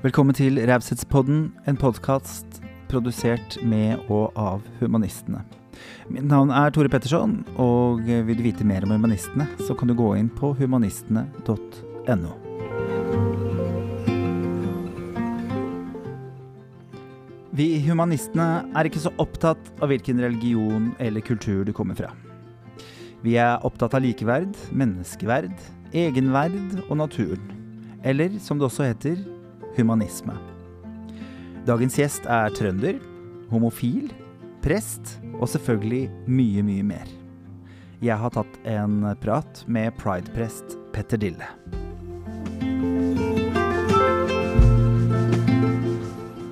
Velkommen 0.00 0.32
til 0.32 0.56
Raushetspodden, 0.64 1.50
en 1.68 1.76
podkast 1.76 2.62
produsert 2.88 3.58
med 3.60 3.98
og 4.08 4.30
av 4.32 4.62
humanistene. 4.78 5.42
Mitt 6.08 6.24
navn 6.24 6.48
er 6.56 6.70
Tore 6.72 6.88
Petterson, 6.88 7.34
og 7.60 8.06
vil 8.08 8.38
du 8.38 8.40
vite 8.46 8.64
mer 8.64 8.86
om 8.86 8.94
humanistene, 8.94 9.44
så 9.60 9.74
kan 9.76 9.90
du 9.90 9.92
gå 9.98 10.06
inn 10.16 10.30
på 10.32 10.54
humanistene.no. 10.56 12.30
Vi 17.60 17.66
humanistene 17.84 18.46
er 18.72 18.88
ikke 18.88 19.02
så 19.04 19.12
opptatt 19.20 19.68
av 19.84 19.92
hvilken 19.92 20.22
religion 20.24 20.94
eller 20.96 21.20
kultur 21.20 21.66
du 21.68 21.74
kommer 21.76 21.98
fra. 21.98 22.14
Vi 23.20 23.36
er 23.36 23.60
opptatt 23.68 23.98
av 23.98 24.06
likeverd, 24.06 24.56
menneskeverd, 24.72 25.52
egenverd 25.92 26.80
og 26.86 26.96
naturen. 27.02 27.52
Eller 28.00 28.40
som 28.40 28.56
det 28.56 28.70
også 28.70 28.88
heter, 28.88 29.20
humanisme. 29.80 30.36
Dagens 31.68 31.96
gjest 31.98 32.28
er 32.30 32.52
trønder, 32.56 33.00
homofil, 33.50 34.12
prest 34.64 35.18
og 35.40 35.48
selvfølgelig 35.50 36.06
mye, 36.28 36.64
mye 36.64 36.86
mer. 36.94 37.10
Jeg 38.00 38.16
har 38.16 38.32
tatt 38.32 38.54
en 38.68 39.02
prat 39.20 39.64
med 39.68 39.92
prideprest 40.00 40.78
Petter 40.94 41.20
Dille. 41.20 41.48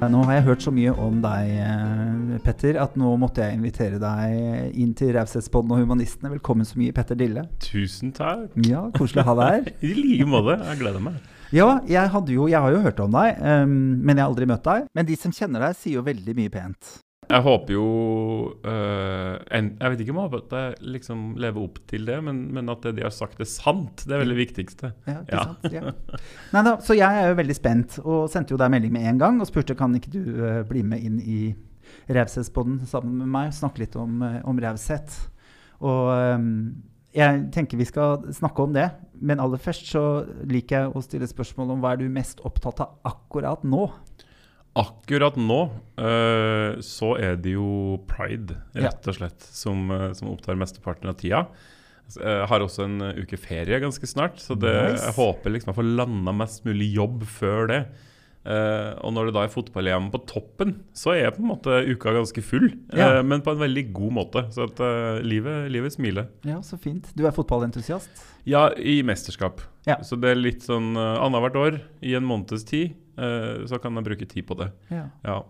Nå 0.09 0.21
har 0.25 0.39
jeg 0.39 0.45
hørt 0.47 0.63
så 0.65 0.73
mye 0.73 0.93
om 0.97 1.19
deg, 1.21 1.49
eh, 1.61 2.37
Petter, 2.45 2.79
at 2.81 2.95
nå 2.97 3.11
måtte 3.21 3.43
jeg 3.45 3.59
invitere 3.59 3.99
deg 4.01 4.77
inn 4.79 4.95
til 4.97 5.11
Raushetspodden 5.17 5.75
og 5.75 5.83
Humanistene. 5.83 6.31
Velkommen 6.33 6.65
så 6.69 6.79
mye, 6.81 6.95
Petter 6.97 7.19
Dille. 7.19 7.45
Tusen 7.61 8.13
takk. 8.17 8.55
Ja, 8.65 8.87
Koselig 8.95 9.25
å 9.25 9.29
ha 9.33 9.35
deg 9.41 9.51
her. 9.51 9.75
I 9.89 9.93
like 9.99 10.29
måte. 10.31 10.57
Jeg 10.71 10.81
gleder 10.81 11.05
meg. 11.11 11.19
Ja, 11.55 11.69
jeg, 11.89 12.13
jo, 12.35 12.47
jeg, 12.51 12.61
har 12.61 12.73
jo 12.75 12.81
hørt 12.85 12.99
om 13.01 13.15
deg, 13.15 13.39
um, 13.41 13.77
men 14.05 14.17
jeg 14.17 14.25
har 14.25 14.31
aldri 14.31 14.49
møtt 14.49 14.67
deg. 14.67 14.89
Men 14.97 15.09
de 15.09 15.17
som 15.19 15.33
kjenner 15.35 15.65
deg, 15.65 15.77
sier 15.79 15.99
jo 15.99 16.07
veldig 16.07 16.35
mye 16.37 16.53
pent. 16.53 16.97
Jeg 17.29 17.45
håper 17.45 17.75
jo 17.75 17.87
uh, 18.65 19.35
en, 19.53 19.67
Jeg 19.77 19.93
vet 19.93 20.01
ikke 20.01 20.15
om 20.15 20.37
jeg 20.49 20.93
liksom 20.95 21.25
lever 21.41 21.61
opp 21.61 21.81
til 21.91 22.07
det, 22.09 22.17
men, 22.25 22.41
men, 22.57 22.71
at 22.73 22.87
det 22.87 22.95
de 22.97 23.05
har 23.05 23.13
sagt, 23.13 23.41
er 23.41 23.49
sant. 23.49 24.05
Det 24.09 24.17
er 24.17 24.23
veldig 24.23 24.39
viktigste. 24.39 24.93
Ja, 25.09 25.21
ikke 25.21 25.37
ja. 25.37 25.47
sant? 25.51 25.77
Ja. 25.77 26.21
Neida, 26.57 26.75
så 26.85 26.97
jeg 26.97 27.23
er 27.23 27.33
jo 27.33 27.39
veldig 27.43 27.57
spent, 27.57 27.99
og 28.05 28.29
sendte 28.33 28.57
jo 28.57 28.61
deg 28.61 28.73
melding 28.73 28.95
med 28.97 29.09
en 29.11 29.21
gang 29.21 29.41
og 29.43 29.51
spurte 29.51 29.77
kan 29.79 29.97
ikke 29.99 30.13
du 30.15 30.23
uh, 30.41 30.63
bli 30.69 30.85
med 30.87 31.05
inn 31.05 31.19
i 31.21 31.41
Raushetspodden 32.13 32.83
sammen 32.89 33.21
med 33.21 33.33
meg 33.33 33.51
og 33.51 33.59
snakke 33.59 33.85
litt 33.85 33.97
om, 34.01 34.23
uh, 34.25 34.41
om 34.49 34.61
raushet. 34.65 35.21
Og 35.85 36.09
um, 36.37 36.49
jeg 37.17 37.47
tenker 37.55 37.81
vi 37.81 37.87
skal 37.89 38.27
snakke 38.35 38.65
om 38.65 38.75
det. 38.77 38.89
Men 39.19 39.41
aller 39.43 39.61
først 39.61 39.89
så 39.91 40.03
liker 40.49 40.77
jeg 40.77 40.93
å 40.93 41.03
stille 41.05 41.29
spørsmål 41.31 41.75
om 41.75 41.83
hva 41.83 41.95
er 41.95 42.03
du 42.03 42.13
mest 42.13 42.43
opptatt 42.47 42.83
av 42.85 42.99
akkurat 43.09 43.65
nå? 43.67 43.89
Akkurat 44.79 45.39
nå 45.41 45.63
uh, 45.99 46.79
så 46.85 47.15
er 47.19 47.41
det 47.43 47.57
jo 47.57 47.99
pride, 48.11 48.61
rett 48.77 49.09
og 49.11 49.17
slett, 49.17 49.43
som, 49.43 49.89
uh, 49.91 50.13
som 50.15 50.31
opptar 50.31 50.61
mesteparten 50.61 51.11
av 51.11 51.19
tida. 51.19 51.47
Jeg 52.09 52.47
har 52.49 52.63
også 52.65 52.87
en 52.87 53.03
uke 53.19 53.37
ferie 53.37 53.81
ganske 53.83 54.07
snart, 54.09 54.39
så 54.41 54.55
det, 54.57 54.73
nice. 54.95 55.11
jeg 55.11 55.17
håper 55.19 55.53
liksom 55.53 55.75
jeg 55.75 55.77
får 55.77 55.89
landa 55.99 56.33
mest 56.33 56.63
mulig 56.65 56.87
jobb 56.95 57.27
før 57.29 57.69
det. 57.69 57.83
Uh, 58.49 58.97
og 59.05 59.13
når 59.13 59.29
det 59.29 59.35
da 59.37 59.43
er 59.45 59.51
fotball-EM 59.53 60.07
på 60.09 60.23
toppen, 60.31 60.79
så 60.97 61.13
er 61.13 61.35
på 61.35 61.43
en 61.43 61.51
måte 61.51 61.83
uka 61.85 62.15
ganske 62.17 62.41
full. 62.41 62.71
Ja. 62.97 63.19
Uh, 63.19 63.25
men 63.27 63.43
på 63.45 63.53
en 63.53 63.61
veldig 63.61 63.83
god 63.93 64.15
måte. 64.23 64.45
Så 64.55 64.65
at 64.71 64.81
uh, 64.81 65.19
livet, 65.21 65.67
livet, 65.75 65.93
smiler. 65.93 66.31
Ja, 66.49 66.63
Så 66.65 66.79
fint. 66.81 67.11
Du 67.19 67.27
er 67.29 67.35
fotballentusiast? 67.37 68.23
Ja, 68.49 68.71
i 68.73 69.03
mesterskap. 69.05 69.61
Ja. 69.85 69.99
Så 70.05 70.17
det 70.17 70.33
er 70.33 70.41
litt 70.41 70.65
sånn 70.65 70.95
uh, 70.97 71.19
annethvert 71.21 71.59
år 71.61 71.77
i 72.01 72.15
en 72.17 72.25
måneds 72.25 72.65
tid. 72.69 72.97
så 73.19 73.81
kan 73.83 73.97
jeg 73.99 74.07
bruke 74.07 74.27
tid 74.31 74.45
på 74.47 74.55
det. 74.55 74.69
Ja. 74.95 75.09
ja. 75.27 75.41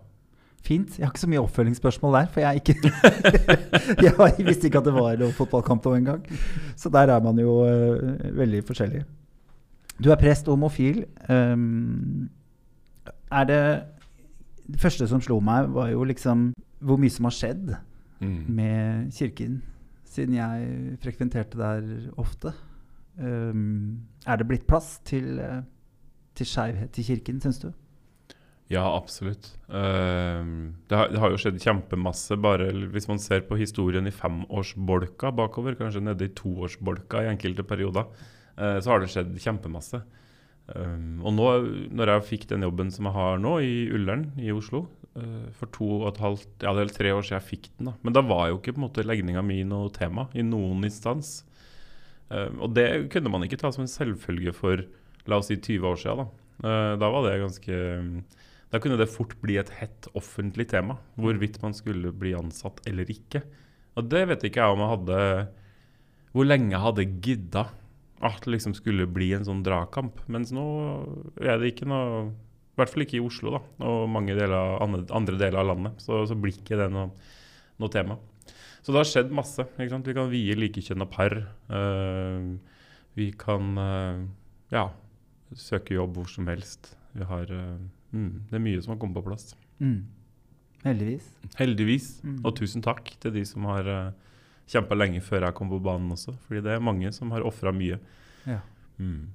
Fint. 0.65 0.97
Jeg 0.97 1.05
har 1.05 1.11
ikke 1.13 1.21
så 1.21 1.29
mye 1.29 1.43
oppfølgingsspørsmål 1.43 2.15
der, 2.17 2.31
for 2.33 2.41
jeg, 2.41 2.63
ikke 2.63 2.73
jeg 4.07 4.47
visste 4.47 4.67
ikke 4.67 4.81
at 4.81 4.89
det 4.89 4.95
var 4.95 5.21
noen 5.21 5.35
fotballkamp 5.37 5.85
nå 5.85 5.93
engang. 5.99 6.25
Så 6.75 6.89
der 6.89 7.13
er 7.13 7.21
man 7.21 7.37
jo 7.39 7.61
veldig 8.41 8.63
forskjellig. 8.65 9.03
Du 10.01 10.09
er 10.09 10.19
prest 10.19 10.49
og 10.49 10.57
homofil. 10.57 11.03
Um, 11.29 12.27
er 13.31 13.45
det 13.49 13.63
Det 14.69 14.79
første 14.81 15.07
som 15.09 15.21
slo 15.21 15.39
meg, 15.41 15.71
var 15.73 15.89
jo 15.89 16.03
liksom 16.05 16.51
hvor 16.85 16.99
mye 17.01 17.09
som 17.09 17.25
har 17.25 17.33
skjedd 17.33 17.71
mm. 18.21 18.41
med 18.53 19.09
kirken 19.17 19.61
siden 20.09 20.37
jeg 20.37 20.97
frekventerte 21.03 21.59
der 21.59 21.89
ofte. 22.21 22.53
Um, 23.19 24.07
er 24.25 24.39
det 24.39 24.47
blitt 24.47 24.65
plass 24.69 24.97
til, 25.07 25.39
uh, 25.41 25.61
til 26.37 26.47
skeivhet 26.47 26.97
i 27.01 27.05
kirken, 27.05 27.41
syns 27.43 27.61
du? 27.61 27.69
Ja, 28.69 28.83
absolutt. 28.85 29.51
Uh, 29.67 30.69
det, 30.89 30.95
har, 30.95 31.09
det, 31.11 31.19
har, 31.21 31.33
jo 31.33 31.41
skjedd 31.41 31.59
kjempemasse. 31.61 32.37
bare 32.41 32.71
Hvis 32.93 33.09
man 33.09 33.21
ser 33.21 33.45
på 33.49 33.57
historien 33.59 34.07
i 34.07 34.13
femårsbolka 34.13 35.33
bakover, 35.35 35.77
kanskje 35.77 36.05
nede 36.05 36.29
i 36.29 36.33
toårsbolka 36.37 37.25
i 37.25 37.31
enkelte 37.33 37.65
perioder, 37.67 38.09
uh, 38.57 38.77
så 38.79 38.93
har 38.93 39.03
det 39.03 39.11
skjedd 39.13 39.35
kjempemasse. 39.41 40.03
Um, 40.69 41.21
og 41.25 41.33
nå, 41.33 41.45
når 41.97 42.11
jeg 42.13 42.25
fikk 42.27 42.43
den 42.51 42.65
jobben 42.67 42.91
som 42.93 43.07
jeg 43.09 43.15
har 43.15 43.39
nå, 43.41 43.55
i 43.65 43.75
Ullern 43.95 44.27
i 44.37 44.51
Oslo 44.53 44.83
uh, 45.17 45.47
For 45.57 45.71
to 45.73 45.87
og 46.01 46.09
et 46.11 46.19
halvt, 46.21 46.51
ja 46.61 46.73
det 46.77 46.83
er 46.83 46.91
tre 46.93 47.13
år 47.15 47.25
siden 47.25 47.39
jeg 47.39 47.47
fikk 47.47 47.69
den. 47.71 47.89
da 47.89 47.95
Men 48.05 48.17
da 48.17 48.23
var 48.25 48.49
jo 48.51 48.59
ikke 48.59 48.75
på 48.75 48.81
en 48.81 48.85
måte 48.85 49.05
legninga 49.05 49.41
mi 49.45 49.63
noe 49.67 49.89
tema 49.95 50.27
i 50.37 50.45
noen 50.45 50.85
instans. 50.85 51.39
Um, 52.29 52.59
og 52.67 52.75
det 52.77 52.89
kunne 53.13 53.31
man 53.33 53.47
ikke 53.47 53.57
ta 53.61 53.71
som 53.73 53.85
en 53.85 53.89
selvfølge 53.89 54.53
for 54.53 54.85
la 55.29 55.39
oss 55.41 55.49
si 55.49 55.57
20 55.57 55.89
år 55.89 55.97
siden. 56.03 56.29
Da, 56.61 56.67
uh, 56.67 56.93
da 57.01 57.11
var 57.15 57.25
det 57.25 57.39
ganske 57.41 57.81
Da 58.69 58.77
kunne 58.77 58.99
det 58.99 59.09
fort 59.09 59.33
bli 59.41 59.57
et 59.57 59.71
hett 59.79 60.11
offentlig 60.13 60.67
tema. 60.69 60.99
Hvorvidt 61.17 61.57
man 61.63 61.73
skulle 61.73 62.13
bli 62.13 62.35
ansatt 62.37 62.83
eller 62.85 63.09
ikke. 63.09 63.41
Og 63.97 64.05
det 64.05 64.27
vet 64.29 64.45
ikke 64.45 64.61
jeg 64.61 64.75
om 64.75 64.83
jeg 64.83 64.93
hadde 64.93 65.21
Hvor 66.35 66.45
lenge 66.45 66.75
jeg 66.75 66.85
hadde 66.85 67.11
gidda 67.25 67.69
at 68.19 68.43
det 68.43 68.51
liksom 68.51 68.75
skulle 68.75 69.07
bli 69.07 69.31
en 69.35 69.45
sånn 69.47 69.63
dragkamp. 69.63 70.19
Mens 70.31 70.51
nå 70.55 70.65
er 71.39 71.59
det 71.59 71.73
ikke 71.73 71.87
noe 71.89 72.29
I 72.29 72.79
hvert 72.79 72.91
fall 72.93 73.03
ikke 73.03 73.17
i 73.19 73.23
Oslo 73.23 73.51
da, 73.57 73.59
og 73.87 74.09
mange 74.11 74.35
deler, 74.37 74.77
andre 74.83 75.35
deler 75.39 75.59
av 75.61 75.69
landet. 75.71 76.03
Så, 76.03 76.21
så 76.29 76.35
blir 76.39 76.55
ikke 76.55 76.79
det 76.79 76.89
noe, 76.93 77.09
noe, 77.79 77.91
tema. 77.91 78.15
Så 78.79 78.93
det 78.93 79.01
har 79.01 79.09
skjedd 79.09 79.33
masse. 79.35 79.65
Vi 79.75 79.89
kan 79.91 80.31
vie 80.31 80.55
likekjønna 80.55 81.07
par. 81.11 81.35
Uh, 81.67 82.55
vi 83.19 83.33
kan 83.35 83.73
uh, 83.75 84.23
ja, 84.71 84.85
søke 85.59 85.97
jobb 85.97 86.21
hvor 86.21 86.31
som 86.31 86.47
helst. 86.47 86.93
Vi 87.17 87.27
har, 87.27 87.51
uh, 87.51 87.75
mm, 88.15 88.31
det 88.47 88.55
er 88.55 88.63
mye 88.63 88.79
som 88.85 88.95
har 88.95 89.01
kommet 89.01 89.19
på 89.19 89.27
plass. 89.27 89.51
Mm. 89.83 90.07
Heldigvis. 90.85 91.27
Heldigvis. 91.59 92.09
Mm. 92.23 92.39
Og 92.45 92.55
tusen 92.61 92.83
takk 92.85 93.11
til 93.19 93.35
de 93.35 93.43
som 93.47 93.67
har 93.67 93.91
uh, 93.91 94.28
kjempa 94.69 94.97
lenge 94.97 95.21
før 95.25 95.47
jeg 95.47 95.57
kom 95.57 95.71
på 95.71 95.81
banen 95.83 96.13
også. 96.15 96.35
Fordi 96.45 96.63
det 96.65 96.75
er 96.75 96.85
mange 96.85 97.11
som 97.15 97.33
har 97.33 97.45
ofra 97.47 97.73
mye. 97.75 97.99
Ja. 98.49 98.61
Mm. 99.01 99.29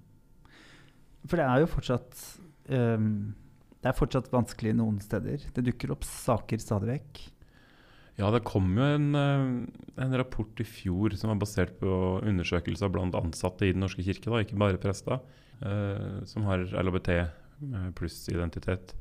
For 1.24 1.40
det 1.40 1.46
er 1.46 1.62
jo 1.62 1.70
fortsatt 1.72 2.18
um, 2.68 3.06
Det 3.80 3.88
er 3.88 3.96
fortsatt 3.96 4.32
vanskelig 4.32 4.74
noen 4.78 4.98
steder. 5.02 5.46
Det 5.56 5.64
dukker 5.66 5.94
opp 5.94 6.04
saker 6.08 6.60
stadig 6.62 6.92
vekk. 6.92 7.22
Ja, 8.20 8.28
det 8.30 8.44
kom 8.46 8.68
jo 8.78 8.84
en, 8.86 9.08
eh, 9.18 9.46
en, 9.98 10.12
rapport 10.14 10.60
i 10.62 10.66
fjor 10.68 11.16
som 11.18 11.32
var 11.32 11.40
basert 11.40 11.72
på 11.80 11.88
undersøkelser 12.22 12.92
blant 12.94 13.16
ansatte 13.18 13.66
i 13.66 13.72
Den 13.74 13.82
norske 13.82 14.04
kirke, 14.06 14.30
da, 14.30 14.44
ikke 14.44 14.60
bare 14.60 14.78
prester, 14.78 15.18
uh, 15.64 16.20
som 16.30 16.46
har 16.46 16.62
LHBT 16.62 17.10
pluss 17.98 18.20
identitet. 18.30 18.94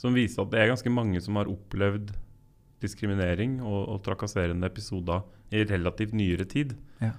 Som 0.00 0.16
viser 0.16 0.42
at 0.42 0.54
det 0.54 0.62
er 0.62 0.72
ganske 0.72 0.92
mange 0.92 1.20
som 1.20 1.36
har 1.36 1.50
opplevd 1.50 2.14
diskriminering 2.82 3.60
og, 3.62 3.80
og 3.94 4.02
trakasserende 4.06 4.68
episoder 4.68 5.22
i 5.54 5.62
relativt 5.68 6.16
nyere 6.16 6.46
tid. 6.48 6.74
Ja. 7.02 7.12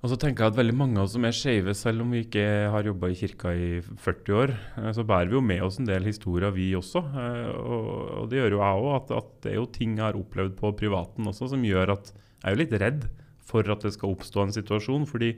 Og 0.00 0.08
så 0.08 0.16
tenker 0.16 0.46
jeg 0.46 0.54
at 0.54 0.56
veldig 0.56 0.74
mange 0.78 0.96
av 0.96 1.04
oss 1.04 1.12
som 1.12 1.26
er 1.28 1.34
skeive, 1.36 1.74
selv 1.76 2.06
om 2.06 2.14
vi 2.14 2.22
ikke 2.24 2.44
har 2.72 2.86
jobba 2.88 3.10
i 3.12 3.18
kirka 3.18 3.50
i 3.52 3.68
40 3.84 4.38
år, 4.38 4.52
eh, 4.80 4.88
så 4.96 5.04
bærer 5.04 5.28
vi 5.28 5.36
jo 5.36 5.42
med 5.44 5.60
oss 5.66 5.76
en 5.80 5.88
del 5.88 6.08
historier, 6.08 6.54
vi 6.56 6.70
også. 6.78 7.02
Eh, 7.04 7.50
og, 7.60 7.90
og 8.22 8.30
det 8.30 8.40
gjør 8.40 8.56
jo 8.56 8.62
jeg 8.62 8.86
òg. 8.86 8.90
At, 8.96 9.12
at, 9.18 9.34
det 9.44 9.52
er 9.52 9.58
jo 9.58 9.66
ting 9.74 9.98
jeg 9.98 10.06
har 10.06 10.16
opplevd 10.16 10.56
på 10.56 10.72
privaten 10.78 11.28
også, 11.28 11.50
som 11.52 11.66
gjør 11.68 11.92
at 11.98 12.14
jeg 12.14 12.46
er 12.48 12.56
jo 12.56 12.62
litt 12.62 12.76
redd 12.80 13.04
for 13.50 13.68
at 13.74 13.84
det 13.84 13.92
skal 13.92 14.14
oppstå 14.14 14.46
en 14.46 14.56
situasjon. 14.56 15.04
fordi 15.10 15.34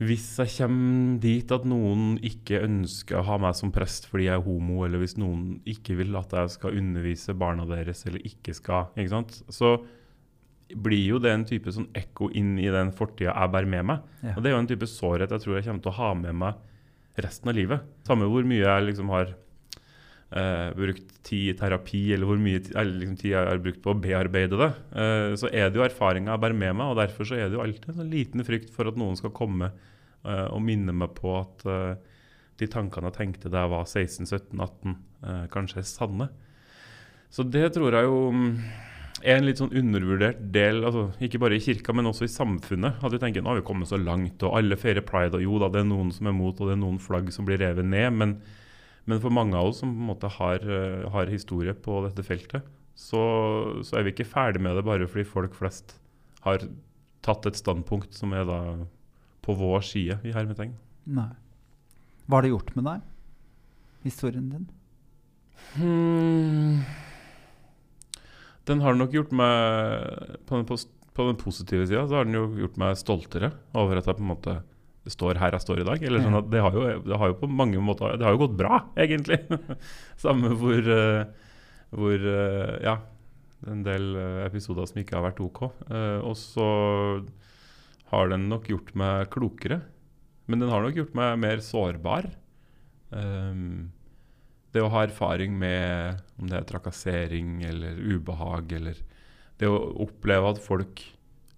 hvis 0.00 0.26
jeg 0.40 0.52
kommer 0.54 1.18
dit 1.20 1.50
at 1.52 1.64
noen 1.68 2.14
ikke 2.24 2.62
ønsker 2.64 3.18
å 3.18 3.26
ha 3.28 3.36
meg 3.42 3.56
som 3.58 3.72
prest 3.74 4.06
fordi 4.08 4.30
jeg 4.30 4.38
er 4.38 4.44
homo, 4.46 4.78
eller 4.86 5.02
hvis 5.02 5.18
noen 5.20 5.58
ikke 5.68 5.98
vil 5.98 6.16
at 6.16 6.32
jeg 6.32 6.54
skal 6.54 6.78
undervise 6.80 7.36
barna 7.36 7.66
deres, 7.68 8.06
eller 8.08 8.24
ikke 8.24 8.54
skal 8.56 8.88
ikke 8.96 9.12
sant? 9.12 9.42
Så 9.52 9.74
blir 10.70 11.02
jo 11.04 11.20
det 11.20 11.34
en 11.34 11.44
type 11.44 11.72
sånn 11.74 11.90
ekko 11.98 12.30
inn 12.38 12.54
i 12.62 12.70
den 12.72 12.94
fortida 12.96 13.34
jeg 13.34 13.52
bærer 13.52 13.70
med 13.74 13.88
meg. 13.90 14.08
Ja. 14.22 14.36
Og 14.36 14.40
det 14.40 14.50
er 14.50 14.56
jo 14.56 14.62
en 14.62 14.70
type 14.70 14.88
sårhet 14.88 15.34
jeg 15.34 15.44
tror 15.44 15.58
jeg 15.58 15.68
kommer 15.68 15.84
til 15.84 15.92
å 15.92 15.98
ha 15.98 16.10
med 16.22 16.40
meg 16.46 17.20
resten 17.20 17.52
av 17.52 17.58
livet. 17.58 17.86
Samme 18.06 18.28
hvor 18.30 18.46
mye 18.48 18.64
jeg 18.64 18.86
liksom 18.86 19.12
har 19.12 19.34
eh, 20.30 20.68
brukt 20.76 21.16
tid 21.26 21.52
i 21.52 21.56
terapi, 21.58 22.02
eller 22.14 22.30
hvor 22.30 22.40
mye 22.40 22.62
eller 22.70 22.92
liksom 23.02 23.18
tid 23.20 23.34
jeg 23.34 23.50
har 23.50 23.62
brukt 23.62 23.82
på 23.84 23.94
å 23.94 24.00
bearbeide 24.00 24.60
det, 24.60 24.70
uh, 24.96 25.32
så 25.38 25.50
er 25.50 25.68
det 25.68 25.80
jo 25.80 25.86
erfaringa 25.86 26.34
jeg 26.34 26.42
bærer 26.44 26.60
med 26.62 26.78
meg. 26.78 26.92
Og 26.92 27.00
derfor 27.00 27.28
så 27.28 27.38
er 27.38 27.48
det 27.48 27.58
jo 27.58 27.64
alltid 27.64 27.90
en 27.92 28.00
sånn 28.02 28.14
liten 28.14 28.46
frykt 28.46 28.72
for 28.74 28.90
at 28.90 28.98
noen 29.00 29.18
skal 29.18 29.34
komme 29.36 29.72
uh, 29.72 30.46
og 30.48 30.62
minne 30.64 30.94
meg 30.96 31.12
på 31.18 31.34
at 31.40 31.66
uh, 31.68 31.98
de 32.60 32.68
tankene 32.70 33.10
jeg 33.10 33.18
tenkte 33.18 33.50
da 33.52 33.64
jeg 33.64 33.72
var 33.72 33.88
16-17-18, 33.88 34.94
eh, 35.24 35.42
kanskje 35.52 35.82
er 35.82 35.88
sanne. 35.88 36.28
Så 37.30 37.46
det 37.46 37.70
tror 37.76 37.94
jeg 37.94 38.08
jo 38.08 38.22
mm, 38.34 38.48
er 39.22 39.36
en 39.36 39.46
litt 39.46 39.60
sånn 39.62 39.74
undervurdert 39.80 40.40
del, 40.54 40.82
altså, 40.86 41.06
ikke 41.22 41.40
bare 41.42 41.56
i 41.56 41.64
kirka, 41.64 41.94
men 41.96 42.10
også 42.10 42.26
i 42.26 42.32
samfunnet. 42.32 43.00
At 43.04 43.14
vi 43.14 43.20
tenker 43.22 43.44
nå 43.44 43.52
har 43.52 43.60
vi 43.60 43.66
kommet 43.66 43.90
så 43.90 44.00
langt, 44.00 44.42
og 44.46 44.58
alle 44.58 44.78
feirer 44.80 45.06
pride, 45.06 45.38
og 45.38 45.46
jo 45.46 45.60
da, 45.62 45.70
det 45.72 45.84
er 45.84 45.90
noen 45.92 46.12
som 46.14 46.30
er 46.30 46.36
mot, 46.36 46.56
og 46.58 46.70
det 46.70 46.76
er 46.76 46.82
noen 46.82 47.00
flagg 47.02 47.30
som 47.34 47.48
blir 47.48 47.62
revet 47.62 47.86
ned. 47.86 48.18
Men, 48.18 48.36
men 49.08 49.20
for 49.22 49.32
mange 49.34 49.56
av 49.56 49.70
oss 49.70 49.80
som 49.82 49.92
på 49.94 50.02
en 50.02 50.10
måte 50.10 50.30
har, 50.36 50.64
eh, 50.64 51.08
har 51.10 51.32
historie 51.32 51.74
på 51.74 52.00
dette 52.06 52.24
feltet, 52.26 52.66
så, 52.94 53.20
så, 53.86 53.96
er 53.96 54.04
vi 54.04 54.14
ikke 54.14 54.28
ferdig 54.28 54.60
med 54.62 54.76
det 54.76 54.84
bare 54.84 55.08
fordi 55.08 55.24
folk 55.28 55.54
flest 55.56 55.96
har 56.44 56.66
tatt 57.24 57.46
et 57.48 57.58
standpunkt 57.58 58.16
som 58.16 58.34
er 58.36 58.44
da 58.48 58.60
på 59.44 59.56
vår 59.56 59.84
side, 59.86 60.18
i 60.26 60.34
hermetegn. 60.34 60.74
Nei. 61.08 61.30
Hva 62.26 62.38
har 62.38 62.46
det 62.46 62.52
gjort 62.52 62.74
med 62.76 62.86
deg? 62.86 63.06
Historien 64.04 64.50
din? 64.52 64.66
Hmm. 65.74 66.84
Den 68.68 68.80
har 68.84 68.96
nok 68.96 69.12
gjort 69.12 69.32
meg 69.36 70.38
På 70.48 70.56
den, 70.56 70.64
på 70.64 71.26
den 71.26 71.36
positive 71.38 71.84
sida 71.84 72.06
så 72.08 72.16
har 72.16 72.28
den 72.28 72.38
jo 72.38 72.46
gjort 72.62 72.78
meg 72.80 72.96
stoltere 72.98 73.50
over 73.76 74.00
at 74.00 74.08
jeg 74.08 74.16
på 74.16 74.24
en 74.24 74.30
måte 74.30 74.54
står 75.08 75.38
her 75.40 75.54
jeg 75.56 75.64
står 75.64 75.80
i 75.80 75.86
dag. 75.88 76.02
Eller 76.04 76.24
sånn 76.24 76.38
at 76.40 76.50
det 76.52 76.60
har, 76.64 76.76
jo, 76.76 77.04
det 77.06 77.20
har 77.22 77.30
jo 77.32 77.38
på 77.40 77.48
mange 77.48 77.80
måter 77.84 78.18
Det 78.20 78.26
har 78.26 78.36
jo 78.36 78.42
gått 78.42 78.58
bra, 78.58 78.82
egentlig. 79.00 79.40
Samme 80.24 80.52
hvor, 80.60 80.90
uh, 80.90 81.54
hvor 81.96 82.26
uh, 82.26 82.74
Ja, 82.84 82.98
en 83.70 83.84
del 83.86 84.10
uh, 84.16 84.42
episoder 84.46 84.88
som 84.90 85.00
ikke 85.00 85.16
har 85.18 85.30
vært 85.30 85.40
OK. 85.44 85.62
og 85.68 86.34
så 86.38 86.68
har 88.10 88.30
den 88.32 88.48
nok 88.50 88.68
gjort 88.68 88.92
meg 88.98 89.30
klokere. 89.32 89.80
Men 90.50 90.64
den 90.64 90.72
har 90.72 90.82
nok 90.82 90.98
gjort 90.98 91.14
meg 91.14 91.38
mer 91.38 91.62
sårbar. 91.62 92.26
Um, 93.10 93.90
det 94.74 94.82
å 94.82 94.90
ha 94.92 95.04
erfaring 95.04 95.54
med 95.58 96.20
om 96.38 96.50
det 96.50 96.58
er 96.58 96.66
trakassering 96.66 97.60
eller 97.66 97.98
ubehag, 97.98 98.70
eller 98.78 98.98
det 99.58 99.70
å 99.70 99.78
oppleve 100.06 100.52
at 100.54 100.62
folk 100.62 101.02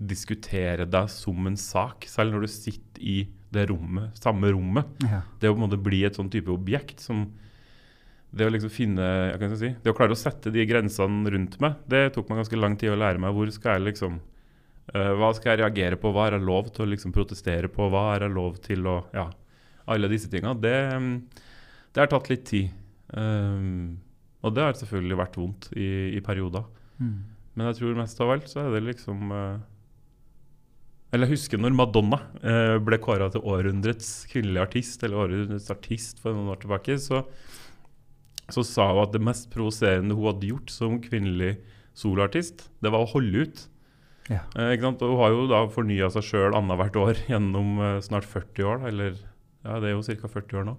diskuterer 0.09 0.89
deg 0.89 1.11
som 1.13 1.47
en 1.49 1.59
sak, 1.59 2.07
selv 2.11 2.35
når 2.35 2.47
du 2.47 2.51
sitter 2.51 3.03
i 3.03 3.17
det 3.53 3.67
rommet, 3.69 4.17
samme 4.17 4.51
rommet. 4.55 4.89
Ja. 5.05 5.23
Det 5.41 5.51
å 5.51 5.55
på 5.55 5.61
en 5.61 5.67
måte 5.67 5.81
bli 5.81 6.03
et 6.09 6.17
sånn 6.17 6.31
type 6.33 6.53
objekt 6.53 7.05
som 7.05 7.27
det 8.33 8.47
å 8.49 8.53
liksom 8.53 8.71
finne 8.73 9.07
si, 9.61 9.75
Det 9.85 9.93
å 9.93 9.97
klare 9.97 10.15
å 10.15 10.19
sette 10.19 10.49
de 10.55 10.65
grensene 10.65 11.29
rundt 11.35 11.59
meg, 11.61 11.83
det 11.85 12.15
tok 12.15 12.31
meg 12.31 12.41
ganske 12.41 12.57
lang 12.57 12.79
tid 12.81 12.95
å 12.95 12.97
lære 12.97 13.21
meg. 13.21 13.35
Hvor 13.37 13.51
skal 13.55 13.79
jeg 13.79 13.93
liksom 13.93 14.21
Uh, 14.91 15.13
hva 15.15 15.29
skal 15.31 15.53
jeg 15.53 15.61
reagere 15.63 15.97
på? 15.97 16.11
Hva 16.11 16.27
er 16.27 16.35
jeg 16.37 16.45
lov 16.45 16.67
til 16.75 16.85
å 16.85 16.91
liksom 16.91 17.13
protestere 17.15 17.69
på? 17.71 17.87
Hva 17.93 18.17
er 18.17 18.27
jeg 18.27 18.35
lov 18.35 18.57
til 18.65 18.89
å 18.91 18.97
Ja, 19.15 19.29
alle 19.87 20.11
disse 20.11 20.31
tinga. 20.31 20.57
Det, 20.59 20.75
det 21.95 22.03
har 22.03 22.11
tatt 22.11 22.31
litt 22.33 22.43
tid. 22.51 22.73
Um, 23.15 24.01
og 24.43 24.57
det 24.57 24.65
har 24.67 24.75
selvfølgelig 24.79 25.21
vært 25.21 25.39
vondt 25.39 25.69
i, 25.77 25.87
i 26.19 26.21
perioder. 26.25 26.67
Mm. 26.99 27.15
Men 27.55 27.69
jeg 27.71 27.79
tror 27.79 27.99
mest 28.01 28.21
av 28.25 28.33
alt 28.35 28.51
så 28.51 28.65
er 28.65 28.75
det 28.75 28.83
liksom 28.89 29.31
uh, 29.31 29.63
Eller 31.12 31.29
jeg 31.29 31.37
husker 31.37 31.61
når 31.61 31.75
Madonna 31.76 32.19
eh, 32.41 32.79
ble 32.81 32.97
kåra 33.03 33.29
til 33.32 33.44
århundrets 33.44 34.25
kvinnelige 34.31 34.64
artist, 34.64 35.03
eller 35.05 35.26
århundrets 35.26 35.69
artist 35.75 36.23
for 36.23 36.32
noen 36.32 36.55
år 36.55 36.62
tilbake, 36.62 36.97
så, 37.03 37.20
så 38.49 38.64
sa 38.64 38.88
hun 38.94 39.03
at 39.05 39.12
det 39.12 39.20
mest 39.25 39.50
provoserende 39.53 40.17
hun 40.17 40.31
hadde 40.31 40.49
gjort 40.55 40.73
som 40.73 40.97
kvinnelig 41.05 41.59
soloartist, 41.99 42.70
det 42.81 42.93
var 42.94 43.05
å 43.05 43.12
holde 43.12 43.44
ut. 43.44 43.67
Ja. 44.31 44.43
Eh, 44.56 44.75
ikke 44.75 44.87
sant? 44.87 45.05
Og 45.05 45.14
hun 45.14 45.20
har 45.23 45.35
jo 45.35 45.47
da 45.50 45.62
fornya 45.73 46.09
seg 46.14 46.26
sjøl 46.26 46.56
annethvert 46.56 46.99
år 47.00 47.23
gjennom 47.32 47.79
eh, 47.82 48.00
snart 48.05 48.29
40 48.29 48.69
år. 48.69 48.85
Eller 48.91 49.17
ja, 49.17 49.79
det 49.82 49.91
er 49.91 49.97
jo 49.97 50.05
ca. 50.06 50.31
40 50.31 50.61
år 50.61 50.69
nå. 50.69 50.76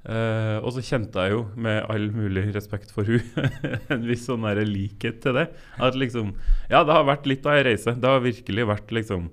Eh, 0.00 0.56
og 0.64 0.72
så 0.72 0.82
kjente 0.84 1.26
jeg 1.26 1.34
jo, 1.34 1.42
med 1.60 1.82
all 1.92 2.06
mulig 2.14 2.46
respekt 2.56 2.92
for 2.94 3.04
hun 3.04 3.20
en 3.92 4.06
viss 4.08 4.24
sånn 4.28 4.48
likhet 4.64 5.20
til 5.24 5.36
det. 5.36 5.50
At 5.78 5.98
liksom 5.98 6.34
Ja, 6.72 6.82
det 6.82 6.96
har 6.96 7.06
vært 7.08 7.28
litt 7.28 7.46
av 7.46 7.58
ei 7.58 7.68
reise. 7.70 7.94
Det 7.94 8.08
har 8.08 8.24
virkelig 8.24 8.68
vært 8.72 8.96
liksom 8.96 9.30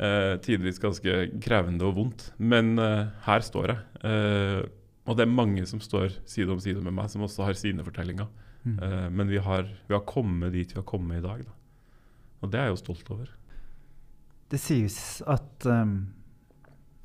eh, 0.00 0.34
tidvis 0.44 0.80
ganske 0.82 1.16
krevende 1.44 1.86
og 1.88 1.96
vondt. 1.98 2.26
Men 2.38 2.74
eh, 2.80 3.10
her 3.26 3.44
står 3.46 3.72
jeg. 3.72 3.80
Eh, 4.10 4.60
og 5.08 5.16
det 5.18 5.26
er 5.26 5.32
mange 5.32 5.64
som 5.68 5.82
står 5.82 6.14
side 6.28 6.52
om 6.52 6.60
side 6.62 6.82
med 6.84 6.94
meg, 6.96 7.10
som 7.12 7.24
også 7.26 7.46
har 7.48 7.58
sine 7.58 7.84
fortellinger. 7.86 8.30
Mm. 8.60 8.76
men 9.16 9.30
vi 9.32 9.38
har, 9.40 9.62
vi 9.88 9.94
har 9.94 10.02
kommet 10.04 10.52
dit 10.52 10.68
vi 10.68 10.76
har 10.76 10.84
kommet 10.84 11.16
i 11.16 11.24
dag. 11.24 11.46
da. 11.46 11.54
Og 12.44 12.50
det 12.52 12.58
er 12.60 12.66
jeg 12.68 12.74
jo 12.74 12.80
stolt 12.82 13.12
over. 13.14 13.30
Det 14.52 14.60
sies 14.60 14.98
at 15.24 15.64
um, 15.64 15.94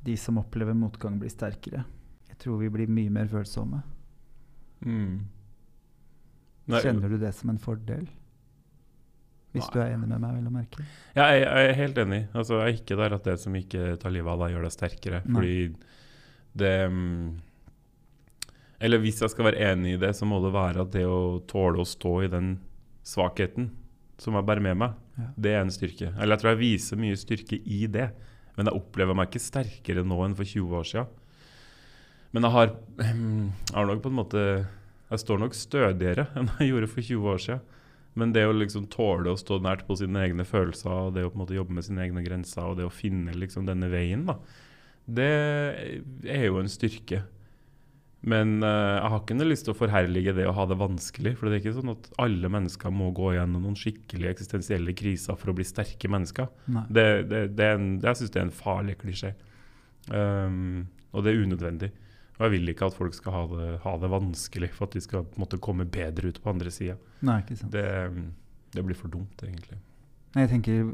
de 0.04 0.16
som 0.20 0.36
opplever 0.38 0.76
motgang, 0.76 1.16
blir 1.20 1.32
sterkere. 1.32 1.86
Jeg 2.28 2.38
tror 2.42 2.60
vi 2.60 2.70
blir 2.74 2.92
mye 2.92 3.12
mer 3.12 3.30
følsomme. 3.30 3.80
Mm. 4.84 5.24
Nei, 6.66 6.82
Kjenner 6.82 7.10
du 7.10 7.18
det 7.22 7.32
som 7.34 7.50
en 7.52 7.62
fordel? 7.62 8.04
Hvis 9.56 9.66
nei. 9.66 9.72
du 9.72 9.80
er 9.82 9.94
enig 9.94 10.10
med 10.10 10.22
meg, 10.22 10.36
vil 10.36 10.46
jeg 10.46 10.54
merke. 10.54 10.86
Ja, 11.16 11.26
jeg, 11.32 11.42
jeg, 11.46 11.70
er 11.70 11.80
helt 11.80 11.98
enig. 12.04 12.20
Altså, 12.36 12.60
jeg 12.60 12.66
er 12.66 12.80
ikke 12.80 13.00
der 13.00 13.16
at 13.16 13.28
det 13.28 13.36
som 13.42 13.58
ikke 13.58 13.88
tar 14.02 14.14
livet 14.14 14.32
av 14.32 14.44
deg, 14.44 14.54
gjør 14.54 14.68
deg 14.68 14.74
sterkere. 14.76 15.22
Nei. 15.24 15.34
Fordi 15.36 15.58
det 16.56 16.74
um, 16.88 17.34
Eller 18.80 19.00
hvis 19.02 19.20
jeg 19.24 19.32
skal 19.32 19.50
være 19.50 19.72
enig 19.72 19.96
i 19.96 20.00
det, 20.00 20.12
så 20.16 20.28
må 20.28 20.40
det 20.44 20.54
være 20.54 20.84
at 20.84 20.92
det 20.94 21.04
å 21.08 21.40
tåle 21.48 21.82
å 21.82 21.88
stå 21.88 22.14
i 22.26 22.30
den 22.32 22.54
svakheten 23.06 23.70
som 24.20 24.36
jeg 24.36 24.46
bærer 24.48 24.64
med 24.64 24.78
meg, 24.80 24.96
ja. 25.16 25.26
det 25.36 25.52
er 25.52 25.62
en 25.62 25.72
styrke. 25.72 26.10
Eller 26.16 26.36
jeg 26.36 26.42
tror 26.42 26.52
jeg 26.54 26.62
viser 26.62 27.00
mye 27.00 27.18
styrke 27.20 27.58
i 27.60 27.84
det. 27.92 28.08
Men 28.56 28.70
jeg 28.70 28.78
opplever 28.78 29.16
meg 29.16 29.28
ikke 29.28 29.44
sterkere 29.44 30.04
nå 30.06 30.18
enn 30.24 30.36
for 30.36 30.48
20 30.48 30.76
år 30.78 30.88
siden. 30.88 31.10
Men 32.32 32.48
jeg 32.48 32.54
har, 32.56 32.72
jeg 33.04 33.76
har 33.76 33.88
nok 33.88 34.02
på 34.04 34.12
en 34.12 34.18
måte 34.18 34.40
Jeg 35.06 35.22
står 35.22 35.38
nok 35.40 35.54
stødigere 35.54 36.26
enn 36.38 36.48
jeg 36.58 36.72
gjorde 36.72 36.92
for 36.92 37.04
20 37.04 37.32
år 37.32 37.42
siden. 37.44 37.74
Men 38.16 38.32
det 38.32 38.46
å 38.48 38.54
liksom 38.56 38.88
tåle 38.92 39.32
å 39.32 39.38
stå 39.38 39.58
nært 39.64 39.84
på 39.88 39.98
sine 40.00 40.22
egne 40.24 40.46
følelser, 40.48 40.92
og 41.08 41.16
det 41.16 41.26
å 41.26 41.30
på 41.30 41.36
en 41.36 41.42
måte 41.44 41.56
jobbe 41.56 41.76
med 41.76 41.84
sine 41.84 42.04
egne 42.06 42.24
grenser, 42.24 42.64
og 42.64 42.78
det 42.78 42.86
å 42.88 42.92
finne 42.92 43.34
liksom 43.36 43.68
denne 43.68 43.90
veien, 43.92 44.24
da, 44.28 44.38
det 45.06 45.32
er 46.32 46.46
jo 46.48 46.60
en 46.62 46.70
styrke. 46.72 47.20
Men 48.26 48.56
uh, 48.64 48.96
jeg 48.96 49.10
har 49.12 49.20
ikke 49.20 49.36
noe 49.36 49.50
lyst 49.52 49.66
til 49.68 49.74
å 49.74 49.78
forherlige 49.78 50.32
det 50.34 50.48
å 50.48 50.54
ha 50.56 50.64
det 50.66 50.78
vanskelig. 50.80 51.36
For 51.38 51.46
det 51.46 51.58
er 51.58 51.62
ikke 51.62 51.76
sånn 51.76 51.92
at 51.92 52.08
alle 52.24 52.50
mennesker 52.50 52.94
må 52.94 53.12
gå 53.14 53.36
gjennom 53.36 53.68
noen 53.68 53.76
skikkelige 53.78 54.32
eksistensielle 54.34 54.96
kriser 54.98 55.38
for 55.38 55.52
å 55.52 55.56
bli 55.58 55.66
sterke 55.68 56.10
mennesker. 56.10 56.48
Det, 56.88 57.06
det, 57.30 57.42
det 57.54 57.68
en, 57.76 57.92
jeg 58.02 58.18
syns 58.18 58.34
det 58.34 58.40
er 58.40 58.48
en 58.48 58.56
farlig 58.64 58.96
klisjé. 59.04 59.36
Um, 60.10 60.88
og 61.12 61.22
det 61.22 61.32
er 61.32 61.44
unødvendig. 61.44 61.92
Og 62.36 62.44
jeg 62.44 62.52
vil 62.52 62.72
ikke 62.72 62.90
at 62.90 62.96
folk 62.96 63.16
skal 63.16 63.32
ha 63.32 63.42
det, 63.48 63.68
ha 63.86 63.92
det 64.00 64.12
vanskelig 64.12 64.68
for 64.76 64.88
at 64.88 64.96
de 64.96 65.02
skal 65.04 65.24
måtte 65.40 65.60
komme 65.62 65.86
bedre 65.88 66.32
ut 66.32 66.40
på 66.42 66.52
andre 66.52 66.72
sida. 66.74 66.98
Det, 67.72 67.86
det 68.76 68.84
blir 68.84 68.98
for 68.98 69.12
dumt, 69.12 69.40
egentlig. 69.46 69.78
Jeg 70.36 70.50
tenker, 70.50 70.90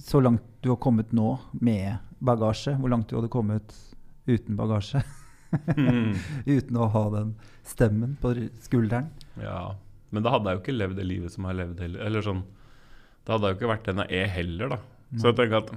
Så 0.00 0.20
langt 0.24 0.44
du 0.64 0.70
har 0.72 0.80
kommet 0.80 1.12
nå 1.12 1.34
med 1.60 1.98
bagasje, 2.24 2.72
hvor 2.80 2.88
langt 2.88 3.10
du 3.10 3.18
hadde 3.18 3.28
kommet 3.32 3.74
uten 4.28 4.56
bagasje 4.56 5.02
mm. 5.76 6.14
Uten 6.56 6.78
å 6.80 6.88
ha 6.92 7.04
den 7.12 7.34
stemmen 7.68 8.16
på 8.20 8.32
skulderen. 8.64 9.10
Ja, 9.42 9.76
men 10.08 10.24
da 10.24 10.32
hadde 10.32 10.50
jeg 10.50 10.58
jo 10.58 10.64
ikke 10.64 10.78
levd 10.78 11.00
det 11.00 11.06
livet 11.08 11.34
som 11.34 11.44
jeg 11.44 11.52
har 11.52 11.60
levd 11.62 11.84
heller. 11.84 12.06
Eller 12.08 12.24
sånn, 12.24 12.42
Da 13.26 13.36
hadde 13.36 13.50
jeg 13.50 13.56
jo 13.56 13.60
ikke 13.60 13.72
vært 13.74 13.88
den 13.90 14.02
jeg 14.06 14.22
er 14.24 14.32
heller, 14.38 14.72
da. 14.72 14.80
Så 15.20 15.30
jeg 15.30 15.36
tenker 15.36 15.62
at 15.62 15.72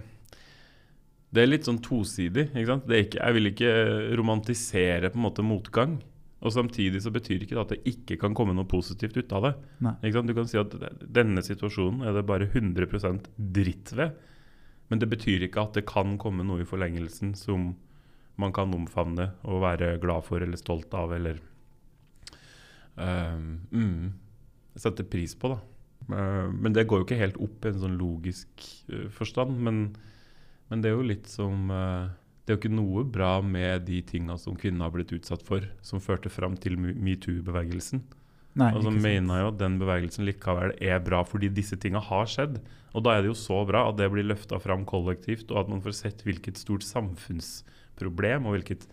det 1.32 1.44
er 1.44 1.50
litt 1.50 1.68
sånn 1.68 1.80
tosidig. 1.84 2.50
ikke 2.52 2.68
sant? 2.68 2.90
Ikke, 2.92 3.20
jeg 3.22 3.36
vil 3.38 3.52
ikke 3.52 3.76
romantisere 4.20 5.12
på 5.12 5.20
en 5.20 5.26
måte 5.28 5.46
motgang. 5.46 6.00
Og 6.42 6.54
samtidig 6.56 7.04
så 7.04 7.12
betyr 7.14 7.44
ikke 7.46 7.54
det 7.56 7.62
at 7.62 7.72
det 7.76 7.94
ikke 7.94 8.18
kan 8.24 8.34
komme 8.38 8.56
noe 8.58 8.68
positivt 8.70 9.20
ut 9.20 9.34
av 9.38 9.46
det. 9.46 9.54
Du 10.02 10.34
kan 10.36 10.50
si 10.50 10.58
at 10.60 10.74
denne 11.06 11.44
situasjonen 11.46 12.02
er 12.08 12.18
det 12.18 12.26
bare 12.28 12.50
100 12.50 13.22
dritt 13.38 13.94
ved. 13.94 14.18
Men 14.90 15.00
det 15.00 15.08
betyr 15.08 15.46
ikke 15.46 15.64
at 15.64 15.78
det 15.78 15.86
kan 15.88 16.18
komme 16.20 16.44
noe 16.44 16.66
i 16.66 16.68
forlengelsen 16.68 17.36
som 17.38 17.72
man 18.42 18.52
kan 18.56 18.74
omfavne 18.74 19.30
og 19.48 19.62
være 19.64 19.96
glad 20.02 20.26
for 20.26 20.44
eller 20.44 20.60
stolt 20.60 20.92
av 20.98 21.14
eller 21.16 21.38
uh, 22.98 23.38
mm, 23.38 24.12
sette 24.82 25.06
pris 25.08 25.36
på. 25.38 25.54
da. 25.54 25.62
Uh, 26.10 26.50
men 26.52 26.74
det 26.74 26.88
går 26.90 27.02
jo 27.02 27.08
ikke 27.08 27.22
helt 27.22 27.40
opp 27.40 27.64
i 27.64 27.72
en 27.72 27.84
sånn 27.86 28.00
logisk 28.02 28.66
uh, 28.92 29.08
forstand. 29.14 29.62
Men, 29.64 29.84
men, 30.72 30.82
det 30.82 30.90
er 30.90 30.96
jo 30.96 31.04
litt 31.04 31.28
som 31.30 31.68
Det 31.70 32.54
er 32.54 32.56
jo 32.56 32.62
ikke 32.62 32.72
noe 32.74 33.04
bra 33.06 33.36
med 33.44 33.86
de 33.86 34.00
tinga 34.08 34.38
som 34.42 34.56
kvinner 34.58 34.88
har 34.88 34.96
blitt 34.96 35.14
utsatt 35.14 35.44
for, 35.46 35.68
som 35.86 36.02
førte 36.02 36.32
fram 36.32 36.56
til 36.60 36.80
metoo-bevegelsen. 36.80 38.02
Og 38.60 38.84
så 38.84 38.92
mener 38.92 39.38
jeg 39.38 39.46
jo 39.46 39.52
at 39.54 39.60
den 39.62 39.78
bevegelsen 39.80 40.26
likevel 40.28 40.74
er 40.84 41.00
bra 41.04 41.22
fordi 41.24 41.52
disse 41.54 41.78
tinga 41.80 42.02
har 42.04 42.28
skjedd. 42.28 42.58
Og 42.92 43.06
da 43.06 43.16
er 43.16 43.24
det 43.24 43.32
jo 43.32 43.38
så 43.40 43.62
bra 43.68 43.86
at 43.88 44.00
det 44.00 44.10
blir 44.12 44.28
løfta 44.28 44.60
fram 44.60 44.84
kollektivt, 44.88 45.48
og 45.54 45.62
at 45.64 45.72
man 45.72 45.84
får 45.84 45.96
sett 46.02 46.26
hvilket 46.28 46.60
stort 46.60 46.84
samfunnsproblem 46.84 48.48
og 48.48 48.58
hvilket 48.58 48.84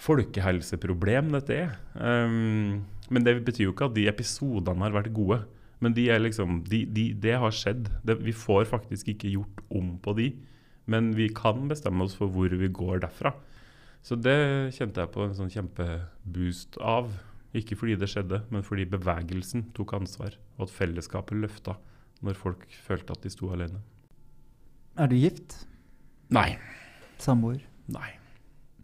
folkehelseproblem 0.00 1.30
dette 1.36 1.60
er. 1.68 1.78
Um, 1.94 2.82
men 3.12 3.26
det 3.26 3.36
betyr 3.46 3.68
jo 3.68 3.74
ikke 3.74 3.90
at 3.90 3.96
de 3.98 4.08
episodene 4.10 4.86
har 4.86 4.96
vært 4.96 5.14
gode. 5.14 5.42
Men 5.80 5.94
de 5.96 6.08
liksom, 6.18 6.60
de, 6.66 6.82
de, 6.90 7.06
det 7.16 7.38
har 7.40 7.54
skjedd. 7.54 7.86
Det, 8.04 8.18
vi 8.24 8.34
får 8.36 8.66
faktisk 8.72 9.14
ikke 9.14 9.30
gjort 9.36 9.62
om 9.70 9.94
på 10.02 10.16
de. 10.18 10.32
Men 10.86 11.12
vi 11.16 11.28
kan 11.34 11.68
bestemme 11.70 12.06
oss 12.06 12.16
for 12.18 12.32
hvor 12.32 12.52
vi 12.56 12.68
går 12.68 13.02
derfra. 13.04 13.34
Så 14.02 14.16
det 14.16 14.72
kjente 14.76 15.02
jeg 15.02 15.12
på 15.12 15.24
en 15.26 15.36
sånn 15.36 15.52
kjempeboost 15.52 16.80
av. 16.80 17.12
Ikke 17.56 17.76
fordi 17.76 17.96
det 17.98 18.08
skjedde, 18.12 18.44
men 18.54 18.64
fordi 18.64 18.86
bevegelsen 18.88 19.66
tok 19.76 19.96
ansvar, 19.98 20.36
og 20.56 20.68
at 20.68 20.74
fellesskapet 20.74 21.40
løfta 21.42 21.74
når 22.24 22.38
folk 22.38 22.66
følte 22.84 23.16
at 23.16 23.24
de 23.24 23.32
sto 23.32 23.50
alene. 23.52 23.80
Er 25.00 25.10
du 25.10 25.16
gift? 25.18 25.64
Nei. 26.30 26.54
Samboer? 27.18 27.62
Nei. 27.90 28.12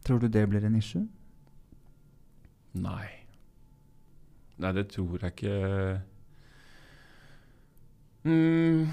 Tror 0.06 0.18
du 0.22 0.28
det 0.28 0.44
blir 0.50 0.66
en 0.66 0.76
issue? 0.78 1.06
Nei. 2.76 3.06
Nei, 4.56 4.72
det 4.72 4.86
tror 4.94 5.20
jeg 5.20 5.34
ikke 5.34 5.56
mm. 8.24 8.88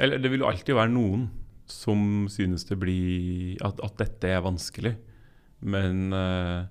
Eller 0.00 0.20
det 0.22 0.32
vil 0.32 0.44
jo 0.44 0.48
alltid 0.48 0.76
være 0.76 0.92
noen 0.92 1.28
som 1.70 2.26
synes 2.32 2.66
det 2.66 2.78
blir 2.80 3.60
At, 3.64 3.80
at 3.84 3.98
dette 4.00 4.30
er 4.30 4.42
vanskelig. 4.44 4.96
Men, 5.60 6.12
eh, 6.16 6.64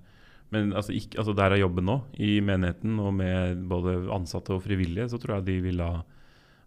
men 0.49 0.73
altså, 0.73 0.93
ikke, 0.97 1.19
altså 1.21 1.35
der 1.37 1.53
er 1.53 1.61
jobben 1.61 1.85
nå, 1.85 1.99
i 2.17 2.39
menigheten 2.41 2.97
og 3.01 3.13
med 3.19 3.61
både 3.69 3.99
ansatte 4.13 4.55
og 4.55 4.63
frivillige, 4.65 5.11
så 5.11 5.19
tror 5.21 5.37
jeg 5.37 5.47
de 5.49 5.57
ville 5.67 5.85
ha 5.85 6.01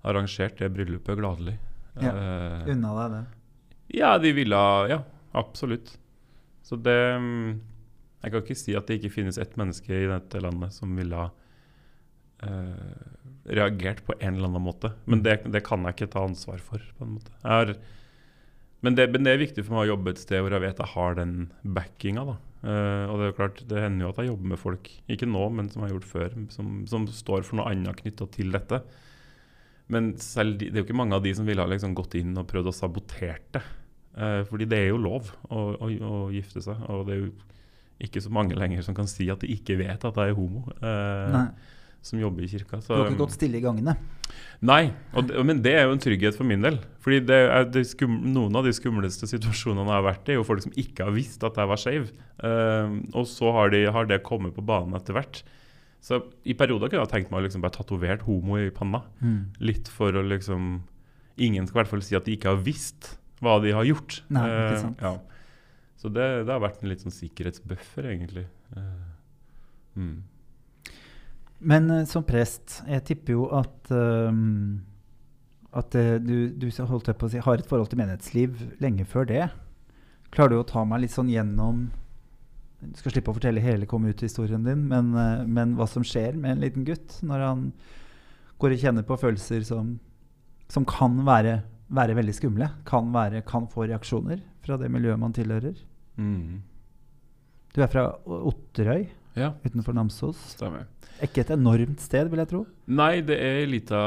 arrangert 0.07 0.59
det 0.59 0.71
bryllupet 0.75 1.19
gladelig. 1.19 1.57
Ja. 1.99 2.12
uh, 2.14 2.71
Unna 2.73 2.95
deg 2.97 3.16
det. 3.16 3.25
ja, 3.99 4.14
de 4.23 4.31
ville 4.33 4.57
ha 4.57 4.87
Ja, 4.88 5.02
absolutt. 5.37 5.90
Så 6.64 6.78
det 6.81 7.19
mm, 7.21 7.61
Jeg 8.23 8.33
kan 8.33 8.45
ikke 8.47 8.57
si 8.57 8.75
at 8.78 8.87
det 8.88 8.97
ikke 8.97 9.16
finnes 9.19 9.37
ett 9.37 9.59
menneske 9.61 9.92
i 9.92 10.09
dette 10.09 10.40
landet 10.40 10.73
som 10.73 10.95
ville 10.97 11.19
ha 11.19 11.28
reagert 12.43 14.01
på 14.07 14.15
en 14.19 14.37
eller 14.37 14.49
annen 14.51 14.65
måte. 14.65 14.93
Men 15.05 15.23
det, 15.23 15.41
det 15.55 15.65
kan 15.67 15.85
jeg 15.87 15.97
ikke 15.97 16.13
ta 16.15 16.25
ansvar 16.27 16.63
for. 16.63 16.83
på 16.99 17.07
en 17.07 17.17
måte. 17.17 17.35
Har, 17.43 17.75
men, 18.83 18.97
det, 18.99 19.09
men 19.15 19.27
det 19.27 19.35
er 19.35 19.45
viktig 19.45 19.65
for 19.67 19.77
meg 19.77 19.87
å 19.87 19.93
jobbe 19.93 20.15
et 20.15 20.23
sted 20.23 20.43
hvor 20.43 20.55
jeg 20.55 20.65
vet 20.65 20.83
jeg 20.83 20.95
har 20.95 21.19
den 21.19 21.37
backinga. 21.63 22.25
da. 22.33 22.37
Uh, 22.63 23.11
og 23.11 23.17
det 23.19 23.25
er 23.25 23.31
jo 23.33 23.39
klart, 23.41 23.63
det 23.71 23.81
hender 23.83 24.07
jo 24.07 24.11
at 24.13 24.21
jeg 24.23 24.31
jobber 24.31 24.51
med 24.53 24.61
folk, 24.61 24.91
ikke 25.11 25.27
nå, 25.27 25.47
men 25.51 25.71
som 25.71 25.83
jeg 25.83 25.91
har 25.91 25.97
gjort 25.97 26.13
før, 26.13 26.37
som, 26.55 26.75
som 26.87 27.07
står 27.11 27.47
for 27.47 27.59
noe 27.59 27.71
annet 27.73 27.99
knytta 27.99 28.29
til 28.37 28.55
dette. 28.55 28.79
Men 29.91 30.13
selv 30.23 30.61
de, 30.61 30.69
det 30.71 30.79
er 30.79 30.85
jo 30.85 30.87
ikke 30.87 31.01
mange 31.01 31.19
av 31.19 31.25
de 31.25 31.33
som 31.35 31.49
ville 31.49 31.63
ha 31.63 31.71
liksom 31.71 31.97
gått 31.99 32.15
inn 32.21 32.37
og 32.39 32.47
prøvd 32.51 32.71
å 32.71 32.77
sabotere 32.77 33.41
det. 33.57 33.65
Uh, 34.15 34.43
fordi 34.47 34.69
det 34.71 34.79
er 34.79 34.93
jo 34.93 35.03
lov 35.03 35.33
å, 35.49 35.65
å, 35.75 35.91
å 35.91 36.17
gifte 36.35 36.63
seg, 36.63 36.87
og 36.87 37.09
det 37.09 37.17
er 37.17 37.25
jo 37.25 37.33
ikke 38.03 38.23
så 38.23 38.33
mange 38.35 38.59
lenger 38.59 38.83
som 38.87 38.95
kan 38.97 39.11
si 39.11 39.29
at 39.31 39.43
de 39.43 39.51
ikke 39.55 39.79
vet 39.79 40.07
at 40.07 40.19
jeg 40.19 40.33
er 40.33 40.35
homo, 40.35 40.65
eh, 40.75 41.29
Nei. 41.31 41.45
Som 42.03 42.21
jobber 42.21 42.45
i 42.45 42.51
kirka. 42.51 42.81
Du 42.83 42.93
har 42.95 43.07
ikke 43.07 43.23
gått 43.23 43.37
stille 43.37 43.61
i 43.61 43.65
gangene. 43.65 43.95
Nei, 44.63 44.93
og 45.15 45.27
det, 45.29 45.43
men 45.47 45.61
det 45.63 45.73
er 45.77 45.87
jo 45.87 45.95
en 45.97 46.03
trygghet 46.03 46.37
for 46.39 46.47
min 46.47 46.63
del. 46.65 46.79
Fordi 47.03 47.21
er 47.35 47.87
skum, 47.87 48.15
Noen 48.35 48.55
av 48.59 48.67
de 48.67 48.75
skumleste 48.75 49.29
situasjonene 49.31 49.87
jeg 49.87 49.99
har 49.99 50.07
vært 50.07 50.29
i, 50.29 50.35
er 50.35 50.41
jo 50.41 50.47
folk 50.47 50.65
som 50.65 50.75
ikke 50.79 51.09
har 51.09 51.17
visst 51.17 51.43
at 51.47 51.59
jeg 51.59 51.71
var 51.71 51.83
skeiv. 51.83 52.13
Uh, 52.43 53.03
og 53.19 53.27
så 53.31 53.51
har, 53.55 53.73
de, 53.75 53.85
har 53.95 54.09
det 54.11 54.23
kommet 54.27 54.55
på 54.57 54.65
banen 54.67 54.95
etter 54.99 55.19
hvert. 55.19 55.43
Så 56.03 56.19
i 56.43 56.55
perioder 56.59 56.91
kunne 56.91 57.05
jeg 57.05 57.13
tenkt 57.13 57.31
meg 57.31 57.43
å 57.43 57.47
liksom 57.47 57.63
bare 57.63 57.77
tatovert 57.77 58.25
homo 58.27 58.59
i 58.59 58.71
panna. 58.75 59.05
Litt 59.63 59.91
for 59.93 60.15
å 60.19 60.25
liksom 60.27 60.81
Ingen 61.43 61.65
skal 61.65 61.79
i 61.79 61.81
hvert 61.81 61.91
fall 61.95 62.03
si 62.05 62.17
at 62.19 62.27
de 62.27 62.35
ikke 62.37 62.51
har 62.51 62.59
visst 62.61 63.15
hva 63.43 63.55
de 63.63 63.71
har 63.73 63.87
gjort. 63.89 64.19
Nei, 64.31 64.43
ikke 64.45 64.83
sant. 64.83 64.99
sant. 65.01 65.01
ja. 65.01 65.15
Så 65.97 66.11
det, 66.13 66.27
det 66.45 66.53
har 66.53 66.61
vært 66.61 66.83
en 66.83 66.91
litt 66.91 67.01
sånn 67.01 67.15
sikkerhetsbuffer, 67.15 68.11
egentlig. 68.11 68.45
Uh, 68.77 69.07
mm. 69.97 70.19
Men 71.62 71.90
uh, 71.90 72.04
som 72.09 72.25
prest, 72.26 72.81
jeg 72.88 73.04
tipper 73.07 73.37
jo 73.37 73.47
at 73.54 73.92
ehm, 73.95 74.83
at 75.73 75.95
uh, 75.97 76.19
du, 76.21 76.50
du 76.52 76.69
holdt 76.90 77.09
jeg 77.09 77.19
på 77.19 77.28
å 77.28 77.33
si, 77.33 77.40
har 77.42 77.61
et 77.61 77.69
forhold 77.69 77.92
til 77.92 78.00
menighetsliv 78.02 78.62
lenge 78.83 79.07
før 79.09 79.28
det. 79.31 79.47
Klarer 80.35 80.54
du 80.54 80.61
å 80.61 80.69
ta 80.69 80.85
meg 80.88 81.04
litt 81.04 81.14
sånn 81.14 81.31
gjennom 81.33 81.90
Du 82.83 82.99
skal 82.99 83.12
slippe 83.14 83.31
å 83.31 83.37
fortelle 83.37 83.62
hele 83.62 83.87
kom 83.87 84.09
ut-historien 84.09 84.64
din, 84.66 84.87
men, 84.90 85.12
uh, 85.14 85.45
men 85.47 85.76
hva 85.78 85.87
som 85.88 86.04
skjer 86.07 86.37
med 86.37 86.57
en 86.57 86.64
liten 86.64 86.87
gutt 86.88 87.21
når 87.23 87.47
han 87.47 87.66
går 88.62 88.75
og 88.75 88.83
kjenner 88.83 89.07
på 89.07 89.19
følelser 89.19 89.62
som, 89.66 89.97
som 90.71 90.87
kan 90.87 91.16
være, 91.26 91.61
være 91.95 92.19
veldig 92.19 92.35
skumle. 92.37 92.69
Kan, 92.88 93.11
være, 93.14 93.42
kan 93.47 93.66
få 93.71 93.87
reaksjoner 93.87 94.42
fra 94.62 94.78
det 94.78 94.90
miljøet 94.92 95.19
man 95.19 95.35
tilhører. 95.35 95.78
Mm. 96.19 96.61
Du 97.73 97.81
er 97.83 97.90
fra 97.90 98.04
Otterøy 98.26 99.07
Ja, 99.39 99.55
utenfor 99.65 99.97
Namsos. 99.97 100.41
stemmer. 100.53 100.89
Ikke 101.23 101.45
et 101.45 101.53
enormt 101.55 102.01
sted, 102.03 102.29
vil 102.33 102.41
jeg 102.43 102.51
tro. 102.51 102.61
Nei, 102.91 103.21
det 103.25 103.37
er 103.39 103.61
ei 103.62 103.69
lita 103.71 104.01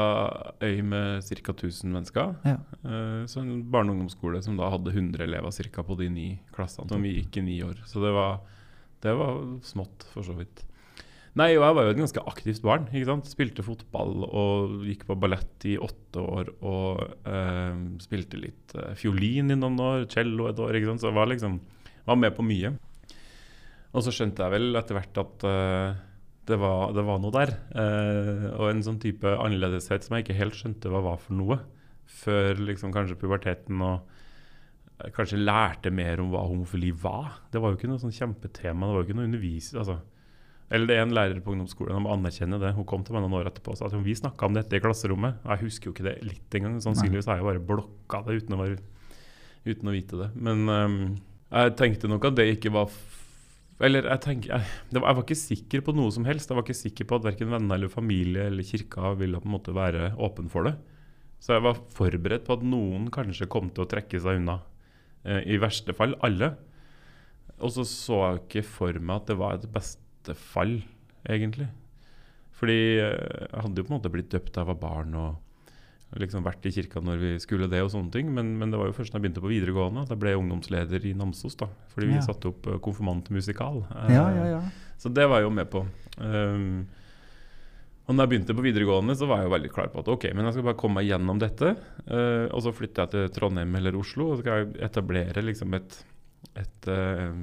øy 0.60 0.82
med 0.84 1.24
ca. 1.24 1.52
1000 1.54 1.90
mennesker. 1.94 2.34
Ja. 2.44 2.58
Uh, 2.84 3.24
så 3.30 3.40
en 3.40 3.64
barne- 3.72 3.90
og 3.90 3.96
ungdomsskole 3.96 4.42
som 4.44 4.58
da 4.58 4.68
hadde 4.70 4.92
100 4.92 5.24
elever 5.24 5.50
cirka 5.50 5.82
på 5.82 5.96
de 5.98 6.10
ni 6.12 6.28
klassene. 6.54 6.88
Som 6.92 7.02
vi 7.02 7.16
gikk 7.16 7.38
i 7.40 7.46
ni 7.46 7.58
år. 7.64 7.80
Så 7.88 8.02
det 8.04 8.12
var, 8.12 8.40
det 9.02 9.16
var 9.16 9.40
smått, 9.64 10.06
for 10.12 10.22
så 10.22 10.36
vidt. 10.36 10.66
Nei, 11.36 11.50
og 11.58 11.66
jeg 11.66 11.76
var 11.76 11.84
jo 11.84 11.92
et 11.92 11.98
ganske 12.00 12.22
aktivt 12.32 12.62
barn. 12.64 12.86
ikke 12.88 13.10
sant? 13.10 13.26
Spilte 13.28 13.64
fotball 13.64 14.24
og 14.24 14.84
gikk 14.88 15.04
på 15.08 15.18
ballett 15.20 15.66
i 15.68 15.74
åtte 15.76 16.22
år. 16.22 16.52
Og 16.64 17.02
eh, 17.28 17.74
spilte 18.00 18.40
litt 18.40 18.72
eh, 18.72 18.94
fiolin 18.96 19.52
i 19.52 19.58
noen 19.58 19.76
år, 19.84 20.06
cello 20.08 20.48
et 20.48 20.62
år. 20.64 20.78
ikke 20.78 20.94
sant? 20.94 21.04
Så 21.04 21.10
jeg 21.10 21.18
var 21.18 21.28
liksom 21.28 21.58
var 22.06 22.16
med 22.16 22.32
på 22.36 22.44
mye. 22.46 22.72
Og 23.96 24.04
så 24.04 24.12
skjønte 24.12 24.44
jeg 24.44 24.52
vel 24.52 24.76
etter 24.76 24.98
hvert 24.98 25.22
at 25.22 25.46
uh, 25.48 25.94
det, 26.46 26.58
var, 26.60 26.92
det 26.96 27.04
var 27.06 27.22
noe 27.22 27.32
der. 27.34 27.54
Uh, 27.72 28.44
og 28.58 28.68
en 28.70 28.84
sånn 28.84 29.00
type 29.02 29.30
annerledeshet 29.40 30.04
som 30.04 30.16
jeg 30.16 30.26
ikke 30.26 30.40
helt 30.42 30.58
skjønte 30.58 30.92
hva 30.92 31.00
var 31.06 31.22
for 31.22 31.38
noe. 31.38 31.58
Før 32.06 32.60
liksom 32.68 32.92
kanskje 32.94 33.18
puberteten 33.18 33.80
og 33.82 34.12
jeg 34.96 35.12
kanskje 35.12 35.40
lærte 35.42 35.90
mer 35.92 36.20
om 36.22 36.30
hva 36.32 36.44
homofili 36.46 36.92
var. 36.96 37.42
Det 37.52 37.60
var 37.60 37.72
jo 37.72 37.78
ikke 37.80 37.88
noe 37.90 38.00
sånn 38.00 38.14
kjempetema. 38.16 38.86
Det 38.86 38.94
var 38.94 39.02
jo 39.02 39.08
ikke 39.08 39.18
noe 39.18 39.28
undervis... 39.28 39.72
Altså. 39.76 39.98
Eller 40.72 40.88
det 40.88 40.96
er 40.96 41.04
en 41.04 41.12
lærer 41.14 41.42
på 41.44 41.52
ungdomsskolen, 41.52 41.92
jeg 41.94 42.02
må 42.02 42.10
anerkjenne 42.10 42.58
det. 42.58 42.72
Hun 42.74 42.86
kom 42.88 43.04
til 43.06 43.14
meg 43.14 43.22
noen 43.22 43.36
år 43.38 43.50
etterpå 43.52 43.74
og 43.74 43.78
sa 43.78 43.86
at 43.86 44.00
vi 44.02 44.16
snakka 44.18 44.48
om 44.48 44.56
dette 44.56 44.74
i 44.74 44.80
klasserommet. 44.82 45.36
Jeg 45.44 45.62
husker 45.62 45.90
jo 45.90 45.94
ikke 45.94 46.06
det 46.08 46.16
litt 46.26 46.56
engang. 46.58 46.80
Sannsynligvis 46.82 47.28
har 47.30 47.38
jeg 47.38 47.46
bare 47.46 47.62
blokka 47.68 48.24
det 48.26 48.40
uten 48.40 48.56
å, 48.56 48.58
være, 48.64 48.80
uten 49.68 49.92
å 49.92 49.94
vite 49.94 50.18
det. 50.22 50.30
Men 50.48 50.64
um, 50.66 50.96
jeg 51.52 51.76
tenkte 51.78 52.10
nok 52.10 52.26
at 52.26 52.40
det 52.40 52.48
ikke 52.56 52.72
var 52.74 52.90
Eller 53.84 54.06
jeg, 54.08 54.20
tenker, 54.24 54.52
jeg, 54.54 54.76
var, 54.96 55.10
jeg 55.10 55.16
var 55.18 55.24
ikke 55.26 55.38
sikker 55.38 55.82
på 55.84 55.94
noe 55.96 56.12
som 56.14 56.24
helst. 56.28 56.48
Jeg 56.48 56.56
var 56.56 56.64
ikke 56.64 56.78
sikker 56.78 57.08
på 57.08 57.18
at 57.18 57.26
verken 57.26 57.50
venner 57.52 57.76
eller 57.76 57.92
familie 57.92 58.46
eller 58.48 58.64
kirka 58.64 59.12
ville 59.20 59.40
på 59.42 59.48
en 59.50 59.56
måte 59.56 59.74
være 59.76 60.14
åpen 60.22 60.48
for 60.52 60.68
det. 60.68 60.76
Så 61.42 61.56
jeg 61.56 61.64
var 61.66 61.82
forberedt 61.92 62.46
på 62.46 62.56
at 62.56 62.64
noen 62.64 63.10
kanskje 63.12 63.48
kom 63.52 63.68
til 63.68 63.84
å 63.84 63.90
trekke 63.90 64.20
seg 64.22 64.40
unna. 64.40 64.60
Eh, 65.28 65.42
I 65.52 65.60
verste 65.60 65.92
fall 65.96 66.16
alle. 66.24 66.54
Og 67.60 67.72
så 67.74 67.84
så 67.88 68.20
jeg 68.22 68.42
ikke 68.44 68.66
for 68.68 69.00
meg 69.00 69.20
at 69.20 69.32
det 69.32 69.40
var 69.40 69.56
et 69.58 69.68
beste 69.72 70.36
fall, 70.36 70.78
egentlig. 71.28 71.68
Fordi 72.56 72.78
eh, 73.02 73.42
jeg 73.52 73.66
hadde 73.66 73.82
jo 73.82 73.86
på 73.86 73.92
en 73.92 73.98
måte 73.98 74.12
blitt 74.12 74.32
døpt 74.32 74.54
da 74.54 74.64
jeg 74.64 74.72
var 74.72 74.80
barn 74.80 75.20
og 75.20 75.42
liksom 76.22 76.44
vært 76.46 76.66
i 76.68 76.72
kirka 76.74 77.00
når 77.04 77.18
vi 77.22 77.30
skulle 77.42 77.68
det 77.70 77.80
og 77.84 77.90
sånne 77.92 78.12
ting. 78.14 78.28
Men, 78.34 78.54
men 78.60 78.70
det 78.72 78.78
var 78.80 78.88
jo 78.90 78.96
først 78.96 79.12
da 79.12 79.18
jeg 79.18 79.26
begynte 79.26 79.42
på 79.44 79.50
videregående 79.52 80.02
at 80.06 80.12
jeg 80.14 80.20
ble 80.22 80.34
ungdomsleder 80.38 81.06
i 81.10 81.14
Namsos. 81.18 81.56
da, 81.60 81.68
Fordi 81.94 82.06
vi 82.10 82.18
Ja. 82.18 82.26
satte 82.26 82.48
opp 82.52 82.66
eh, 82.66 82.78
konfirmantmusikal. 82.78 83.82
Eh, 83.90 84.14
Ja, 84.14 84.26
ja, 84.34 84.46
ja. 84.56 84.62
så 84.98 85.12
det 85.12 85.26
var 85.28 85.40
jeg 85.40 85.48
jo 85.50 85.54
med 85.56 85.70
på. 85.70 85.84
Um, 86.18 86.86
og 88.06 88.14
når 88.14 88.22
jeg 88.22 88.30
begynte 88.30 88.54
på 88.54 88.62
videregående, 88.62 89.16
så 89.18 89.26
var 89.26 89.40
jeg 89.42 89.48
jo 89.48 89.54
veldig 89.56 89.72
klar 89.74 89.88
på 89.90 89.98
at 89.98 90.08
ok, 90.12 90.28
men 90.32 90.44
jeg 90.46 90.54
skal 90.54 90.66
bare 90.68 90.78
komme 90.78 91.00
meg 91.00 91.08
gjennom 91.10 91.40
dette. 91.42 91.72
Uh, 92.06 92.46
og 92.54 92.62
så 92.62 92.70
flytter 92.72 93.02
jeg 93.02 93.10
til 93.16 93.28
Trondheim 93.34 93.74
eller 93.74 93.96
Oslo 93.98 94.28
og 94.30 94.36
så 94.38 94.44
skal 94.44 94.60
jeg 94.62 94.76
etablere 94.86 95.42
liksom 95.42 95.74
et, 95.74 95.96
et, 96.54 96.86
uh, 96.86 97.34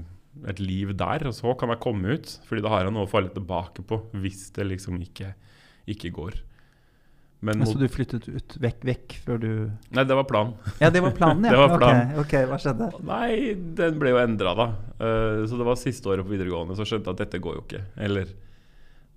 et 0.47 0.59
liv 0.63 0.93
der. 0.95 1.27
Og 1.27 1.35
så 1.35 1.51
kan 1.59 1.69
jeg 1.73 1.81
komme 1.83 2.15
ut, 2.15 2.39
Fordi 2.47 2.63
da 2.63 2.69
har 2.69 2.85
jeg 2.87 2.93
noe 2.95 3.03
å 3.05 3.11
falle 3.11 3.29
tilbake 3.35 3.83
på 3.83 3.99
hvis 4.23 4.51
det 4.55 4.69
liksom 4.71 5.01
ikke, 5.03 5.33
ikke 5.91 6.13
går. 6.15 6.39
Men 7.43 7.65
Så 7.67 7.75
du 7.75 7.87
flyttet 7.91 8.27
ut, 8.31 8.55
vekk, 8.63 8.85
vekk 8.87 9.15
før 9.25 9.41
du 9.41 9.49
Nei, 9.91 10.05
det 10.07 10.15
var 10.15 10.27
planen. 10.29 10.53
Ja, 10.79 10.89
det 10.93 11.01
var 11.03 11.11
planen, 11.17 11.43
ja. 11.47 11.51
Det 11.51 11.59
var 11.59 11.75
planen. 11.81 12.13
Ok, 12.21 12.23
ok, 12.23 12.35
hva 12.47 12.59
skjedde? 12.63 12.87
Nei, 13.09 13.33
den 13.79 13.99
ble 13.99 14.13
jo 14.13 14.21
endra, 14.21 14.53
da. 14.55 14.67
Uh, 15.01 15.43
så 15.49 15.59
det 15.59 15.67
var 15.67 15.79
siste 15.81 16.11
året 16.13 16.23
på 16.23 16.31
videregående, 16.31 16.77
så 16.79 16.87
skjønte 16.87 17.11
jeg 17.11 17.17
at 17.17 17.25
dette 17.25 17.43
går 17.43 17.59
jo 17.59 17.65
ikke. 17.65 17.83
Eller 18.07 18.31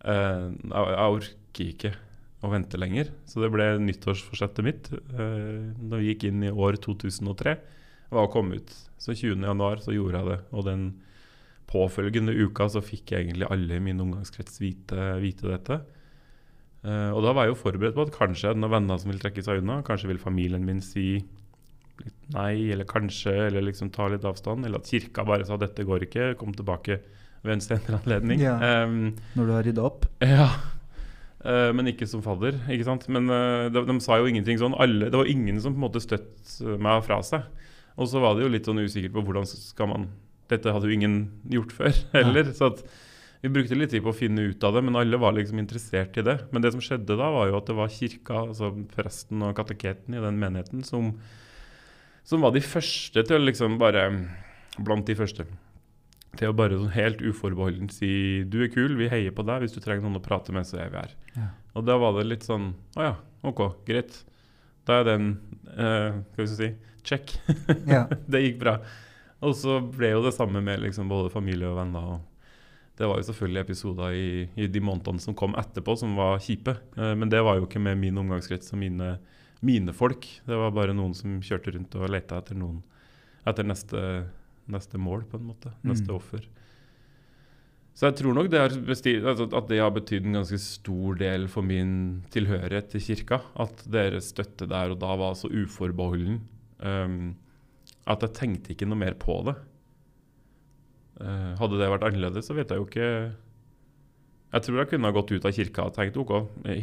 uh, 0.03 0.51
jeg, 0.51 0.91
jeg 0.91 1.17
orker 1.21 1.71
ikke 1.71 1.95
å 2.43 2.53
vente 2.53 2.83
lenger. 2.83 3.15
Så 3.31 3.43
det 3.45 3.53
ble 3.55 3.71
nyttårsforsettet 3.87 4.67
mitt 4.67 4.91
uh, 4.91 5.71
da 5.79 6.03
vi 6.03 6.11
gikk 6.11 6.27
inn 6.31 6.49
i 6.49 6.53
år 6.53 6.81
2003. 6.83 7.57
var 8.11 8.27
å 8.27 8.33
komme 8.33 8.59
ut. 8.59 8.75
Så 8.99 9.15
20. 9.15 9.47
januar 9.47 9.83
så 9.85 9.95
gjorde 9.95 10.19
jeg 10.19 10.33
det. 10.33 10.41
Og 10.51 10.67
den 10.67 10.89
påfølgende 11.71 12.35
uka 12.35 12.69
så 12.71 12.83
fikk 12.83 13.13
jeg 13.15 13.27
egentlig 13.27 13.47
alle 13.51 13.79
i 13.79 13.83
min 13.83 14.03
omgangskrets 14.03 14.59
vite, 14.63 15.13
vite 15.23 15.51
dette. 15.51 15.85
Eh, 16.87 17.11
og 17.11 17.25
da 17.25 17.33
var 17.35 17.47
jeg 17.49 17.55
jo 17.57 17.63
forberedt 17.65 17.97
på 17.97 18.05
at 18.07 18.15
kanskje 18.15 18.53
noen 18.55 18.71
venner 18.77 19.01
som 19.03 19.11
vil 19.11 19.19
trekke 19.23 19.43
seg 19.43 19.63
unna, 19.63 19.81
kanskje 19.87 20.11
vil 20.13 20.23
familien 20.23 20.63
min 20.67 20.83
si 20.85 21.17
litt 21.17 22.35
nei, 22.35 22.69
eller 22.75 22.87
kanskje, 22.87 23.33
eller 23.49 23.65
liksom 23.65 23.91
ta 23.95 24.07
litt 24.13 24.27
avstand. 24.29 24.67
Eller 24.69 24.83
at 24.83 24.91
kirka 24.91 25.25
bare 25.27 25.47
sa 25.49 25.57
'dette 25.59 25.87
går 25.89 26.07
ikke, 26.07 26.35
kom 26.39 26.55
tilbake 26.55 27.01
ved 27.43 27.53
en 27.57 27.65
senere 27.65 27.99
anledning'. 28.03 28.41
Ja. 28.43 28.85
um, 28.85 29.15
Når 29.35 29.47
du 29.47 29.53
har 29.53 29.63
rydda 29.67 29.85
opp? 29.85 30.07
ja. 30.23 30.51
Uh, 31.47 31.71
men 31.71 31.87
ikke 31.87 32.09
som 32.11 32.23
fadder, 32.25 32.57
ikke 32.69 32.85
sant. 32.89 33.05
Men 33.09 33.31
uh, 33.31 33.69
de, 33.71 33.79
de 33.87 33.95
sa 34.03 34.17
jo 34.19 34.27
ingenting 34.27 34.59
sånn. 34.59 34.75
Alle, 34.83 35.07
det 35.13 35.15
var 35.15 35.29
ingen 35.31 35.61
som 35.63 35.77
på 35.77 35.79
en 35.79 35.85
måte 35.85 36.03
støtt 36.03 36.57
meg 36.83 37.05
fra 37.07 37.21
seg. 37.23 37.45
Og 37.97 38.09
så 38.11 38.19
var 38.19 38.35
det 38.35 38.43
jo 38.43 38.51
litt 38.51 38.67
sånn 38.67 38.83
usikkert 38.83 39.15
på 39.15 39.23
hvordan 39.23 39.47
skal 39.47 39.89
man 39.93 40.09
Dette 40.51 40.71
hadde 40.75 40.87
jo 40.87 40.95
ingen 40.95 41.15
gjort 41.51 41.73
før 41.75 41.95
heller. 42.17 42.51
så 42.55 42.73
at 42.73 42.83
vi 43.47 43.53
brukte 43.55 43.77
litt 43.79 43.93
tid 43.95 44.03
på 44.03 44.11
å 44.11 44.17
finne 44.17 44.49
ut 44.51 44.65
av 44.67 44.75
det, 44.75 44.81
men 44.83 44.97
alle 44.99 45.19
var 45.23 45.35
liksom 45.37 45.61
interessert 45.63 46.17
i 46.19 46.25
det. 46.27 46.35
Men 46.51 46.65
det 46.65 46.73
som 46.75 46.83
skjedde 46.83 47.15
da, 47.15 47.29
var 47.31 47.47
jo 47.47 47.59
at 47.61 47.69
det 47.71 47.77
var 47.79 47.93
kirka, 47.95 48.41
altså 48.49 48.73
presten 48.91 49.45
og 49.47 49.55
kateketen 49.55 50.17
i 50.17 50.23
den 50.25 50.41
menigheten, 50.41 50.83
som, 50.87 51.13
som 52.27 52.43
var 52.43 52.57
de 52.57 52.65
første 52.65 53.23
til 53.23 53.39
å 53.39 53.47
liksom 53.47 53.79
bare 53.83 54.09
Blant 54.77 55.07
de 55.09 55.15
første. 55.17 55.47
Til 56.37 56.51
å 56.51 56.57
bare 56.57 56.77
sånn 56.77 56.91
helt 56.93 57.23
uforbeholdent 57.25 57.95
si 57.97 58.45
'du 58.45 58.59
er 58.67 58.69
kul, 58.69 58.93
vi 58.99 59.07
heier 59.09 59.33
på 59.33 59.41
deg'. 59.41 59.63
Hvis 59.63 59.73
du 59.73 59.81
trenger 59.81 60.05
noen 60.05 60.19
å 60.19 60.27
prate 60.27 60.53
med, 60.53 60.67
så 60.69 60.83
er 60.83 60.91
vi 60.93 60.99
her. 61.01 61.15
Ja. 61.33 61.47
Og 61.73 61.87
da 61.89 61.97
var 61.97 62.13
det 62.19 62.27
litt 62.29 62.45
sånn 62.45 62.75
Å 62.93 63.07
ja, 63.07 63.15
OK, 63.41 63.63
greit. 63.89 64.19
Da 64.85 65.01
er 65.01 65.09
den 65.09 65.31
eh, 65.73 66.21
Skal 66.35 66.45
vi 66.45 66.49
si 66.51 66.71
check. 67.09 67.39
Ja. 67.89 68.05
det 68.29 68.45
gikk 68.45 68.61
bra. 68.61 68.77
Og 69.41 69.57
så 69.57 69.81
ble 69.81 70.13
jo 70.13 70.21
det 70.29 70.37
samme 70.37 70.61
med 70.61 70.85
liksom 70.85 71.09
både 71.09 71.33
familie 71.33 71.73
og 71.73 71.81
venner. 71.81 72.17
og 72.19 72.36
det 72.97 73.09
var 73.09 73.21
jo 73.21 73.27
selvfølgelig 73.29 73.61
episoder 73.61 74.15
i, 74.17 74.29
i 74.57 74.67
de 74.73 74.81
månedene 74.81 75.21
som 75.21 75.37
kom 75.37 75.57
etterpå, 75.61 75.97
som 76.01 76.15
var 76.17 76.39
kjipe. 76.41 76.79
Eh, 76.97 77.15
men 77.19 77.29
det 77.33 77.43
var 77.45 77.59
jo 77.59 77.67
ikke 77.69 77.83
med 77.83 77.99
min 78.01 78.17
omgangskrets 78.23 78.73
og 78.73 78.81
mine, 78.81 79.17
mine 79.61 79.93
folk. 79.97 80.25
Det 80.47 80.57
var 80.57 80.73
bare 80.77 80.97
noen 80.97 81.13
som 81.17 81.39
kjørte 81.45 81.75
rundt 81.77 81.97
og 81.99 82.09
lette 82.13 82.39
etter 82.41 82.57
noen 82.59 82.81
etter 83.47 83.67
neste, 83.69 84.01
neste 84.73 84.99
mål, 84.99 85.27
på 85.31 85.39
en 85.39 85.51
måte. 85.53 85.71
Neste 85.87 86.09
Mm. 86.11 86.17
offer. 86.17 86.49
Så 87.97 88.11
jeg 88.11 88.17
tror 88.19 88.35
nok 88.35 88.51
det 88.53 88.61
altså 88.61 89.47
at 89.57 89.69
det 89.71 89.79
har 89.81 89.91
betydd 89.95 90.27
en 90.27 90.37
ganske 90.41 90.59
stor 90.61 91.15
del 91.17 91.47
for 91.49 91.63
min 91.65 92.25
tilhørighet 92.35 92.91
til 92.93 93.01
kirka. 93.01 93.39
At 93.57 93.85
deres 93.89 94.33
støtte 94.35 94.69
der 94.69 94.91
og 94.93 94.99
da 95.01 95.15
var 95.17 95.33
så 95.39 95.49
uforbeholden 95.49 96.43
um, 96.85 97.37
at 98.07 98.21
jeg 98.21 98.35
tenkte 98.37 98.75
ikke 98.75 98.89
noe 98.89 99.01
mer 99.01 99.15
på 99.15 99.39
det. 99.49 99.55
Eh, 101.17 101.51
hadde 101.61 101.81
det 101.81 101.89
vært 101.91 102.07
annerledes, 102.07 102.47
så 102.49 102.57
vet 102.57 102.69
jeg 102.69 102.77
jo 102.81 102.85
ikke 102.85 103.09
Jeg 104.53 104.65
tror 104.67 104.81
jeg 104.83 104.91
kunne 104.91 105.09
ha 105.09 105.17
gått 105.17 105.33
ut 105.33 105.47
av 105.49 105.55
kirka 105.57 105.87
og 105.89 105.95
tenkt 105.97 106.19
OK, 106.21 106.33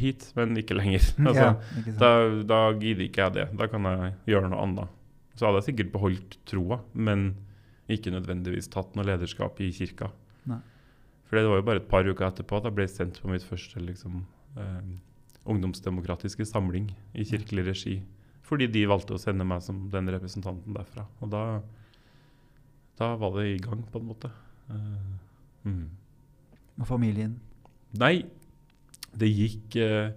hit, 0.02 0.25
men 0.38 0.58
ikke 0.60 0.78
lenger. 0.78 1.06
altså, 1.30 1.48
ja, 1.48 1.54
ikke 1.80 1.96
da, 2.02 2.12
da 2.50 2.60
gidder 2.75 3.08
ikke 3.08 3.24
jeg 3.24 3.36
det. 3.38 3.48
Da 3.62 3.70
kan 3.72 3.88
jeg 3.90 4.13
gjøre 4.34 4.52
noe 4.52 4.66
annet. 4.66 5.00
Så 5.34 5.48
hadde 5.48 5.62
jeg 5.62 5.70
sikkert 5.72 5.94
beholdt 5.96 6.38
troa, 6.50 6.82
men 6.94 7.32
ikke 7.92 8.13
nødvendigvis 8.13 8.70
tatt 8.74 8.94
noe 8.98 9.08
lederskap 9.08 9.58
i 9.63 9.72
kirka. 9.75 10.12
Nei. 10.50 10.60
For 11.28 11.40
det 11.40 11.50
var 11.50 11.62
jo 11.62 11.66
bare 11.66 11.82
et 11.82 11.90
par 11.90 12.06
uker 12.06 12.28
etterpå 12.28 12.60
at 12.60 12.68
jeg 12.70 12.78
ble 12.78 12.86
sendt 12.92 13.18
på 13.24 13.32
mitt 13.32 13.46
første 13.48 13.82
liksom, 13.82 14.20
eh, 14.60 14.92
ungdomsdemokratiske 15.50 16.46
samling 16.46 16.92
i 17.18 17.25
kirkelig 17.28 17.66
regi. 17.72 17.96
Fordi 18.46 18.68
de 18.70 18.84
valgte 18.92 19.16
å 19.16 19.22
sende 19.22 19.48
meg 19.48 19.63
som 19.66 19.88
den 19.92 20.12
representanten 20.13 20.75
derfra. 20.75 21.08
Og 21.24 21.32
da, 21.34 21.44
da 23.00 23.14
var 23.20 23.36
det 23.38 23.48
i 23.50 23.60
gang, 23.62 23.82
på 23.90 24.00
en 24.00 24.08
måte. 24.08 24.30
Uh, 24.70 25.68
mm. 25.68 25.86
Og 26.82 26.88
familien. 26.90 27.36
Nei, 28.00 28.24
det 29.14 29.30
gikk 29.30 29.78
uh, 29.84 30.10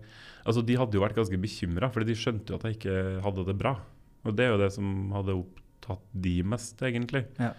Altså, 0.47 0.63
de 0.63 0.77
hadde 0.79 0.95
jo 0.95 1.03
vært 1.03 1.17
ganske 1.19 1.39
bekymra, 1.43 1.89
for 1.91 2.07
de 2.07 2.15
skjønte 2.15 2.53
jo 2.53 2.59
at 2.61 2.69
jeg 2.69 2.77
ikke 2.77 2.99
hadde 3.25 3.45
det 3.49 3.57
bra. 3.59 3.73
Og 4.23 4.37
det 4.39 4.45
er 4.45 4.53
jo 4.53 4.61
det 4.61 4.69
som 4.77 5.11
hadde 5.11 5.35
opptatt 5.41 6.05
de 6.15 6.37
mest, 6.47 6.79
egentlig. 6.87 7.25
Ja. 7.43 7.51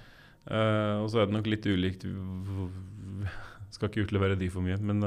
Uh, 0.48 1.04
og 1.04 1.10
så 1.12 1.20
er 1.20 1.28
det 1.28 1.36
nok 1.36 1.50
litt 1.52 1.68
ulikt 1.68 2.06
Skal 3.76 3.90
ikke 3.90 4.06
utlevere 4.06 4.38
de 4.40 4.48
for 4.48 4.64
mye, 4.64 4.78
men 4.80 5.04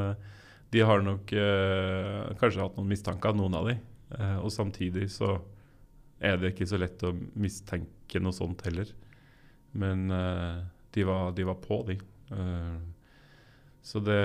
de 0.70 0.82
har 0.84 1.00
nok 1.00 1.32
kanskje 2.38 2.60
hatt 2.60 2.76
noen 2.76 2.90
mistanker, 2.92 3.32
noen 3.34 3.56
av 3.56 3.70
de. 3.70 3.78
Og 4.44 4.52
samtidig 4.52 5.08
så 5.10 5.38
er 6.20 6.36
det 6.36 6.52
ikke 6.52 6.68
så 6.68 6.78
lett 6.78 7.00
å 7.08 7.14
mistenke 7.40 8.20
noe 8.20 8.36
sånt 8.36 8.60
heller. 8.68 8.92
Men 9.72 10.10
eh, 10.10 10.62
de, 10.96 11.04
var, 11.06 11.30
de 11.36 11.44
var 11.46 11.58
på, 11.62 11.82
de. 11.86 11.98
Eh, 12.34 12.78
så 13.82 14.00
det, 14.04 14.20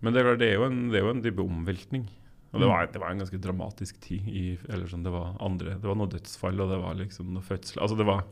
men 0.00 0.14
det, 0.14 0.22
det, 0.40 0.52
er 0.52 0.54
jo 0.60 0.68
en, 0.70 0.86
det 0.92 1.00
er 1.00 1.04
jo 1.04 1.12
en 1.14 1.22
type 1.24 1.42
omveltning. 1.42 2.06
Og 2.54 2.62
det 2.62 2.68
var, 2.70 2.86
det 2.88 3.00
var 3.02 3.10
en 3.12 3.18
ganske 3.20 3.40
dramatisk 3.42 3.98
tid. 4.00 4.28
I, 4.30 4.44
eller 4.72 4.86
sånn, 4.88 5.02
det, 5.04 5.12
var 5.12 5.34
andre, 5.44 5.74
det 5.76 5.90
var 5.90 5.98
noe 5.98 6.08
dødsfall, 6.08 6.56
og 6.62 6.70
det 6.72 6.78
var 6.80 6.96
liksom 6.96 7.34
noe 7.34 7.44
fødsel. 7.44 7.82
Altså 7.84 7.98
det 7.98 8.06
var 8.08 8.22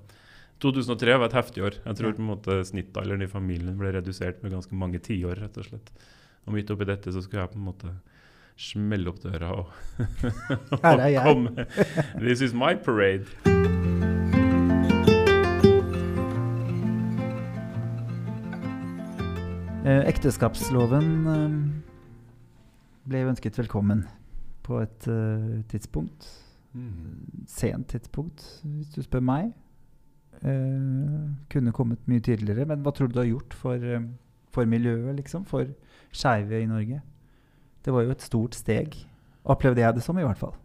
2003 0.64 1.18
var 1.20 1.28
et 1.28 1.36
heftig 1.36 1.64
år. 1.66 1.76
Jeg 1.84 1.98
tror 1.98 2.08
Ja. 2.12 2.16
på 2.16 2.22
en 2.24 2.30
måte 2.30 2.58
snittalderen 2.64 3.26
i 3.26 3.28
familien 3.28 3.76
ble 3.76 3.92
redusert 3.92 4.40
med 4.42 4.54
ganske 4.54 4.72
mange 4.78 5.02
tiår, 5.04 5.42
rett 5.42 5.58
og 5.60 5.68
slett. 5.68 5.92
Og 6.46 6.54
midt 6.56 6.70
oppi 6.72 6.86
dette 6.88 7.12
så 7.12 7.20
skulle 7.24 7.42
jeg 7.44 7.52
på 7.52 7.60
en 7.60 7.68
måte 7.68 7.92
smelle 8.56 9.10
opp 9.10 9.18
døra 9.20 9.50
og, 9.58 9.72
jeg. 11.10 11.20
komme. 11.26 11.66
This 12.22 12.40
is 12.40 12.54
my 12.54 12.72
parade. 12.78 13.26
Eh, 19.84 20.00
ekteskapsloven 20.08 21.08
eh, 21.28 21.56
ble 23.04 23.20
jo 23.20 23.32
ønsket 23.34 23.58
velkommen 23.60 24.06
på 24.64 24.78
et 24.80 25.08
eh, 25.12 25.58
tidspunkt. 25.68 26.24
Sent 27.46 27.90
tidspunkt, 27.92 28.46
hvis 28.64 28.94
du 28.94 29.02
spør 29.04 29.20
meg. 29.22 29.50
Eh, 30.40 31.26
kunne 31.52 31.74
kommet 31.76 32.08
mye 32.08 32.24
tidligere. 32.24 32.64
Men 32.70 32.80
hva 32.80 32.94
tror 32.96 33.12
du 33.12 33.18
du 33.18 33.20
har 33.20 33.28
gjort 33.28 33.56
for, 33.60 33.76
eh, 33.76 34.08
for 34.56 34.64
miljøet, 34.64 35.18
liksom? 35.20 35.44
For 35.44 35.68
skeive 36.16 36.62
i 36.62 36.70
Norge? 36.70 37.02
Det 37.84 37.92
var 37.92 38.06
jo 38.06 38.16
et 38.16 38.24
stort 38.24 38.56
steg. 38.56 38.96
Opplevde 39.44 39.84
jeg 39.84 39.98
det 39.98 40.02
som, 40.06 40.16
i 40.18 40.24
hvert 40.24 40.40
fall. 40.40 40.56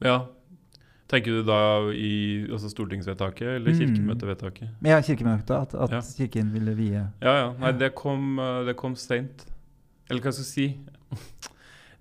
Ja. 0.00 0.22
Tenker 1.12 1.34
du 1.36 1.42
da 1.44 1.58
i 1.92 2.46
altså 2.48 2.70
stortingsvedtaket 2.72 3.58
eller 3.58 3.74
Mm. 3.74 3.80
kirkemøtevedtaket? 3.82 4.68
Mm. 4.80 4.86
ja, 4.88 5.00
kirkemøtet, 5.04 5.50
at, 5.58 5.74
at 5.74 5.90
Ja. 5.92 6.00
kirken 6.00 6.52
ville 6.54 6.72
vie 6.78 7.02
Ja, 7.20 7.34
ja. 7.36 7.52
Nei, 7.60 7.72
det 7.76 7.94
kom, 7.94 8.38
eh, 8.40 8.62
det 8.64 8.76
kom 8.80 8.94
seint. 8.96 9.44
Eller 10.08 10.22
hva 10.24 10.32
skal 10.32 10.44
jeg 10.44 10.52
si? 10.52 10.66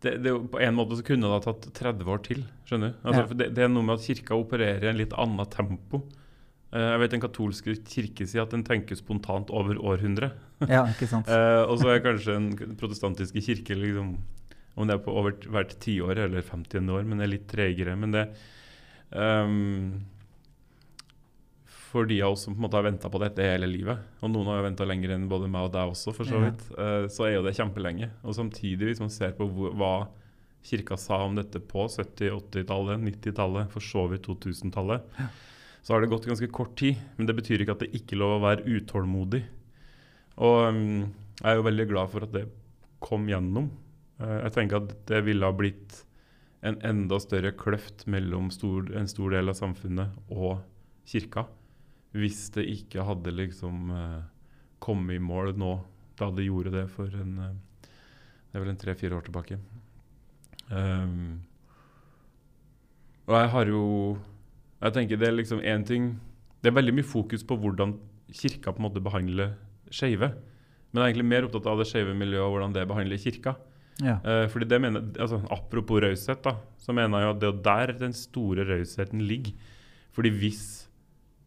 Det, 0.02 0.15
det, 0.24 0.32
på 0.50 0.58
en 0.63 0.74
måte 0.76 0.95
så 0.97 1.04
kunne 1.06 1.28
det 1.28 1.36
ha 1.36 1.41
tatt 1.43 1.67
30 1.78 2.08
år 2.10 2.24
til. 2.26 2.45
skjønner 2.65 2.93
du? 2.93 2.95
Altså, 3.06 3.21
Ja. 3.28 3.34
det, 3.38 3.54
det 3.54 3.63
er 3.65 3.67
noe 3.69 3.84
med 3.84 4.00
at 4.00 4.06
kirka 4.08 4.34
opererer 4.39 4.84
i 4.88 4.89
en 4.89 4.97
litt 4.97 5.13
annet 5.13 5.52
tempo. 5.52 6.02
Eh, 6.74 6.80
jeg 6.80 7.00
vet 7.04 7.12
Den 7.12 7.21
katolske 7.21 7.76
kirke 7.86 8.26
sier 8.26 8.41
at 8.43 8.50
den 8.56 8.63
tenker 8.63 8.95
spontant 8.95 9.52
over 9.52 9.76
århundre. 9.76 10.32
Ja, 10.67 10.86
ikke 10.88 11.08
sant? 11.08 11.28
Eh, 11.36 11.65
og 11.67 11.78
så 11.84 11.91
er 11.93 12.00
kanskje 12.00 12.34
den 12.34 12.76
protestantiske 12.80 13.43
kirke 13.43 13.76
liksom, 13.78 14.15
om 14.78 14.88
det 14.88 14.95
er 14.95 15.04
på 15.04 15.12
over 15.13 15.32
hvert 15.52 15.76
tiår 15.84 16.17
eller 16.17 16.41
50 16.41 16.89
år, 16.89 17.04
men 17.06 17.17
det 17.19 17.28
er 17.28 17.34
litt 17.36 17.47
tregere. 17.52 17.97
Men 18.00 18.12
det 18.15 18.30
ehm, 19.12 20.02
For 21.91 22.06
de 22.08 22.21
av 22.24 22.32
oss 22.38 22.45
som 22.45 22.54
på 22.56 22.62
en 22.62 22.63
måte 22.69 22.78
har 22.80 22.86
venta 22.88 23.10
på 23.12 23.19
dette 23.19 23.43
hele 23.43 23.67
livet, 23.67 24.00
og 24.24 24.32
noen 24.32 24.47
har 24.47 24.62
jo 24.62 24.67
venta 24.69 24.86
lenger 24.88 25.12
enn 25.12 25.26
både 25.28 25.50
meg 25.52 25.65
og 25.67 25.74
deg 25.74 25.89
også, 25.91 26.13
for 26.15 26.24
så 26.24 26.38
Ja. 26.39 26.45
vidt, 26.50 26.62
eh, 26.80 27.08
så 27.12 27.26
er 27.28 27.34
jo 27.36 27.43
det 27.43 27.52
kjempelenge. 27.58 28.10
Og 28.24 28.34
samtidig, 28.38 28.88
hvis 28.88 29.02
man 29.04 29.10
ser 29.12 29.34
på 29.36 29.43
hvor, 29.52 29.74
hva 29.76 30.08
kirka 30.63 30.95
sa 30.97 31.17
om 31.26 31.36
dette 31.36 31.60
på 31.60 31.88
70-, 31.89 32.32
80-tallet, 32.32 33.02
90-tallet, 33.04 33.69
for 33.69 33.82
så 33.82 34.08
vidt 34.10 34.21
2000-tallet, 34.24 35.02
så 35.84 35.93
har 35.93 36.00
det 36.02 36.10
gått 36.10 36.28
ganske 36.28 36.47
kort 36.52 36.76
tid. 36.78 36.95
Men 37.17 37.26
det 37.28 37.36
betyr 37.36 37.60
ikke 37.65 37.71
at 37.76 37.80
det 37.80 37.91
ikke 37.93 38.13
er 38.15 38.19
lov 38.24 38.38
å 38.39 38.45
være 38.45 38.63
utålmodig. 38.69 39.43
Og 40.38 40.69
um, 40.69 41.12
jeg 41.41 41.50
er 41.52 41.56
jo 41.60 41.63
veldig 41.67 41.88
glad 41.89 42.10
for 42.13 42.24
at 42.24 42.32
det 42.32 42.45
kom 43.02 43.28
gjennom. 43.28 43.67
Uh, 44.21 44.43
jeg 44.45 44.54
tenker 44.54 44.78
at 44.78 44.95
det 45.08 45.26
ville 45.26 45.43
ha 45.43 45.52
blitt 45.52 46.06
en 46.62 46.78
enda 46.86 47.17
større 47.21 47.54
kløft 47.58 48.06
mellom 48.12 48.52
stor, 48.54 48.91
en 48.97 49.10
stor 49.10 49.34
del 49.34 49.50
av 49.50 49.58
samfunnet 49.58 50.13
og 50.30 50.62
kirka 51.10 51.47
hvis 52.15 52.50
det 52.56 52.67
ikke 52.67 53.06
hadde 53.08 53.32
liksom 53.34 53.91
eh, 53.95 54.24
kommet 54.84 55.15
i 55.15 55.24
mål 55.24 55.54
nå 55.60 55.76
da 56.19 56.28
det 56.36 56.47
gjorde 56.47 56.74
det 56.76 56.88
for 56.91 57.12
en 57.17 57.38
eh, 57.39 57.88
Det 58.52 58.60
er 58.60 58.63
vel 58.65 58.74
en 58.74 58.82
tre-fire 58.82 59.15
år 59.15 59.24
tilbake. 59.24 59.56
Um, 60.71 61.39
og 63.28 63.36
jeg 63.38 63.50
har 63.54 63.67
jo 63.67 63.84
Jeg 64.82 64.93
tenker 64.93 65.19
det 65.19 65.28
er 65.28 65.36
liksom 65.36 65.60
én 65.60 65.84
ting 65.86 66.19
Det 66.62 66.69
er 66.69 66.76
veldig 66.76 66.93
mye 66.95 67.08
fokus 67.08 67.43
på 67.43 67.58
hvordan 67.60 67.97
kirka 68.32 68.71
på 68.71 68.80
en 68.80 68.88
måte 68.88 69.04
behandler 69.04 69.56
skeive. 69.91 70.32
Men 70.91 71.02
jeg 71.02 71.04
er 71.04 71.12
egentlig 71.12 71.32
mer 71.32 71.47
opptatt 71.47 71.67
av 71.67 71.80
det 71.80 71.88
skeive 71.88 72.13
miljøet 72.15 72.45
og 72.45 72.54
hvordan 72.54 72.76
det 72.76 72.88
behandler 72.88 73.19
kirka. 73.19 73.56
Ja. 73.99 74.17
Uh, 74.23 74.45
fordi 74.49 74.69
det 74.71 74.80
mener, 74.82 75.04
altså, 75.19 75.41
Apropos 75.51 76.01
raushet, 76.01 76.47
så 76.82 76.95
mener 76.95 77.25
jeg 77.25 77.36
at 77.36 77.41
det 77.41 77.49
er 77.49 77.62
der 77.67 77.93
den 78.08 78.15
store 78.17 78.65
rausheten 78.69 79.21
ligger. 79.27 79.54
Fordi 80.15 80.32
hvis 80.41 80.63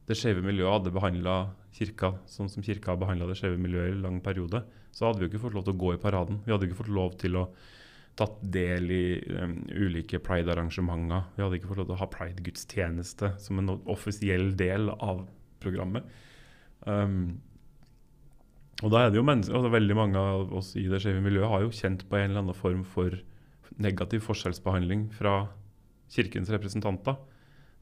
det 0.09 0.16
skeive 0.20 0.44
miljøet 0.44 0.78
hadde 0.78 0.92
behandla 0.94 1.37
kirka 1.74 2.12
sånn 2.30 2.50
som 2.52 2.64
kirka 2.64 2.92
har 2.92 3.00
behandla 3.00 3.26
det 3.30 3.38
skeive 3.40 3.59
miljøet 3.61 3.90
i 3.90 3.96
en 3.96 4.04
lang 4.04 4.18
periode, 4.24 4.62
så 4.94 5.09
hadde 5.09 5.20
vi 5.20 5.26
jo 5.26 5.33
ikke 5.33 5.46
fått 5.46 5.57
lov 5.57 5.64
til 5.66 5.74
å 5.74 5.80
gå 5.80 5.94
i 5.94 6.02
paraden. 6.02 6.42
Vi 6.44 6.52
hadde 6.52 6.68
ikke 6.68 6.83
fått 6.85 6.92
lov 6.94 7.16
til 7.18 7.40
å 7.40 7.48
tatt 8.14 8.37
del 8.54 8.92
i 8.94 9.07
um, 9.40 9.57
ulike 9.74 10.20
pride-arrangementer. 10.22 11.24
Vi 11.35 11.42
hadde 11.42 11.59
ikke 11.59 11.72
fått 11.72 11.80
lov 11.83 11.88
til 11.88 11.96
å 11.96 12.02
ha 12.04 12.11
pride-gudstjeneste 12.12 13.33
som 13.42 13.59
en 13.59 13.72
offisiell 13.90 14.52
del 14.59 14.92
av 14.94 15.24
programmet. 15.64 16.07
Um, 16.87 17.40
og 18.82 18.90
da 18.90 19.04
er 19.04 19.12
det 19.12 19.20
jo 19.20 19.26
mennesker, 19.26 19.54
altså 19.54 19.70
Veldig 19.72 19.96
mange 19.96 20.18
av 20.18 20.50
oss 20.56 20.72
i 20.80 20.87
det 20.90 21.00
skeive 21.02 21.22
miljøet 21.22 21.50
har 21.52 21.62
jo 21.62 21.74
kjent 21.74 22.02
på 22.08 22.18
en 22.18 22.30
eller 22.30 22.42
annen 22.42 22.58
form 22.58 22.82
for 22.88 23.14
negativ 23.80 24.24
forskjellsbehandling 24.26 25.08
fra 25.14 25.44
kirkens 26.14 26.50
representanter. 26.52 27.16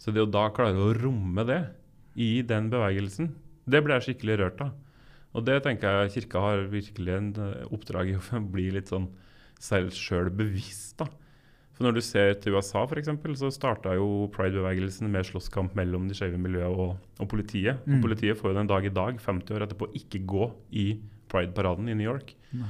Så 0.01 0.13
det 0.13 0.25
å 0.25 0.31
da 0.31 0.49
klare 0.55 0.81
å 0.81 0.93
romme 0.97 1.45
det 1.49 1.61
i 2.21 2.43
den 2.47 2.69
bevegelsen. 2.73 3.33
Det 3.65 3.81
ble 3.85 3.97
jeg 3.99 4.09
skikkelig 4.09 4.39
rørt 4.41 4.63
av. 4.65 4.73
Og 5.33 5.47
det 5.47 5.63
tenker 5.65 6.03
jeg 6.03 6.13
Kirka 6.17 6.43
har 6.45 6.67
virkelig 6.69 7.13
en 7.15 7.29
eh, 7.41 7.69
oppdrag 7.73 8.11
i 8.13 8.19
å 8.19 8.41
bli 8.55 8.69
litt 8.75 8.93
sånn 8.93 9.09
selv 9.63 9.95
sjøl 9.97 10.29
bevisst. 10.35 10.99
da. 11.01 11.09
For 11.73 11.87
Når 11.87 11.97
du 11.97 12.03
ser 12.05 12.35
til 12.43 12.57
USA, 12.57 12.83
for 12.85 13.01
eksempel, 13.01 13.33
så 13.39 13.49
starta 13.53 13.95
jo 13.97 14.29
pride-bevegelsen 14.35 15.09
med 15.11 15.25
slåsskamp 15.25 15.73
mellom 15.79 16.05
de 16.11 16.17
skeive 16.17 16.41
miljøene 16.41 16.69
og, 16.69 16.99
og 17.17 17.31
politiet. 17.31 17.81
Mm. 17.87 17.97
Og 17.97 18.05
politiet 18.09 18.39
får 18.39 18.53
jo 18.53 18.59
den 18.59 18.69
dag 18.69 18.85
i 18.85 18.93
dag, 18.93 19.17
50 19.23 19.57
år 19.57 19.65
etterpå, 19.67 19.89
ikke 20.03 20.21
gå 20.29 20.51
i 20.83 20.87
pride-paraden 21.33 21.89
i 21.89 21.97
New 21.97 22.09
York. 22.11 22.35
Nei. 22.53 22.69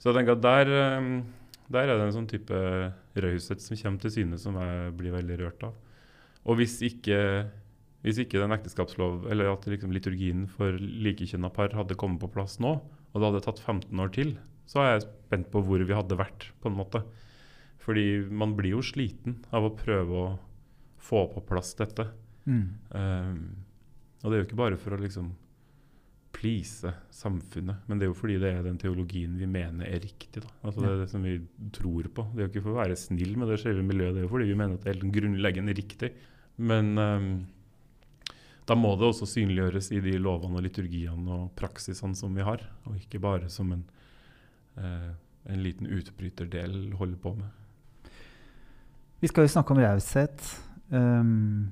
Så 0.00 0.08
jeg 0.08 0.16
tenker 0.16 0.38
at 0.38 0.44
der, 0.46 0.72
eh, 0.72 1.10
der 1.76 1.84
er 1.84 1.98
det 1.98 2.08
en 2.08 2.16
sånn 2.16 2.30
type 2.30 2.60
raushet 3.20 3.60
som 3.60 3.76
kommer 3.76 4.00
til 4.00 4.14
syne, 4.16 4.40
som 4.40 4.56
jeg 4.56 4.94
blir 4.96 5.16
veldig 5.18 5.40
rørt 5.42 5.66
av. 5.68 5.76
Og 6.48 6.56
hvis 6.56 6.78
ikke, 6.86 7.18
hvis 8.00 8.22
ikke 8.22 8.40
den 8.40 8.56
ekteskapslov, 8.56 9.26
eller 9.30 9.52
at 9.52 9.68
liksom 9.68 9.92
liturgien 9.92 10.46
for 10.48 10.80
likekjønna 10.80 11.52
par 11.52 11.76
hadde 11.76 11.98
kommet 12.00 12.22
på 12.22 12.32
plass 12.32 12.56
nå, 12.62 12.78
og 13.10 13.18
det 13.18 13.28
hadde 13.28 13.44
tatt 13.44 13.60
15 13.60 14.00
år 14.00 14.14
til, 14.16 14.38
så 14.70 14.80
er 14.80 14.94
jeg 14.94 15.08
spent 15.08 15.50
på 15.52 15.60
hvor 15.66 15.82
vi 15.82 15.96
hadde 15.96 16.16
vært, 16.16 16.48
på 16.62 16.70
en 16.70 16.78
måte. 16.78 17.02
Fordi 17.80 18.06
man 18.28 18.54
blir 18.58 18.76
jo 18.76 18.84
sliten 18.84 19.38
av 19.56 19.66
å 19.66 19.74
prøve 19.76 20.22
å 20.24 20.30
få 21.00 21.24
på 21.32 21.42
plass 21.48 21.72
dette. 21.78 22.06
Mm. 22.44 22.66
Um, 22.92 23.38
og 24.20 24.26
det 24.28 24.36
er 24.36 24.42
jo 24.42 24.48
ikke 24.48 24.60
bare 24.60 24.80
for 24.80 24.96
å 24.96 25.00
liksom 25.00 25.30
please 26.40 26.92
samfunnet, 27.12 27.82
men 27.88 27.98
det 27.98 28.06
er 28.06 28.12
jo 28.12 28.16
fordi 28.16 28.36
det 28.40 28.52
er 28.54 28.64
den 28.64 28.78
teologien 28.80 29.32
vi 29.36 29.48
mener 29.50 29.88
er 29.88 30.00
riktig. 30.00 30.42
Da. 30.44 30.50
Altså 30.62 30.84
Det 30.84 30.90
er 30.90 31.00
det 31.02 31.08
som 31.10 31.24
vi 31.26 31.34
tror 31.74 32.08
på. 32.14 32.26
Det 32.32 32.42
er 32.42 32.46
jo 32.46 32.52
ikke 32.52 32.66
for 32.66 32.74
å 32.74 32.80
være 32.80 32.98
snill 33.00 33.34
med 33.40 33.50
det 33.50 33.58
skjeve 33.60 33.84
miljøet, 33.84 34.14
det 34.14 34.22
er 34.22 34.28
jo 34.28 34.32
fordi 34.32 34.50
vi 34.52 34.58
mener 34.60 34.76
at 34.78 34.86
det 34.86 34.94
er 34.94 35.14
grunnleggende 35.16 35.74
riktig. 35.76 36.12
Men 36.60 36.92
um, 36.96 37.30
da 38.68 38.76
må 38.78 38.94
det 38.96 39.08
også 39.08 39.28
synliggjøres 39.28 39.90
i 39.96 40.02
de 40.04 40.14
lovene 40.22 40.60
og 40.60 40.64
liturgiene 40.64 41.36
og 41.36 41.50
praksisene 41.58 42.16
som 42.16 42.36
vi 42.36 42.46
har, 42.46 42.62
og 42.86 43.00
ikke 43.00 43.22
bare 43.22 43.50
som 43.52 43.72
en, 43.74 43.84
uh, 44.78 45.10
en 45.50 45.64
liten 45.64 45.90
utbryterdel 45.90 46.94
holder 47.00 47.20
på 47.20 47.34
med. 47.40 47.59
Vi 49.20 49.28
skal 49.28 49.44
jo 49.46 49.52
snakke 49.52 49.74
om 49.74 49.80
raushet. 49.82 50.46
Um, 50.90 51.70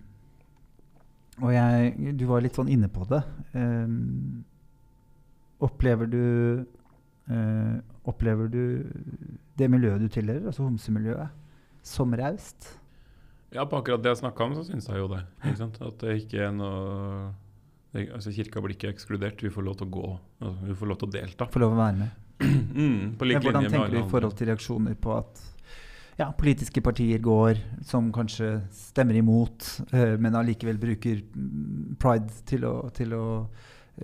og 1.42 1.52
jeg, 1.54 2.14
du 2.18 2.26
var 2.28 2.42
litt 2.44 2.58
sånn 2.58 2.70
inne 2.72 2.90
på 2.92 3.06
det. 3.08 3.22
Um, 3.54 4.44
opplever 5.64 6.10
du 6.10 6.22
uh, 7.30 7.76
Opplever 8.08 8.48
du 8.48 8.62
det 9.58 9.66
miljøet 9.68 10.00
du 10.00 10.08
tilhører, 10.08 10.46
altså 10.48 10.62
homsemiljøet, 10.64 11.34
som 11.84 12.14
raust? 12.16 12.70
Ja, 13.52 13.66
på 13.68 13.80
akkurat 13.80 14.00
det 14.00 14.14
jeg 14.14 14.20
snakka 14.22 14.46
om, 14.46 14.54
så 14.56 14.64
syns 14.64 14.88
jeg 14.88 15.02
jo 15.02 15.10
det. 15.12 15.20
At 15.44 16.00
det 16.00 16.14
ikke 16.22 16.46
er 16.46 16.54
noe 16.56 16.78
det, 17.92 18.06
altså 18.12 18.32
Kirka 18.32 18.62
blir 18.64 18.76
ikke 18.76 18.90
ekskludert. 18.92 19.42
Vi 19.44 19.52
får 19.52 19.64
lov 19.64 19.76
til 19.80 19.88
å 19.88 19.92
gå. 19.92 20.08
Altså, 20.44 20.66
vi 20.68 20.76
får 20.80 20.90
lov 20.90 20.98
til 21.00 21.08
å 21.08 21.12
delta. 21.14 21.48
Får 21.52 21.64
lov 21.64 21.76
å 21.76 21.82
være 21.82 22.00
med. 22.04 22.24
Mm, 22.78 23.16
på 23.18 23.26
lik 23.26 23.40
Men 23.40 23.44
hvordan 23.48 23.64
tenker 23.72 23.90
du 23.90 23.96
i 23.98 24.10
forhold 24.12 24.34
til 24.38 24.46
reaksjoner 24.52 24.92
på 25.02 25.14
at 25.16 25.40
ja, 26.18 26.28
politiske 26.34 26.82
partier 26.84 27.22
går 27.22 27.60
som 27.86 28.12
kanskje 28.14 28.58
stemmer 28.74 29.18
imot, 29.20 29.66
uh, 29.94 30.14
men 30.20 30.38
allikevel 30.38 30.80
bruker 30.82 31.22
pride 32.02 32.42
til 32.48 32.66
å, 32.68 32.76
til 32.94 33.14
å 33.16 33.26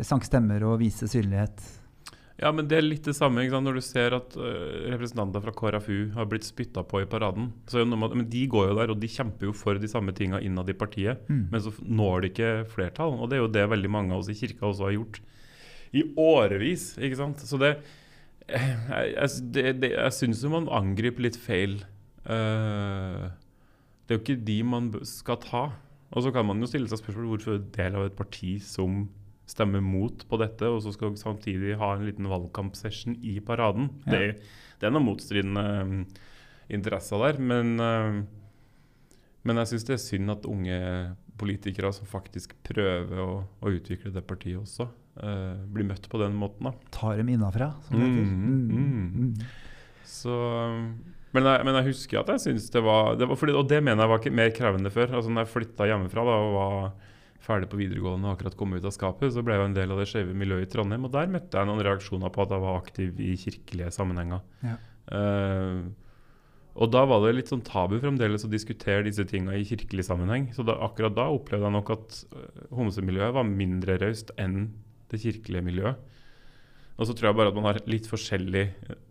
sanke 0.02 0.28
stemmer 0.28 0.64
og 0.66 0.80
vise 0.82 1.08
synlighet? 1.10 1.62
Ja, 2.40 2.50
men 2.50 2.66
det 2.66 2.80
er 2.80 2.82
litt 2.82 3.06
det 3.06 3.14
samme 3.14 3.44
når 3.46 3.78
du 3.78 3.82
ser 3.84 4.16
at 4.16 4.34
uh, 4.34 4.44
representanter 4.90 5.42
fra 5.44 5.54
KrFU 5.54 6.14
har 6.16 6.26
blitt 6.30 6.46
spytta 6.46 6.82
på 6.86 7.04
i 7.04 7.08
paraden. 7.10 7.52
Så 7.70 7.84
men 7.86 8.26
de 8.30 8.42
går 8.50 8.72
jo 8.72 8.78
der, 8.80 8.90
og 8.90 8.98
de 9.02 9.10
kjemper 9.10 9.48
jo 9.48 9.54
for 9.54 9.78
de 9.78 9.90
samme 9.90 10.14
tinga 10.16 10.42
innad 10.42 10.70
i 10.70 10.76
partiet. 10.78 11.22
Mm. 11.30 11.44
Men 11.52 11.62
så 11.62 11.74
når 11.82 12.24
de 12.24 12.32
ikke 12.32 12.52
flertall, 12.74 13.14
og 13.14 13.30
det 13.30 13.38
er 13.38 13.44
jo 13.44 13.52
det 13.54 13.68
veldig 13.70 13.92
mange 13.92 14.14
av 14.14 14.24
oss 14.24 14.32
i 14.32 14.38
kirka 14.38 14.66
også 14.66 14.88
har 14.88 14.96
gjort 14.96 15.20
i 15.94 16.02
årevis. 16.18 16.92
ikke 16.98 17.20
sant? 17.20 17.42
Så 17.46 17.60
det 17.62 17.76
Jeg, 18.44 19.14
jeg, 19.14 19.28
det, 19.54 19.62
det, 19.80 19.88
jeg 19.94 20.12
syns 20.12 20.42
jo 20.44 20.50
man 20.52 20.66
angriper 20.68 21.24
litt 21.24 21.38
feil. 21.40 21.78
Eh, 22.24 23.24
det 24.04 24.14
er 24.14 24.18
jo 24.18 24.22
ikke 24.22 24.44
de 24.46 24.58
man 24.68 24.92
skal 25.08 25.40
ta. 25.42 25.64
Og 26.14 26.22
så 26.22 26.30
kan 26.34 26.46
man 26.46 26.60
jo 26.62 26.68
stille 26.70 26.88
seg 26.90 27.00
spørsmål 27.00 27.32
hvorfor 27.32 27.62
del 27.74 27.96
av 27.98 28.08
et 28.08 28.18
parti 28.18 28.56
som 28.62 29.06
stemmer 29.50 29.82
mot 29.84 30.22
på 30.28 30.38
dette, 30.40 30.68
og 30.70 30.80
så 30.84 30.92
skal 30.94 31.16
samtidig 31.20 31.76
ha 31.80 31.90
en 31.94 32.06
liten 32.06 32.28
valgkampsession 32.30 33.18
i 33.20 33.38
paraden. 33.44 33.90
Ja. 34.06 34.14
Det, 34.14 34.54
det 34.80 34.88
er 34.88 34.94
noen 34.94 35.08
motstridende 35.08 35.64
um, 35.82 35.98
interesser 36.72 37.20
der. 37.26 37.40
Men, 37.42 37.74
uh, 37.80 39.18
men 39.44 39.60
jeg 39.60 39.72
syns 39.72 39.88
det 39.88 39.96
er 39.98 40.04
synd 40.04 40.36
at 40.36 40.48
unge 40.48 40.78
politikere 41.40 41.90
som 41.92 42.08
faktisk 42.08 42.54
prøver 42.64 43.20
å, 43.20 43.30
å 43.60 43.74
utvikle 43.74 44.14
det 44.14 44.22
partiet 44.28 44.60
også, 44.62 44.86
uh, 45.18 45.60
blir 45.74 45.88
møtt 45.90 46.08
på 46.08 46.22
den 46.22 46.38
måten. 46.38 46.70
da. 46.70 46.94
Tar 46.94 47.20
dem 47.20 47.34
innafra, 47.34 47.74
som 47.88 47.98
det 47.98 48.06
heter. 48.06 48.30
Mm, 48.30 48.64
mm. 48.70 49.12
Mm. 49.18 49.34
Så, 50.08 50.38
men, 51.34 51.48
jeg, 51.50 51.66
men 51.66 51.78
jeg 51.80 51.88
husker 51.90 52.20
at 52.20 52.30
jeg 52.34 52.42
syns 52.44 52.68
det 52.70 52.82
var, 52.84 53.16
det 53.18 53.26
var 53.30 53.38
fordi, 53.38 53.56
Og 53.58 53.66
det 53.70 53.80
mener 53.82 54.04
jeg 54.04 54.12
var 54.12 54.22
ikke 54.22 54.38
mer 54.38 54.54
krevende 54.54 54.92
før. 54.94 55.16
Altså 55.18 55.32
når 55.32 55.44
jeg 55.44 55.52
flytta 55.54 55.88
hjemmefra 55.90 56.26
da, 56.28 56.36
og 56.38 56.54
var 56.54 57.10
ferdig 57.44 57.68
på 57.68 57.80
videregående 57.80 58.30
og 58.30 58.36
akkurat 58.38 58.56
kom 58.56 58.72
ut 58.72 58.86
av 58.86 58.94
skapet, 58.94 59.34
så 59.34 59.42
ble 59.44 59.58
jeg 59.58 59.68
en 59.68 59.76
del 59.76 59.92
av 59.92 60.00
det 60.00 60.06
skeive 60.08 60.36
miljøet 60.38 60.68
i 60.68 60.70
Trondheim. 60.72 61.04
Og 61.04 61.12
der 61.12 61.28
møtte 61.32 61.60
jeg 61.60 61.68
noen 61.68 61.82
reaksjoner 61.84 62.32
på 62.32 62.44
at 62.44 62.54
jeg 62.54 62.64
var 62.64 62.78
aktiv 62.80 63.20
i 63.20 63.34
kirkelige 63.40 63.90
sammenhenger. 63.98 64.40
Ja. 64.64 64.78
Uh, 65.12 65.92
og 66.74 66.90
da 66.90 67.04
var 67.06 67.22
det 67.22 67.36
litt 67.36 67.50
sånn 67.52 67.62
tabu 67.62 68.00
fremdeles 68.02 68.46
å 68.46 68.50
diskutere 68.50 69.04
disse 69.06 69.26
tinga 69.30 69.54
i 69.54 69.66
kirkelig 69.66 70.08
sammenheng. 70.08 70.48
Så 70.56 70.64
da, 70.66 70.74
akkurat 70.82 71.14
da 71.14 71.28
opplevde 71.30 71.68
jeg 71.68 71.74
nok 71.76 71.92
at 71.94 72.16
eh, 72.34 72.64
homsemiljøet 72.74 73.36
var 73.36 73.46
mindre 73.46 73.94
raust 74.02 74.32
enn 74.42 74.72
det 75.12 75.20
kirkelige 75.22 75.62
miljøet. 75.68 76.00
Og 76.94 77.08
så 77.08 77.14
tror 77.14 77.30
jeg 77.30 77.38
bare 77.40 77.50
at 77.50 77.56
man 77.58 77.66
har 77.66 77.80
litt 77.90 78.06
forskjellig 78.06 78.64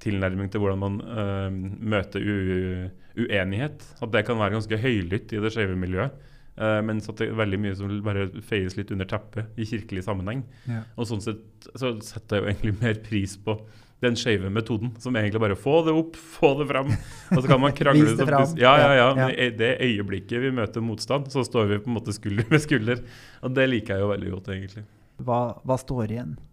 tilnærming 0.04 0.52
til 0.52 0.64
hvordan 0.64 0.80
man 0.80 1.00
uh, 1.04 1.50
møter 1.52 2.24
uenighet. 2.24 3.84
At 4.00 4.14
det 4.14 4.24
kan 4.28 4.40
være 4.40 4.56
ganske 4.56 4.80
høylytt 4.80 5.36
i 5.36 5.42
det 5.44 5.52
skeive 5.52 5.76
miljøet. 5.80 6.16
Uh, 6.54 6.80
mens 6.86 7.10
at 7.10 7.18
det 7.20 7.32
er 7.32 7.40
veldig 7.40 7.60
mye 7.60 7.76
som 7.76 7.92
bare 8.06 8.28
feies 8.46 8.78
litt 8.78 8.92
under 8.94 9.10
teppet 9.10 9.58
i 9.60 9.68
kirkelig 9.68 10.06
sammenheng. 10.06 10.46
Ja. 10.70 10.84
Og 10.96 11.10
sånn 11.10 11.24
sett 11.26 11.44
så 11.74 11.96
setter 12.06 12.40
jeg 12.40 12.44
jo 12.44 12.52
egentlig 12.52 12.76
mer 12.80 13.02
pris 13.04 13.36
på 13.42 13.58
den 14.04 14.18
skeive 14.20 14.50
metoden, 14.52 14.92
som 15.00 15.16
egentlig 15.16 15.42
bare 15.42 15.58
få 15.60 15.78
det 15.88 15.94
opp, 15.96 16.18
få 16.20 16.54
det 16.60 16.68
fram. 16.70 16.90
Og 17.32 17.40
så 17.40 17.46
kan 17.48 17.62
man 17.64 17.76
krangle 17.82 18.16
det 18.20 18.28
fram. 18.28 18.56
Ja, 18.60 18.74
ja, 18.80 18.90
ja. 19.00 19.10
Ja, 19.18 19.28
i 19.32 19.50
det 19.56 19.78
øyeblikket 19.84 20.44
vi 20.44 20.52
møter 20.56 20.84
motstand, 20.84 21.32
så 21.34 21.46
står 21.48 21.70
vi 21.72 21.84
på 21.84 21.92
en 21.92 21.98
måte 22.00 22.16
skulder 22.16 22.48
ved 22.52 22.64
skulder. 22.64 23.04
Og 23.44 23.56
det 23.56 23.70
liker 23.72 23.96
jeg 23.96 24.06
jo 24.06 24.12
veldig 24.12 24.34
godt, 24.36 24.52
egentlig. 24.56 24.86
Hva, 25.24 25.40
hva 25.64 25.78
står 25.80 26.12
igjen 26.12 26.36
eh, 26.36 26.53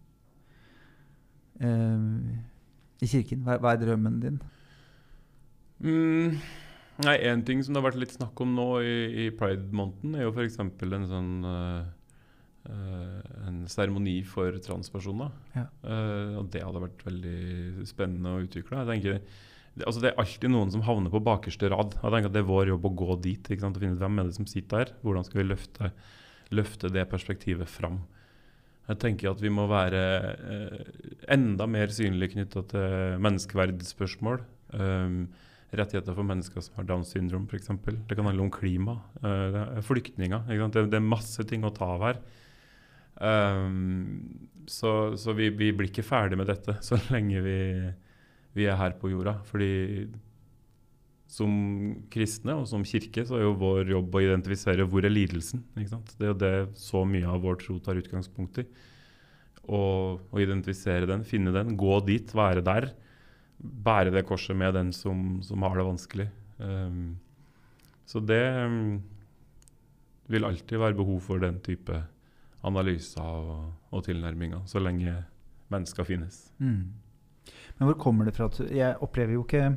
i 1.61 3.09
kirken? 3.09 3.45
Hva, 3.45 3.59
hva 3.61 3.75
er 3.75 3.83
drømmen 3.85 4.19
din? 4.23 4.41
Mm, 5.81 6.37
nei, 7.07 7.17
En 7.31 7.45
ting 7.47 7.63
som 7.65 7.73
det 7.73 7.81
har 7.81 7.89
vært 7.89 8.03
litt 8.03 8.17
snakk 8.17 8.41
om 8.45 8.53
nå 8.57 8.69
i, 8.85 8.97
i 9.25 9.31
pride-måneden, 9.37 10.17
er 10.17 10.27
jo 10.27 10.35
f.eks. 10.35 10.59
en 10.61 11.07
sånn 11.09 11.31
eh, 11.49 11.87
eh, 12.69 13.31
en 13.49 13.63
seremoni 13.71 14.19
for 14.29 14.59
transpersoner. 14.65 15.33
Ja. 15.57 15.67
Uh, 15.85 16.41
og 16.43 16.51
det 16.53 16.65
hadde 16.67 16.85
vært 16.85 17.07
veldig 17.07 17.89
spennende 17.89 18.37
å 18.37 18.45
utvikle. 18.45 18.83
Jeg 18.83 18.93
tenker, 18.93 19.19
det, 19.73 19.87
altså 19.87 20.05
det 20.05 20.13
er 20.13 20.21
alltid 20.21 20.53
noen 20.53 20.73
som 20.75 20.85
havner 20.85 21.13
på 21.13 21.25
bakerste 21.25 21.73
rad. 21.73 21.97
Jeg 21.97 22.17
tenker 22.17 22.29
at 22.29 22.37
Det 22.37 22.45
er 22.45 22.53
vår 22.53 22.75
jobb 22.75 22.89
å 22.91 22.97
gå 23.03 23.21
dit 23.25 23.53
og 23.57 23.81
finne 23.81 23.97
ut 23.97 24.05
hvem 24.05 24.21
er 24.21 24.29
det 24.29 24.37
som 24.37 24.49
sitter 24.51 24.85
der. 24.85 24.97
Hvordan 25.07 25.29
skal 25.29 25.41
vi 25.41 25.49
løfte, 25.49 25.93
løfte 26.53 26.93
det 26.93 27.09
perspektivet 27.09 27.71
fram. 27.71 28.03
Jeg 28.91 28.99
tenker 28.99 29.31
at 29.31 29.43
vi 29.43 29.53
må 29.55 29.69
være 29.71 30.01
eh, 30.55 30.81
enda 31.31 31.69
mer 31.71 31.93
synlige 31.95 32.35
knytta 32.35 32.65
til 32.73 33.23
menneskeverdsspørsmål. 33.23 34.43
Um, 34.75 35.23
rettigheter 35.75 36.15
for 36.17 36.27
mennesker 36.27 36.63
som 36.65 36.81
har 36.81 36.87
Downs 36.89 37.13
syndrom 37.15 37.47
f.eks. 37.47 37.71
Det 37.87 38.17
kan 38.17 38.27
handle 38.27 38.49
om 38.49 38.53
klima. 38.55 38.99
uh, 39.23 39.79
er 39.79 39.87
flyktninger. 39.87 40.51
Det, 40.75 40.89
det 40.91 40.99
er 40.99 41.07
masse 41.07 41.47
ting 41.47 41.67
å 41.67 41.73
ta 41.75 41.93
av 41.95 42.07
her. 42.09 42.21
Um, 43.21 44.49
så 44.71 45.15
så 45.21 45.35
vi, 45.37 45.51
vi 45.55 45.71
blir 45.77 45.91
ikke 45.91 46.07
ferdig 46.07 46.39
med 46.41 46.51
dette 46.51 46.79
så 46.87 46.99
lenge 47.11 47.43
vi, 47.47 47.59
vi 48.59 48.67
er 48.67 48.81
her 48.81 48.99
på 48.99 49.13
jorda. 49.13 49.39
Fordi 49.47 49.71
som 51.31 51.51
kristne 52.11 52.57
og 52.59 52.67
som 52.67 52.83
kirke 52.87 53.23
så 53.27 53.39
er 53.39 53.45
jo 53.45 53.59
vår 53.61 53.93
jobb 53.93 54.17
å 54.17 54.23
identifisere 54.25 54.87
hvor 54.91 55.05
er 55.07 55.13
lidelsen. 55.13 55.63
Det 55.77 56.25
er 56.27 56.33
jo 56.33 56.39
det 56.41 56.55
så 56.81 57.05
mye 57.07 57.29
av 57.31 57.45
vår 57.45 57.61
tro 57.63 57.77
tar 57.83 58.01
utgangspunkt 58.01 58.63
i. 58.63 58.67
Og 59.71 60.41
identifisere 60.43 61.07
den, 61.07 61.23
finne 61.27 61.53
den, 61.55 61.77
gå 61.79 62.01
dit, 62.07 62.33
være 62.35 62.65
der. 62.67 62.89
Bære 63.61 64.11
det 64.17 64.25
korset 64.27 64.59
med 64.59 64.75
den 64.75 64.91
som, 64.97 65.39
som 65.47 65.63
har 65.63 65.79
det 65.79 65.87
vanskelig. 65.87 66.27
Um, 66.59 67.15
så 68.11 68.19
det 68.27 68.43
um, 68.67 68.99
vil 70.33 70.49
alltid 70.49 70.83
være 70.83 70.99
behov 70.99 71.21
for 71.29 71.43
den 71.43 71.61
type 71.63 72.01
analyser 72.67 73.23
og, 73.23 73.71
og 73.95 74.03
tilnærminger, 74.09 74.65
så 74.67 74.83
lenge 74.83 75.15
mennesker 75.71 76.09
finnes. 76.09 76.43
Mm. 76.59 76.91
Men 77.79 77.89
hvor 77.89 77.97
kommer 78.03 78.27
det 78.27 78.35
fra? 78.37 78.51
Jeg 78.67 78.99
opplever 79.01 79.39
jo 79.39 79.47
ikke 79.47 79.71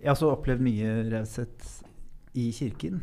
Jeg 0.00 0.08
har 0.08 0.16
også 0.16 0.30
opplevd 0.32 0.64
mye 0.64 0.92
raushet 1.12 1.66
i 2.40 2.48
kirken. 2.56 3.02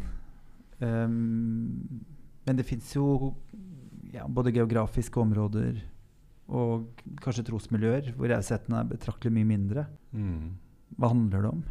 Um, 0.82 2.04
Men 2.46 2.58
det 2.58 2.66
fins 2.66 2.90
jo 2.96 3.36
ja, 4.14 4.26
både 4.28 4.54
geografiske 4.56 5.20
områder 5.20 5.82
og 6.48 7.02
kanskje 7.20 7.44
trosmiljøer 7.50 8.14
hvor 8.16 8.32
rausheten 8.32 8.76
er 8.78 8.88
betraktelig 8.88 9.34
mye 9.36 9.50
mindre. 9.50 9.84
Mm. 10.16 10.56
Hva 10.96 11.10
handler 11.12 11.44
det 11.44 11.52
om? 11.52 11.64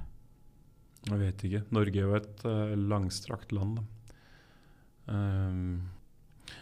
Jeg 1.07 1.21
vet 1.23 1.45
ikke. 1.49 1.63
Norge 1.73 2.01
er 2.03 2.05
jo 2.05 2.17
et 2.19 2.45
uh, 2.45 2.75
langstrakt 2.77 3.55
land. 3.57 3.79
Um, 5.07 5.87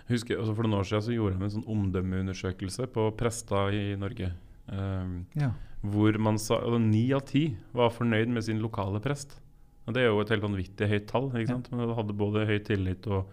jeg 0.05 0.14
husker, 0.14 0.38
altså 0.38 0.55
For 0.55 0.66
noen 0.66 0.79
år 0.79 0.88
siden 0.88 1.05
så 1.09 1.16
gjorde 1.16 1.38
de 1.40 1.46
en 1.48 1.55
sånn 1.57 1.70
omdømmeundersøkelse 1.74 2.87
på 2.94 3.09
prester 3.18 3.74
i 3.77 3.85
Norge. 4.00 4.31
Um, 4.68 5.27
Ja. 5.37 5.50
hvor 5.85 6.16
man 6.18 6.38
sa 6.38 6.57
Ni 6.79 7.12
av 7.12 7.27
ti 7.27 7.57
var 7.74 7.90
fornøyd 7.90 8.29
med 8.29 8.42
sin 8.44 8.61
lokale 8.62 9.00
prest. 9.00 9.38
Og 9.87 9.92
Det 9.94 10.03
er 10.03 10.07
jo 10.09 10.20
et 10.20 10.29
helt 10.31 10.42
vanvittig 10.42 10.88
høyt 10.88 11.07
tall. 11.07 11.31
ikke 11.31 11.48
Ja. 11.50 11.61
Men 11.77 11.88
det 11.88 11.96
hadde 11.96 12.16
både 12.16 12.46
høy 12.46 12.59
tillit 12.64 13.07
og 13.07 13.27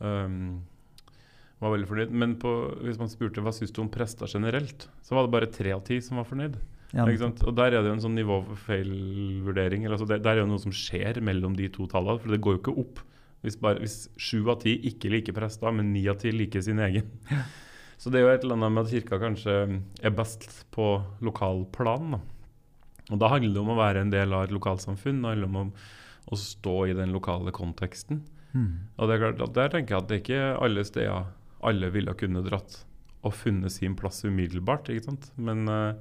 um, 0.00 0.62
var 1.60 1.70
veldig 1.76 1.86
fornøyd. 1.88 2.10
Men 2.10 2.34
på, 2.36 2.50
hvis 2.82 2.98
man 2.98 3.08
spurte 3.08 3.40
hva 3.40 3.52
syns 3.54 3.72
du 3.72 3.80
om 3.82 3.88
prester 3.88 4.26
generelt, 4.26 4.88
så 5.02 5.14
var 5.14 5.22
det 5.26 5.30
bare 5.32 5.46
tre 5.52 5.72
av 5.72 5.84
ti 5.84 6.00
som 6.00 6.16
var 6.18 6.24
fornøyd. 6.24 6.56
Ja? 6.92 7.04
Og 7.04 7.54
Der 7.56 7.66
er 7.72 7.82
det 7.82 7.88
jo 7.90 7.92
en 7.92 8.00
sånn 8.04 8.18
nivåfeilvurdering. 8.18 9.84
eller 9.84 9.96
Altså 9.96 10.08
det, 10.08 10.22
der 10.22 10.36
er 10.36 10.42
jo 10.44 10.50
noe 10.50 10.58
som 10.62 10.72
skjer 10.72 11.20
mellom 11.22 11.56
de 11.56 11.68
to 11.68 11.86
tallene. 11.86 12.20
For 12.20 12.28
det 12.30 12.40
går 12.40 12.56
jo 12.56 12.60
ikke 12.62 12.78
opp. 12.78 13.00
Hvis 13.44 14.08
sju 14.18 14.48
av 14.50 14.60
ti 14.62 14.74
ikke 14.90 15.10
liker 15.12 15.32
prester, 15.36 15.70
men 15.72 15.92
ni 15.92 16.06
av 16.08 16.18
ti 16.18 16.32
liker 16.32 16.60
sin 16.62 16.78
egen. 16.78 17.04
Så 17.96 18.12
det 18.12 18.20
er 18.20 18.26
jo 18.26 18.32
et 18.34 18.44
eller 18.44 18.58
annet 18.58 18.74
med 18.76 18.86
at 18.86 18.92
kirka 18.92 19.18
kanskje 19.20 19.54
er 20.04 20.14
best 20.14 20.48
på 20.74 20.88
lokalplan. 21.24 22.18
Og 23.06 23.20
da 23.22 23.30
handler 23.32 23.54
det 23.54 23.62
om 23.62 23.72
å 23.72 23.78
være 23.78 24.02
en 24.04 24.12
del 24.12 24.34
av 24.36 24.46
et 24.46 24.54
lokalsamfunn. 24.54 25.22
Det 25.22 25.32
handler 25.32 25.50
om 25.52 25.60
å, 25.60 25.66
å 26.32 26.38
stå 26.40 26.76
i 26.90 26.96
den 26.98 27.14
lokale 27.14 27.54
konteksten. 27.56 28.20
Mm. 28.52 28.90
Og 28.96 29.08
det 29.08 29.16
er 29.16 29.22
klart 29.22 29.46
at 29.46 29.56
der 29.56 29.72
tenker 29.72 29.94
jeg 29.94 30.02
at 30.02 30.10
det 30.10 30.16
er 30.16 30.24
ikke 30.24 30.44
alle 30.66 30.84
steder 30.86 31.32
alle 31.66 31.88
ville 31.90 32.12
kunne 32.18 32.44
dratt 32.44 32.82
og 33.26 33.34
funnet 33.34 33.72
sin 33.74 33.96
plass 33.98 34.22
umiddelbart. 34.26 34.90
ikke 34.92 35.08
sant? 35.08 35.30
Men 35.40 35.64
uh, 35.70 35.96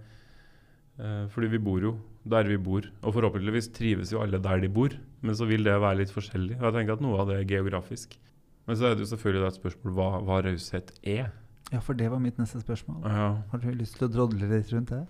fordi 1.31 1.53
vi 1.55 1.61
bor 1.63 1.81
jo 1.83 1.95
der 2.25 2.47
vi 2.49 2.57
bor, 2.57 2.85
og 3.05 3.13
forhåpentligvis 3.13 3.69
trives 3.75 4.11
jo 4.13 4.21
alle 4.23 4.39
der 4.41 4.63
de 4.63 4.69
bor. 4.73 4.93
Men 5.21 5.37
så 5.37 5.47
vil 5.49 5.65
det 5.65 5.77
være 5.77 6.01
litt 6.03 6.13
forskjellig. 6.13 6.57
Og 6.59 6.67
jeg 6.67 6.77
tenker 6.79 6.97
at 6.97 7.03
noe 7.05 7.19
av 7.21 7.29
det 7.29 7.39
er 7.39 7.49
geografisk. 7.49 8.17
Men 8.65 8.77
så 8.77 8.89
er 8.89 8.95
det 8.95 9.05
jo 9.05 9.11
selvfølgelig 9.13 9.47
et 9.47 9.59
spørsmål 9.59 9.93
hva, 9.97 10.07
hva 10.25 10.39
raushet 10.45 10.93
er. 11.05 11.29
Ja, 11.73 11.81
for 11.81 11.97
det 11.97 12.09
var 12.11 12.21
mitt 12.21 12.37
neste 12.37 12.61
spørsmål. 12.61 13.05
Ja. 13.09 13.29
Har 13.51 13.61
du 13.61 13.71
lyst 13.73 13.97
til 13.99 14.07
å 14.07 14.11
drodle 14.13 14.49
litt 14.51 14.73
rundt 14.73 14.93
det? 14.93 15.03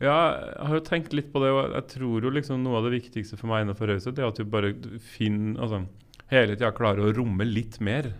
Ja, 0.00 0.16
jeg 0.32 0.66
har 0.70 0.78
jo 0.78 0.84
tenkt 0.86 1.12
litt 1.12 1.28
på 1.32 1.42
det, 1.42 1.50
og 1.52 1.74
jeg 1.76 1.86
tror 1.92 2.24
jo 2.24 2.32
liksom 2.32 2.62
noe 2.64 2.78
av 2.78 2.86
det 2.88 2.94
viktigste 2.94 3.36
for 3.36 3.50
meg 3.50 3.66
innenfor 3.66 3.90
raushet, 3.90 4.16
er 4.16 4.30
at 4.30 4.40
du 4.40 4.48
bare 4.48 4.72
finner 5.12 5.60
altså, 5.60 5.84
Hele 6.30 6.54
tida 6.54 6.68
klarer 6.70 7.08
å 7.08 7.12
romme 7.16 7.42
litt 7.42 7.80
mer 7.82 8.12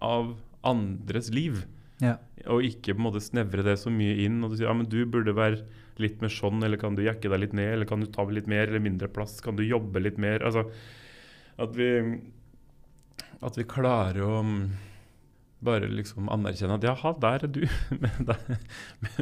av 0.00 0.30
andres 0.64 1.26
liv. 1.28 1.66
Ja. 2.00 2.14
Og 2.48 2.64
ikke 2.64 2.94
på 2.94 3.02
en 3.02 3.04
måte 3.10 3.20
snevre 3.20 3.60
det 3.66 3.74
så 3.82 3.92
mye 3.92 4.14
inn. 4.24 4.38
Og 4.40 4.54
du 4.54 4.56
sier 4.56 4.70
ja, 4.70 4.72
men 4.72 4.88
du 4.88 5.02
burde 5.04 5.34
være 5.36 5.60
litt 6.00 6.22
mer 6.22 6.32
sånn, 6.32 6.62
eller 6.64 6.80
kan 6.80 6.96
du 6.96 7.02
jekke 7.04 7.28
deg 7.28 7.42
litt 7.42 7.56
ned, 7.58 7.74
eller 7.74 7.90
kan 7.90 8.00
du 8.00 8.08
ta 8.08 8.24
litt 8.24 8.48
mer 8.48 8.70
eller 8.70 8.80
mindre 8.80 9.10
plass, 9.12 9.36
kan 9.44 9.58
du 9.58 9.66
jobbe 9.66 10.00
litt 10.00 10.16
mer? 10.16 10.46
Altså 10.48 10.64
at 11.58 11.76
vi 11.76 11.90
At 13.44 13.58
vi 13.58 13.68
klarer 13.68 14.24
å 14.24 14.40
mm, 14.46 14.62
bare 15.64 15.88
liksom 15.90 16.28
anerkjenne 16.30 16.76
at 16.78 16.84
jaha, 16.86 17.12
der 17.18 17.44
er 17.46 17.50
du 17.50 17.62
med, 18.02 18.32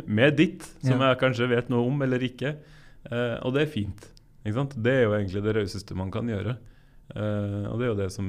med 0.05 0.37
ditt, 0.37 0.66
som 0.85 1.01
Ja. 1.01 1.12
jeg 1.12 1.20
kanskje 1.22 1.49
vet 1.49 1.70
noe 1.72 1.87
om 1.88 2.03
eller 2.05 2.20
ikke. 2.27 2.57
Eh, 3.11 3.37
og 3.46 3.55
det 3.57 3.62
er 3.66 3.72
fint. 3.72 4.09
Ikke 4.44 4.59
sant? 4.59 4.77
Det 4.83 4.92
er 4.92 5.03
jo 5.07 5.14
egentlig 5.16 5.42
det 5.46 5.55
rauseste 5.57 5.96
man 5.99 6.11
kan 6.14 6.29
gjøre. 6.29 6.57
Eh, 7.16 7.64
og 7.70 7.79
det 7.81 7.87
er 7.87 7.90
jo 7.92 7.99
det 8.03 8.11
som 8.12 8.29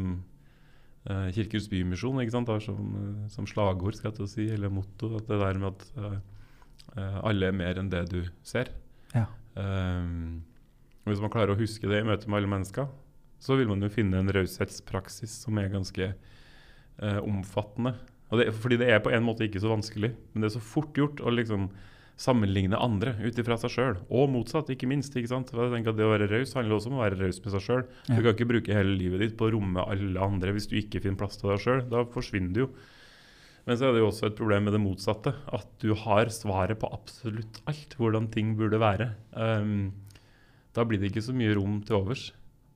uh, 1.10 1.28
Kirkens 1.36 1.68
Bymisjon 1.72 2.20
ikke 2.24 2.34
sant, 2.36 2.50
har 2.52 2.64
som, 2.64 2.80
eh, 3.02 3.28
som 3.34 3.48
slagord, 3.50 3.96
skal 3.98 4.12
jeg 4.12 4.18
til 4.20 4.26
å 4.28 4.32
si, 4.32 4.48
eller 4.56 4.72
motto. 4.74 5.12
At 5.20 5.28
det 5.30 5.40
der 5.44 5.60
med 5.62 5.74
at 5.76 5.86
eh, 5.98 6.18
eh, 6.98 7.20
alle 7.28 7.50
er 7.52 7.56
mer 7.60 7.80
enn 7.82 7.90
det 7.92 8.06
du 8.12 8.22
ser. 8.48 8.72
Ja. 9.16 9.26
Hvis 11.08 11.22
man 11.24 11.32
klarer 11.34 11.56
å 11.56 11.60
huske 11.60 11.88
det 11.90 12.02
i 12.04 12.06
møte 12.08 12.28
med 12.30 12.42
alle 12.42 12.52
mennesker, 12.52 12.90
så 13.42 13.56
vil 13.58 13.70
man 13.70 13.82
jo 13.82 13.90
finne 13.94 14.20
en 14.20 14.30
raushetspraksis 14.34 15.32
som 15.46 15.58
er 15.62 15.72
ganske 15.74 16.12
eh, 17.02 17.20
omfattende. 17.24 17.96
Det, 18.28 18.50
fordi 18.60 18.80
det 18.82 18.90
er 18.92 19.04
på 19.04 19.12
en 19.16 19.24
måte 19.24 19.46
ikke 19.48 19.62
så 19.64 19.72
vanskelig, 19.72 20.12
men 20.34 20.44
det 20.44 20.50
er 20.50 20.58
så 20.58 20.64
fort 20.64 20.98
gjort 20.98 21.22
å 21.24 21.32
liksom 21.32 21.70
sammenligne 22.18 22.78
andre 22.82 23.14
ut 23.22 23.38
ifra 23.38 23.56
seg 23.62 23.72
sjøl. 23.72 23.98
Og 24.10 24.32
motsatt, 24.34 24.72
ikke 24.74 24.90
minst. 24.90 25.16
ikke 25.16 25.30
sant? 25.30 25.54
Jeg 25.54 25.72
tenker 25.74 25.94
at 25.94 26.00
Det 26.00 26.06
å 26.06 26.12
være 26.12 26.30
raus 26.32 26.56
handler 26.58 26.80
også 26.80 26.90
om 26.90 26.98
å 26.98 27.04
være 27.04 27.20
raus 27.22 27.40
med 27.44 27.54
seg 27.54 27.64
sjøl. 27.64 27.84
Ja. 28.10 28.18
Du 28.18 28.22
kan 28.24 28.34
ikke 28.34 28.50
bruke 28.50 28.74
hele 28.74 28.96
livet 28.98 29.22
ditt 29.22 29.36
på 29.38 29.48
å 29.48 29.54
romme 29.54 29.86
alle 29.86 30.24
andre 30.26 30.56
hvis 30.56 30.70
du 30.72 30.80
ikke 30.82 31.04
finner 31.04 31.20
plass 31.22 31.38
til 31.38 31.54
deg 31.54 31.62
sjøl. 31.62 31.84
Da 31.92 32.04
forsvinner 32.10 32.56
du 32.56 32.64
jo. 32.66 32.72
Men 33.68 33.78
så 33.78 33.86
er 33.86 33.94
det 33.94 34.02
jo 34.02 34.10
også 34.10 34.30
et 34.30 34.40
problem 34.40 34.66
med 34.66 34.74
det 34.74 34.82
motsatte. 34.82 35.36
At 35.54 35.70
du 35.84 35.92
har 36.00 36.34
svaret 36.34 36.82
på 36.82 36.90
absolutt 36.90 37.62
alt. 37.70 37.94
Hvordan 38.00 38.32
ting 38.34 38.56
burde 38.58 38.82
være. 38.82 39.12
Um, 39.38 39.92
da 40.74 40.86
blir 40.88 41.02
det 41.02 41.12
ikke 41.12 41.26
så 41.28 41.36
mye 41.38 41.54
rom 41.58 41.82
til 41.86 42.00
overs. 42.00 42.32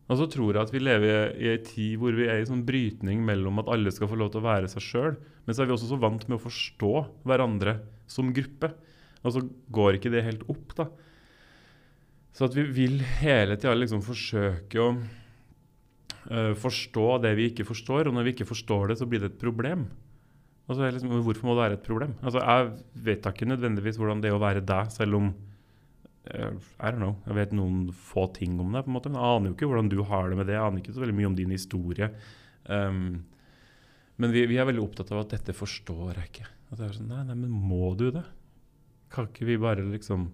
Og 0.09 0.19
så 0.19 0.27
tror 0.31 0.55
jeg 0.55 0.65
at 0.65 0.73
vi 0.73 0.81
lever 0.81 1.35
i 1.39 1.51
ei 1.53 1.59
tid 1.63 1.99
hvor 2.01 2.15
vi 2.17 2.25
er 2.27 2.41
i 2.41 2.47
sånn 2.47 2.65
brytning 2.67 3.21
mellom 3.23 3.61
at 3.61 3.69
alle 3.71 3.93
skal 3.93 4.09
få 4.11 4.17
lov 4.19 4.33
til 4.33 4.41
å 4.41 4.47
være 4.47 4.71
seg 4.71 4.83
sjøl, 4.83 5.13
men 5.45 5.55
så 5.55 5.63
er 5.63 5.69
vi 5.69 5.75
også 5.77 5.91
så 5.93 5.99
vant 6.01 6.25
med 6.27 6.37
å 6.39 6.43
forstå 6.43 6.93
hverandre 7.27 7.77
som 8.11 8.33
gruppe. 8.35 8.73
Og 9.21 9.35
så 9.35 9.43
går 9.73 9.97
ikke 9.97 10.11
det 10.13 10.25
helt 10.25 10.43
opp, 10.49 10.75
da. 10.77 10.87
Så 12.35 12.47
at 12.47 12.55
vi 12.55 12.63
vil 12.73 13.01
hele 13.21 13.57
tida 13.59 13.73
liksom 13.75 14.03
forsøke 14.03 14.81
å 14.81 14.91
uh, 14.95 16.53
forstå 16.57 17.07
det 17.25 17.33
vi 17.37 17.49
ikke 17.51 17.67
forstår, 17.67 18.07
og 18.07 18.15
når 18.15 18.27
vi 18.27 18.33
ikke 18.35 18.49
forstår 18.49 18.91
det, 18.91 18.99
så 19.01 19.07
blir 19.09 19.23
det 19.23 19.33
et 19.33 19.41
problem. 19.41 19.85
Og 20.67 20.75
så 20.75 20.85
det 20.85 20.93
liksom, 20.95 21.13
Hvorfor 21.25 21.47
må 21.49 21.55
det 21.55 21.63
være 21.65 21.79
et 21.79 21.87
problem? 21.87 22.15
Altså, 22.23 22.39
Jeg 22.39 23.03
vet 23.07 23.23
da 23.23 23.33
ikke 23.33 23.49
nødvendigvis 23.49 23.99
hvordan 23.99 24.21
det 24.23 24.31
er 24.31 24.37
å 24.37 24.43
være 24.43 24.63
deg, 24.63 24.91
selv 24.93 25.19
om 25.19 25.31
I 26.21 26.91
don't 26.91 27.01
know, 27.01 27.15
jeg 27.25 27.33
vet 27.33 27.53
noen 27.57 27.87
få 27.97 28.27
ting 28.35 28.59
om 28.61 28.75
det. 28.75 28.83
på 28.85 28.91
en 28.91 28.95
måte, 28.95 29.09
men 29.09 29.21
Jeg 29.21 29.37
aner 29.37 29.49
jo 29.49 29.55
ikke 29.55 29.69
hvordan 29.71 29.89
du 29.89 30.03
har 30.05 30.29
det 30.29 30.37
med 30.37 30.47
det. 30.47 30.53
Jeg 30.53 30.65
aner 30.67 30.81
ikke 30.83 30.93
så 30.93 31.01
veldig 31.01 31.17
mye 31.17 31.29
om 31.31 31.37
din 31.37 31.53
historie. 31.55 32.11
Um, 32.69 33.23
men 34.21 34.35
vi, 34.35 34.45
vi 34.45 34.59
er 34.61 34.69
veldig 34.69 34.83
opptatt 34.83 35.11
av 35.15 35.23
at 35.23 35.33
dette 35.33 35.55
forstår 35.57 36.19
jeg 36.19 36.29
ikke. 36.29 36.47
At 36.69 36.77
det 36.77 36.85
er 36.85 36.93
sånn, 36.99 37.09
nei, 37.09 37.23
nei, 37.25 37.39
men 37.41 37.49
må 37.49 37.95
du 37.97 38.11
det? 38.13 38.23
Kan 39.11 39.31
ikke 39.31 39.49
vi 39.49 39.57
bare 39.61 39.83
liksom 39.87 40.29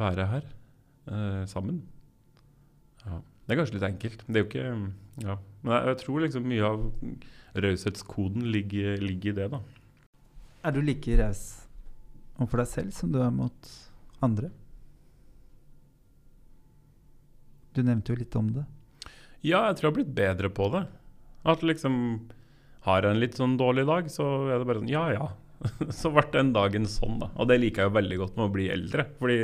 være 0.00 0.26
her 0.32 0.50
uh, 1.06 1.44
sammen? 1.46 1.84
Ja. 3.06 3.22
Det 3.22 3.54
er 3.54 3.62
kanskje 3.62 3.78
litt 3.78 3.88
enkelt. 3.88 4.26
Det 4.26 4.34
er 4.34 4.42
jo 4.42 4.50
ikke 4.50 4.66
ja. 5.24 5.38
Men 5.62 5.74
jeg, 5.76 5.88
jeg 5.92 6.00
tror 6.02 6.24
liksom 6.26 6.50
mye 6.50 6.68
av 6.68 6.82
raushetskoden 7.58 8.50
ligger, 8.50 8.98
ligger 9.00 9.32
i 9.32 9.38
det, 9.38 9.50
da. 9.54 9.62
Er 10.66 10.74
du 10.74 10.82
like 10.82 11.16
raus 11.22 11.44
overfor 12.36 12.64
deg 12.64 12.72
selv 12.74 12.96
som 12.98 13.14
du 13.14 13.22
er 13.22 13.30
mot 13.34 13.70
andre? 14.26 14.50
Du 17.78 17.84
nevnte 17.86 18.10
jo 18.10 18.18
litt 18.18 18.34
om 18.38 18.50
det. 18.56 18.64
Ja, 19.46 19.68
jeg 19.68 19.78
tror 19.78 19.86
jeg 19.86 19.92
har 19.92 19.98
blitt 20.00 20.14
bedre 20.16 20.50
på 20.50 20.66
det. 20.74 20.82
At 21.46 21.62
liksom 21.62 21.94
Har 22.86 23.04
jeg 23.04 23.14
en 23.14 23.20
litt 23.22 23.36
sånn 23.38 23.56
dårlig 23.60 23.84
dag, 23.86 24.08
så 24.10 24.24
er 24.48 24.58
det 24.58 24.66
bare 24.66 24.82
sånn 24.82 24.90
Ja, 24.90 25.04
ja. 25.14 25.28
så 25.94 26.10
ble 26.14 26.24
den 26.34 26.52
dagen 26.54 26.86
sånn, 26.90 27.18
da. 27.22 27.30
Og 27.38 27.48
det 27.50 27.58
liker 27.62 27.84
jeg 27.84 27.90
jo 27.90 27.98
veldig 27.98 28.18
godt 28.22 28.38
med 28.38 28.46
å 28.46 28.54
bli 28.54 28.68
eldre. 28.74 29.06
Fordi 29.18 29.38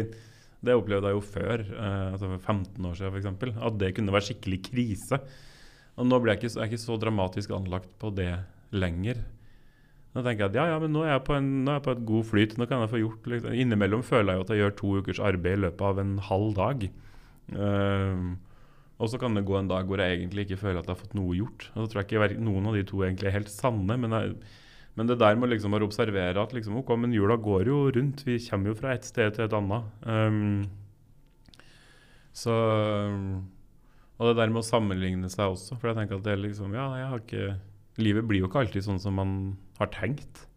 det 0.65 0.77
opplevde 0.79 1.11
jeg 1.11 1.19
jo 1.19 1.25
før, 1.27 1.63
eh, 1.75 2.05
altså 2.15 2.31
for 2.31 2.55
15 2.55 2.89
år 2.89 2.99
siden 2.99 3.15
f.eks., 3.15 3.59
at 3.69 3.79
det 3.81 3.93
kunne 3.97 4.15
være 4.15 4.29
skikkelig 4.31 4.61
krise. 4.71 5.21
Og 5.99 6.09
nå 6.09 6.19
blir 6.23 6.35
jeg 6.35 6.43
ikke, 6.43 6.53
jeg 6.59 6.73
ikke 6.73 6.85
så 6.87 6.99
dramatisk 7.03 7.55
anlagt 7.55 7.91
på 8.01 8.11
det 8.15 8.33
lenger. 8.75 9.21
Nå 10.15 10.23
tenker 10.23 10.45
jeg 10.45 10.53
at 10.53 10.59
ja, 10.61 10.67
ja, 10.71 10.79
men 10.83 10.95
nå 10.95 11.03
er 11.03 11.17
jeg 11.17 11.25
på 11.27 11.35
en, 11.35 11.51
er 11.67 11.81
jeg 11.81 11.87
på 11.87 11.95
et 11.95 12.05
god 12.07 12.29
flyt. 12.31 12.57
Nå 12.59 12.69
kan 12.71 12.85
jeg 12.85 12.93
få 12.93 13.03
gjort 13.03 13.31
liksom. 13.31 13.57
Innimellom 13.65 14.05
føler 14.07 14.33
jeg 14.33 14.39
jo 14.39 14.47
at 14.47 14.53
jeg 14.55 14.63
gjør 14.63 14.77
to 14.79 14.93
ukers 15.03 15.23
arbeid 15.31 15.59
i 15.59 15.63
løpet 15.67 15.89
av 15.91 16.03
en 16.03 16.15
halv 16.29 16.55
dag. 16.59 16.87
Ehm, 17.53 18.37
og 19.03 19.11
så 19.11 19.19
kan 19.21 19.35
det 19.37 19.45
gå 19.47 19.57
en 19.59 19.69
dag 19.69 19.89
hvor 19.89 20.01
jeg 20.01 20.21
egentlig 20.21 20.47
ikke 20.47 20.61
føler 20.61 20.81
at 20.81 20.89
jeg 20.89 20.95
har 20.95 21.01
fått 21.01 21.17
noe 21.19 21.35
gjort. 21.37 21.67
Og 21.75 21.83
så 21.83 21.91
tror 21.91 22.03
jeg 22.03 22.31
ikke 22.31 22.45
noen 22.47 22.71
av 22.71 22.79
de 22.79 22.85
to 22.89 23.03
egentlig 23.05 23.29
er 23.31 23.37
helt 23.39 23.53
sanne. 23.53 23.99
Men, 24.01 24.15
jeg, 24.17 24.37
men 24.99 25.11
det 25.11 25.19
der 25.21 25.37
med 25.39 25.53
liksom 25.53 25.75
bare 25.75 25.89
observere 25.89 26.41
at 26.41 26.55
liksom, 26.57 26.79
ok, 26.81 26.95
men 27.03 27.17
jula 27.17 27.37
går 27.43 27.69
jo 27.71 27.81
rundt. 27.97 28.25
Vi 28.27 28.39
kommer 28.47 28.73
jo 28.73 28.79
fra 28.79 28.95
et 28.95 29.09
sted 29.09 29.35
til 29.35 29.49
et 29.49 29.59
annet. 29.59 29.91
Um, 30.07 30.65
så 32.35 32.55
Og 34.15 34.27
det 34.31 34.39
der 34.39 34.51
med 34.51 34.63
å 34.63 34.67
sammenligne 34.67 35.31
seg 35.31 35.53
også. 35.53 35.77
For 35.79 35.91
jeg 35.91 35.99
tenker 36.01 36.19
at 36.19 36.27
det 36.27 36.35
er 36.35 36.43
liksom 36.43 36.75
Ja, 36.75 36.89
jeg 36.99 37.11
har 37.13 37.23
ikke 37.23 37.53
Livet 38.03 38.27
blir 38.27 38.41
jo 38.43 38.49
ikke 38.49 38.65
alltid 38.65 38.83
sånn 38.83 38.99
som 38.99 39.15
man 39.15 39.35
har 39.79 39.87
tenkt. 39.95 40.49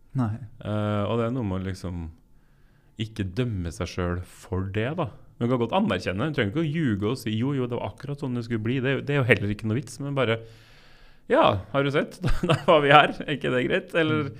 Eh, 0.66 1.04
og 1.06 1.20
det 1.20 1.28
er 1.28 1.34
noe 1.36 1.46
med 1.46 1.60
å 1.60 1.68
liksom 1.68 2.08
ikke 2.98 3.28
dømme 3.38 3.70
seg 3.74 3.92
sjøl 3.92 4.22
for 4.26 4.66
det, 4.74 4.88
da. 4.98 5.12
Men 5.38 5.46
du 5.48 5.54
kan 5.54 5.62
godt 5.62 5.76
anerkjenne. 5.78 6.30
Du 6.32 6.38
trenger 6.38 6.54
ikke 6.54 6.64
å 6.64 6.68
ljuge 6.68 7.10
og 7.12 7.20
si 7.22 7.34
jo, 7.38 7.52
jo, 7.54 7.68
det 7.70 7.78
var 7.78 7.92
akkurat 7.92 8.22
sånn 8.24 8.38
det 8.38 8.46
skulle 8.48 8.64
bli. 8.66 8.80
Det, 8.82 8.96
det 9.06 9.14
er 9.16 9.20
jo 9.22 9.28
heller 9.30 9.54
ikke 9.54 9.70
noe 9.70 9.78
vits. 9.78 10.00
Men 10.02 10.18
bare 10.18 10.40
Ja, 11.30 11.60
har 11.74 11.84
du 11.84 11.92
sett? 11.94 12.18
Da, 12.50 12.58
var 12.66 12.82
vi 12.86 12.94
her. 12.96 13.14
Er 13.26 13.36
ikke 13.36 13.52
det 13.54 13.66
greit? 13.68 13.94
Eller 14.00 14.32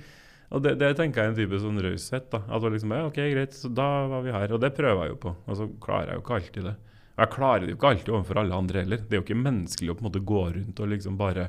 Og 0.48 0.62
det, 0.64 0.74
det 0.80 0.94
tenker 0.98 1.22
jeg 1.22 1.28
er 1.28 1.32
en 1.34 1.38
type 1.38 1.62
sånn 1.62 1.80
raushet. 1.84 2.28
da. 2.32 2.42
At 2.48 2.64
det 2.64 2.74
liksom, 2.74 2.94
ja, 2.96 3.06
ok, 3.10 3.22
greit, 3.36 3.54
så 3.54 3.70
da 3.70 3.88
var 4.10 4.26
vi 4.26 4.34
her. 4.34 4.54
Og 4.56 4.62
det 4.64 4.74
prøver 4.76 5.06
jeg 5.06 5.14
jo 5.14 5.22
på. 5.28 5.34
Og 5.46 5.58
så 5.60 5.70
klarer 5.84 6.14
jeg 6.14 6.18
jo 6.20 6.24
ikke 6.26 6.38
alltid 6.40 6.68
det. 6.72 6.76
Og 7.18 7.24
jeg 7.24 7.34
klarer 7.34 7.64
det 7.66 7.72
jo 7.72 7.78
ikke 7.78 7.90
alltid 7.94 8.12
overfor 8.14 8.38
alle 8.42 8.58
andre 8.62 8.82
heller. 8.84 9.00
Det 9.04 9.14
er 9.16 9.20
jo 9.20 9.26
ikke 9.26 9.42
menneskelig 9.44 9.90
å 9.92 9.98
på 9.98 10.04
en 10.04 10.08
måte 10.10 10.26
gå 10.32 10.44
rundt 10.54 10.80
og 10.82 10.92
liksom 10.94 11.18
bare 11.20 11.48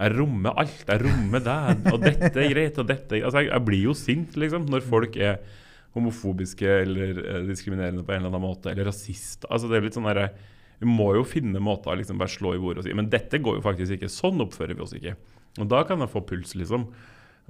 Jeg 0.00 0.12
rommer 0.16 0.56
alt. 0.60 0.84
Jeg 0.88 1.02
rommer 1.04 1.42
deg. 1.44 1.88
Og 1.92 2.00
dette 2.04 2.32
er 2.32 2.52
greit, 2.54 2.78
og 2.80 2.86
dette 2.88 3.12
er 3.12 3.18
greit. 3.18 3.26
altså, 3.28 3.42
jeg, 3.44 3.50
jeg 3.52 3.66
blir 3.68 3.82
jo 3.90 3.96
sint, 3.98 4.36
liksom, 4.40 4.68
når 4.72 4.86
folk 4.88 5.16
er 5.20 5.42
homofobiske 5.96 6.70
eller 6.84 7.18
eh, 7.24 7.42
diskriminerende 7.48 8.04
på 8.06 8.14
en 8.14 8.22
eller 8.22 8.32
annen 8.32 8.46
måte, 8.46 8.70
eller 8.70 8.88
rasist. 8.90 9.46
Altså, 9.50 9.70
det 9.70 9.78
er 9.78 9.86
litt 9.88 9.98
sånn 9.98 10.08
derre 10.08 10.30
Vi 10.80 10.88
må 10.88 11.10
jo 11.16 11.26
finne 11.28 11.60
måter 11.60 11.92
å 11.92 11.98
liksom 12.00 12.20
bare 12.20 12.32
slå 12.32 12.54
i 12.56 12.60
bordet 12.62 12.80
og 12.80 12.86
si 12.86 12.96
Men 12.96 13.10
dette 13.12 13.42
går 13.42 13.58
jo 13.58 13.64
faktisk 13.64 13.98
ikke. 13.98 14.08
Sånn 14.12 14.40
oppfører 14.40 14.78
vi 14.78 14.84
oss 14.84 14.96
ikke. 14.96 15.16
Og 15.58 15.68
da 15.68 15.82
kan 15.84 16.00
jeg 16.00 16.12
få 16.12 16.22
puls, 16.24 16.54
liksom. 16.56 16.86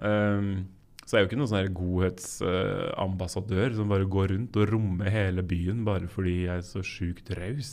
Um, 0.01 0.69
så 1.05 1.17
jeg 1.17 1.21
er 1.21 1.25
jo 1.25 1.29
ikke 1.29 1.39
noen 1.41 1.51
sånn 1.51 1.75
godhetsambassadør 1.77 3.73
uh, 3.73 3.77
som 3.77 3.91
bare 3.93 4.09
går 4.09 4.33
rundt 4.33 4.57
og 4.61 4.69
rommer 4.71 5.11
hele 5.13 5.43
byen 5.45 5.83
bare 5.85 6.07
fordi 6.09 6.45
jeg 6.45 6.55
er 6.55 6.67
så 6.67 6.85
sjukt 6.87 7.33
raus. 7.37 7.73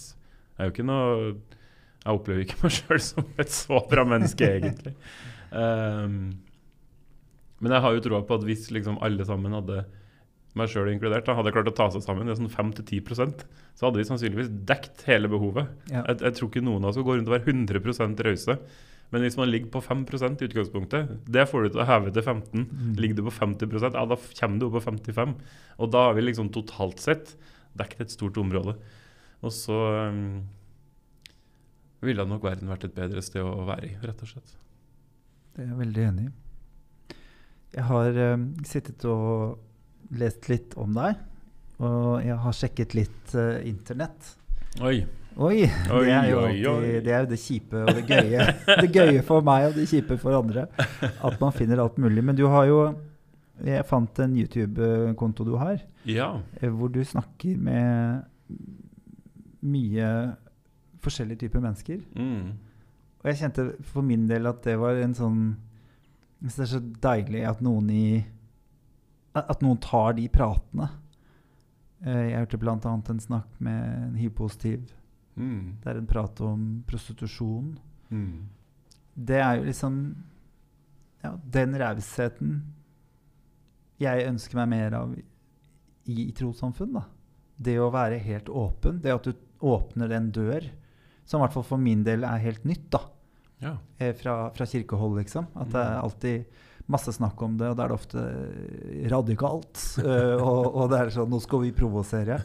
Jeg 0.58 0.60
er 0.60 0.70
jo 0.70 0.74
ikke 0.74 0.88
noe 0.90 1.36
Jeg 2.02 2.18
opplever 2.18 2.44
ikke 2.44 2.60
meg 2.64 2.74
sjøl 2.74 3.02
som 3.04 3.30
et 3.42 3.54
så 3.54 3.80
bra 3.90 4.04
menneske, 4.08 4.50
egentlig. 4.60 4.94
Um, 5.52 6.36
men 7.62 7.74
jeg 7.74 7.84
har 7.86 7.96
jo 7.96 8.04
troa 8.06 8.22
på 8.28 8.38
at 8.38 8.46
hvis 8.48 8.68
liksom 8.74 9.00
alle 9.06 9.26
sammen 9.28 9.56
hadde 9.58 9.86
meg 10.58 10.74
sjøl 10.74 10.90
inkludert, 10.92 11.28
da, 11.28 11.38
hadde 11.38 11.54
klart 11.56 11.70
å 11.72 11.78
ta 11.78 11.90
seg 11.94 12.04
sammen, 12.06 12.28
det 12.28 12.36
er 12.36 12.42
sånn 12.42 12.54
5-10% 12.54 13.46
så 13.78 13.86
hadde 13.86 14.02
vi 14.02 14.08
sannsynligvis 14.10 14.50
dekt 14.66 15.04
hele 15.06 15.30
behovet. 15.30 15.70
Ja. 15.92 16.02
Jeg, 16.08 16.24
jeg, 16.24 16.34
tror 16.38 16.50
ikke 16.50 16.64
noen 16.66 16.82
av 16.82 16.90
oss 16.90 16.96
skal 16.98 17.06
gå 17.06 17.18
rundt 17.20 17.28
og 17.30 17.36
være 17.36 17.54
100% 17.54 18.24
rause. 18.26 18.56
Men 19.14 19.24
hvis 19.24 19.38
man 19.40 19.52
ligger 19.52 19.70
på 19.72 19.82
5 19.86 20.02
i 20.10 20.48
utgangspunktet, 20.48 21.12
det 21.30 21.46
får 21.48 21.64
du 21.64 21.70
til 21.76 21.84
å 21.84 21.86
heve 21.88 22.14
til 22.16 22.26
15. 22.26 22.64
Mm. 22.66 22.96
Ligger 22.98 23.20
du 23.20 23.28
på 23.28 23.36
50 23.38 23.78
ja, 23.86 23.92
da 24.10 24.18
kommer 24.18 24.58
du 24.60 24.66
opp 24.68 24.80
på 24.80 24.84
55. 24.88 25.36
Og 25.78 25.92
da 25.94 26.08
har 26.08 26.18
vi 26.18 26.26
liksom 26.26 26.50
totalt 26.50 27.06
sett 27.06 27.36
dekket 27.78 28.02
et 28.08 28.16
stort 28.18 28.42
område. 28.42 28.74
Og 29.46 29.54
så 29.54 29.78
um, 30.10 30.42
ville 32.02 32.26
nok 32.26 32.50
verden 32.50 32.74
vært 32.74 32.90
et 32.90 32.98
bedre 32.98 33.22
sted 33.22 33.46
å 33.46 33.62
være 33.70 33.92
i, 33.92 33.94
rett 34.02 34.26
og 34.26 34.34
slett. 34.34 34.58
Det 35.54 35.68
er 35.68 35.70
jeg 35.70 35.82
veldig 35.86 36.10
enig 36.10 36.26
i. 36.26 36.36
Jeg 37.78 37.90
har 37.94 38.22
um, 38.34 38.50
sittet 38.66 39.06
og 39.06 39.62
lest 40.16 40.48
litt 40.50 40.76
om 40.80 40.94
deg. 40.96 41.18
Og 41.84 42.24
jeg 42.26 42.38
har 42.42 42.56
sjekket 42.58 42.96
litt 42.98 43.34
uh, 43.38 43.60
internett. 43.68 44.36
Oi. 44.82 45.02
Oi! 45.38 45.68
Oi, 45.94 46.06
det, 46.08 46.14
er 46.16 46.32
jo 46.32 46.40
alltid, 46.42 47.04
det 47.06 47.12
er 47.14 47.20
jo 47.22 47.30
det 47.30 47.38
kjipe 47.38 47.82
og 47.84 47.92
det 47.94 48.06
gøye. 48.10 48.46
det 48.82 48.88
gøye 48.90 49.22
for 49.26 49.46
meg 49.46 49.68
og 49.68 49.76
det 49.78 49.86
kjipe 49.92 50.18
for 50.18 50.40
andre. 50.40 50.64
At 50.98 51.38
man 51.42 51.54
finner 51.54 51.84
alt 51.84 52.00
mulig. 52.02 52.24
Men 52.26 52.38
du 52.38 52.48
har 52.50 52.66
jo 52.70 52.80
Jeg 53.58 53.86
fant 53.90 54.20
en 54.22 54.36
YouTube-konto 54.38 55.44
du 55.46 55.56
har, 55.58 55.80
Ja. 56.06 56.42
eh, 56.62 56.70
hvor 56.70 56.92
du 56.94 57.00
snakker 57.02 57.58
med 57.58 58.22
mye 59.66 60.10
forskjellige 61.02 61.40
typer 61.46 61.64
mennesker. 61.64 62.04
Mm. 62.14 62.52
Og 63.18 63.30
jeg 63.32 63.40
kjente 63.40 63.66
for 63.82 64.06
min 64.06 64.28
del 64.30 64.46
at 64.46 64.62
det 64.64 64.78
var 64.78 65.00
en 65.02 65.16
sånn 65.18 65.40
Det 66.38 66.54
er 66.54 66.70
så 66.70 66.80
deilig 67.02 67.42
at 67.50 67.62
noen 67.66 67.90
i 67.90 68.26
At 69.50 69.62
noen 69.62 69.78
tar 69.84 70.14
de 70.18 70.28
pratene. 70.30 70.90
Eh, 72.06 72.30
Jeg 72.32 72.40
hørte 72.40 72.58
bl.a. 72.62 72.78
en 72.78 73.20
snakk 73.20 73.60
med 73.60 73.84
en 74.08 74.16
hiv-positiv. 74.16 74.88
Mm. 75.38 75.78
Det 75.84 75.92
er 75.92 75.98
en 76.02 76.08
prat 76.10 76.42
om 76.42 76.84
prostitusjon. 76.88 77.78
Mm. 78.10 78.48
Det 79.16 79.40
er 79.42 79.58
jo 79.60 79.64
liksom 79.70 80.00
Ja, 81.24 81.36
den 81.52 81.74
rausheten 81.82 82.64
jeg 84.00 84.28
ønsker 84.30 84.60
meg 84.60 84.68
mer 84.70 84.94
av 84.94 85.14
i, 85.18 85.24
i 86.30 86.32
trossamfunn. 86.38 86.94
da. 86.94 87.02
Det 87.58 87.80
å 87.82 87.90
være 87.92 88.20
helt 88.22 88.50
åpen. 88.54 89.00
Det 89.02 89.14
at 89.16 89.24
du 89.26 89.34
åpner 89.66 90.12
en 90.14 90.28
dør, 90.32 90.68
som 91.26 91.42
i 91.42 91.44
hvert 91.48 91.56
fall 91.58 91.66
for 91.66 91.82
min 91.82 92.04
del 92.06 92.24
er 92.24 92.38
helt 92.44 92.64
nytt. 92.70 92.92
da. 92.94 93.00
Ja. 93.60 93.72
eh, 93.98 94.14
fra, 94.14 94.52
fra 94.54 94.66
kirkehold, 94.70 95.18
liksom. 95.18 95.48
At 95.58 95.72
det 95.74 95.82
er 95.82 95.98
alltid 95.98 96.46
masse 96.92 97.12
snakk 97.16 97.42
om 97.44 97.58
det, 97.60 97.72
og 97.72 97.78
da 97.78 97.86
er 97.86 97.92
det 97.92 97.98
ofte 97.98 98.24
eh, 98.24 99.08
radikalt. 99.12 99.82
eh, 100.04 100.36
og, 100.38 100.70
og 100.72 100.92
det 100.92 101.02
er 101.02 101.14
sånn 101.18 101.32
Nå 101.32 101.42
skal 101.44 101.66
vi 101.66 101.74
provosere. 101.76 102.40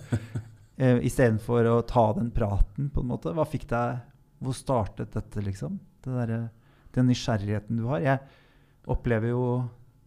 Uh, 0.80 0.98
Istedenfor 1.04 1.68
å 1.68 1.76
ta 1.86 2.08
den 2.16 2.32
praten, 2.34 2.88
på 2.90 3.04
en 3.04 3.10
måte. 3.12 3.34
Hva 3.36 3.44
fikk 3.46 3.68
deg 3.70 4.00
Hvor 4.42 4.56
startet 4.56 5.12
dette, 5.14 5.44
liksom? 5.44 5.76
Det 6.02 6.16
der, 6.16 6.48
den 6.96 7.06
nysgjerrigheten 7.12 7.78
du 7.78 7.86
har. 7.92 8.02
Jeg 8.02 8.90
opplever 8.90 9.30
jo 9.30 9.44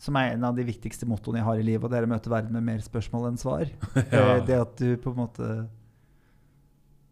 som 0.06 0.17
er 0.19 0.34
en 0.34 0.43
av 0.45 0.58
de 0.58 0.65
viktigste 0.67 1.08
mottoene 1.10 1.39
jeg 1.39 1.48
har 1.48 1.60
i 1.60 1.65
livet, 1.65 1.86
og 1.86 1.91
det 1.91 2.00
er 2.00 2.08
å 2.08 2.12
møte 2.12 2.32
verden 2.32 2.56
med 2.56 2.65
mer 2.67 2.84
spørsmål 2.84 3.30
enn 3.32 3.41
svar. 3.41 3.69
Ja. 4.12 4.36
Eh, 4.36 4.43
det 4.45 4.58
at 4.60 4.76
du 4.82 4.98
på 5.02 5.13
en 5.13 5.21
måte 5.24 5.50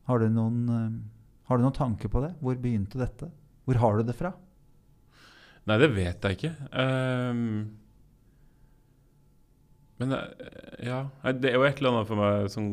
Har 0.10 0.20
du 0.20 0.28
noen 0.30 0.58
eh, 0.68 0.90
Har 1.48 1.58
du 1.60 1.64
noen 1.66 1.76
tanke 1.76 2.12
på 2.12 2.22
det? 2.26 2.34
Hvor 2.44 2.60
begynte 2.60 3.00
dette? 3.00 3.32
Hvor 3.64 3.80
har 3.80 3.98
du 3.98 4.10
det 4.10 4.18
fra? 4.20 4.34
Nei, 5.70 5.78
det 5.80 5.90
vet 5.96 6.26
jeg 6.28 6.38
ikke. 6.38 6.52
Um, 6.76 7.72
men 10.02 10.12
det, 10.12 10.20
ja, 10.84 11.00
det 11.32 11.52
er 11.52 11.58
jo 11.60 11.66
et 11.68 11.80
eller 11.80 11.94
annet 11.94 12.10
for 12.10 12.20
meg 12.20 12.50
som 12.52 12.68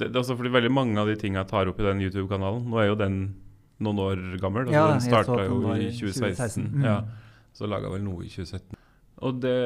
det, 0.00 0.06
det 0.06 0.14
er 0.14 0.22
også 0.22 0.36
fordi 0.38 0.52
Veldig 0.54 0.70
mange 0.72 1.00
av 1.02 1.10
de 1.10 1.16
tingene 1.20 1.42
jeg 1.42 1.50
tar 1.50 1.68
opp 1.68 1.80
i 1.82 1.84
den 1.84 2.00
YouTube-kanalen 2.06 2.62
Nå 2.70 2.78
er 2.80 2.86
jo 2.88 2.96
den 2.96 3.18
noen 3.80 4.00
år 4.04 4.22
gammel. 4.40 4.68
Altså 4.68 4.76
Ja, 4.76 4.86
den 4.92 5.04
starta 5.04 5.38
jo 5.46 5.60
i 5.72 5.86
i 5.86 5.90
2016. 5.96 5.96
2016. 5.96 6.64
Mm. 6.68 6.84
Ja, 6.84 6.96
så 7.56 7.68
laga 7.68 7.92
vel 7.92 8.02
noe 8.04 8.26
i 8.26 8.32
2017. 8.32 8.76
Og 9.24 9.38
det 9.40 9.56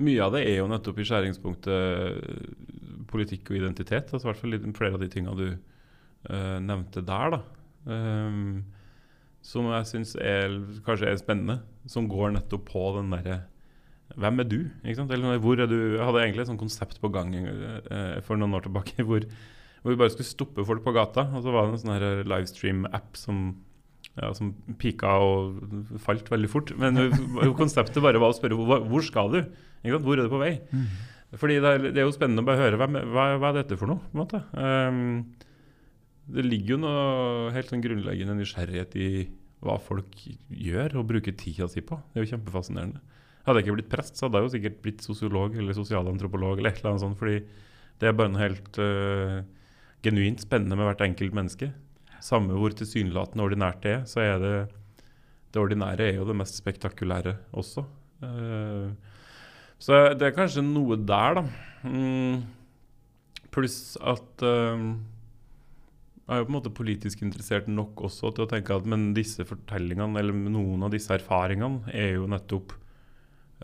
Mye 0.00 0.24
av 0.24 0.32
det 0.32 0.46
er 0.48 0.56
jo 0.62 0.68
nettopp 0.70 0.96
i 0.96 1.04
skjæringspunktet 1.04 1.74
politikk 3.10 3.50
og 3.50 3.58
identitet. 3.58 4.08
Altså 4.08 4.24
i 4.24 4.30
hvert 4.30 4.40
fall 4.40 4.72
flere 4.78 4.96
av 4.96 5.02
de 5.02 5.10
tinga 5.12 5.34
du 5.36 5.46
uh, 5.50 6.56
nevnte 6.64 7.02
der. 7.04 7.34
da. 7.34 7.40
Ehm, 7.92 8.62
som 9.44 9.68
jeg 9.72 9.88
syns 9.88 10.16
kanskje 10.86 11.08
er 11.10 11.20
spennende. 11.20 11.60
Som 11.88 12.10
går 12.10 12.34
nettopp 12.36 12.66
på 12.68 12.82
den 12.98 13.14
derre 13.14 13.42
Hvem 14.20 14.42
er 14.42 14.46
du? 14.50 14.58
Eller 14.84 15.38
hvor 15.38 15.60
er 15.62 15.70
du? 15.70 15.76
Jeg 15.94 16.02
hadde 16.02 16.22
egentlig 16.24 16.42
et 16.42 16.50
sånt 16.50 16.60
konsept 16.60 16.98
på 17.00 17.12
gang 17.14 17.30
eh, 17.36 18.18
for 18.26 18.34
noen 18.40 18.56
år 18.58 18.64
tilbake 18.66 19.04
hvor, 19.06 19.22
hvor 19.80 19.94
vi 19.94 19.98
bare 20.00 20.10
skulle 20.10 20.26
stoppe 20.28 20.64
folk 20.66 20.82
på 20.82 20.94
gata. 20.96 21.28
Og 21.30 21.44
så 21.44 21.54
var 21.54 21.68
det 21.68 21.76
en 21.78 21.82
sånn 21.84 22.26
livestream-app 22.26 23.14
som, 23.16 23.44
ja, 24.16 24.32
som 24.34 24.50
pika 24.82 25.14
og 25.22 25.62
falt 26.02 26.26
veldig 26.32 26.50
fort. 26.50 26.74
Men 26.80 26.98
konseptet 27.60 28.02
bare 28.02 28.18
var 28.22 28.34
å 28.34 28.38
spørre 28.40 28.58
hvor, 28.58 28.82
hvor 28.90 29.06
skal 29.06 29.30
du? 29.36 29.40
Hvor 29.86 30.18
er 30.18 30.26
du 30.26 30.34
på 30.34 30.42
vei? 30.42 30.56
Fordi 31.38 31.60
det 31.62 31.70
er, 31.70 31.84
det 31.94 32.02
er 32.02 32.08
jo 32.08 32.16
spennende 32.16 32.42
å 32.42 32.48
bare 32.48 32.64
høre 32.64 32.78
hvem, 32.80 32.98
hva, 33.14 33.28
hva 33.38 33.52
er 33.52 33.60
dette 33.60 33.78
for 33.78 33.92
noe. 33.92 34.42
Ehm, 34.58 35.22
det 36.34 36.46
ligger 36.46 36.76
jo 36.76 36.80
noe 36.84 37.52
helt 37.54 37.70
sånn 37.70 37.82
grunnleggende 37.84 38.36
nysgjerrighet 38.38 38.96
i 39.00 39.10
hva 39.64 39.76
folk 39.82 40.14
gjør 40.48 41.00
og 41.00 41.08
bruker 41.10 41.36
tida 41.36 41.68
si 41.68 41.82
på. 41.84 41.98
Det 42.10 42.20
er 42.20 42.24
jo 42.24 42.32
kjempefascinerende. 42.34 43.00
Hadde 43.44 43.60
jeg 43.60 43.66
ikke 43.66 43.76
blitt 43.78 43.92
prest, 43.92 44.16
så 44.16 44.26
hadde 44.26 44.40
jeg 44.40 44.46
jo 44.46 44.52
sikkert 44.54 44.80
blitt 44.84 45.04
sosiolog 45.04 45.56
eller 45.58 45.76
sosialantropolog. 45.76 46.58
eller 46.58 46.72
et 46.72 46.80
eller 46.80 46.92
annet 46.92 47.04
sånt, 47.04 47.18
fordi 47.20 47.40
det 48.00 48.08
er 48.08 48.16
bare 48.16 48.32
noe 48.32 48.42
helt 48.42 48.80
uh, 48.80 49.40
genuint 50.04 50.40
spennende 50.40 50.76
med 50.78 50.88
hvert 50.88 51.04
enkelt 51.04 51.36
menneske. 51.36 51.70
Samme 52.24 52.56
hvor 52.56 52.72
tilsynelatende 52.76 53.44
ordinært 53.44 53.82
det 53.84 53.94
er, 53.96 54.04
så 54.08 54.24
er 54.24 54.36
det 54.44 54.54
det 55.50 55.58
ordinære 55.58 56.06
er 56.06 56.20
jo 56.20 56.28
det 56.28 56.36
mest 56.38 56.60
spektakulære 56.60 57.34
også. 57.58 57.84
Uh, 58.22 58.92
så 59.80 60.12
det 60.14 60.28
er 60.28 60.36
kanskje 60.36 60.64
noe 60.64 61.00
der, 61.00 61.40
da. 61.40 61.44
Mm, 61.88 62.42
pluss 63.50 63.96
at 63.98 64.44
jeg 64.44 65.19
er 66.30 66.40
jo 66.40 66.46
på 66.46 66.52
en 66.52 66.56
måte 66.58 66.72
politisk 66.74 67.22
interessert 67.26 67.68
nok 67.70 68.04
også 68.06 68.30
til 68.34 68.44
å 68.44 68.50
tenke 68.50 68.76
at 68.76 68.86
men 68.88 69.10
disse 69.16 69.44
fortellingene, 69.46 70.18
eller 70.20 70.36
noen 70.36 70.86
av 70.86 70.92
disse 70.94 71.12
erfaringene, 71.16 71.90
er 71.94 72.14
jo 72.18 72.28
nettopp 72.30 72.74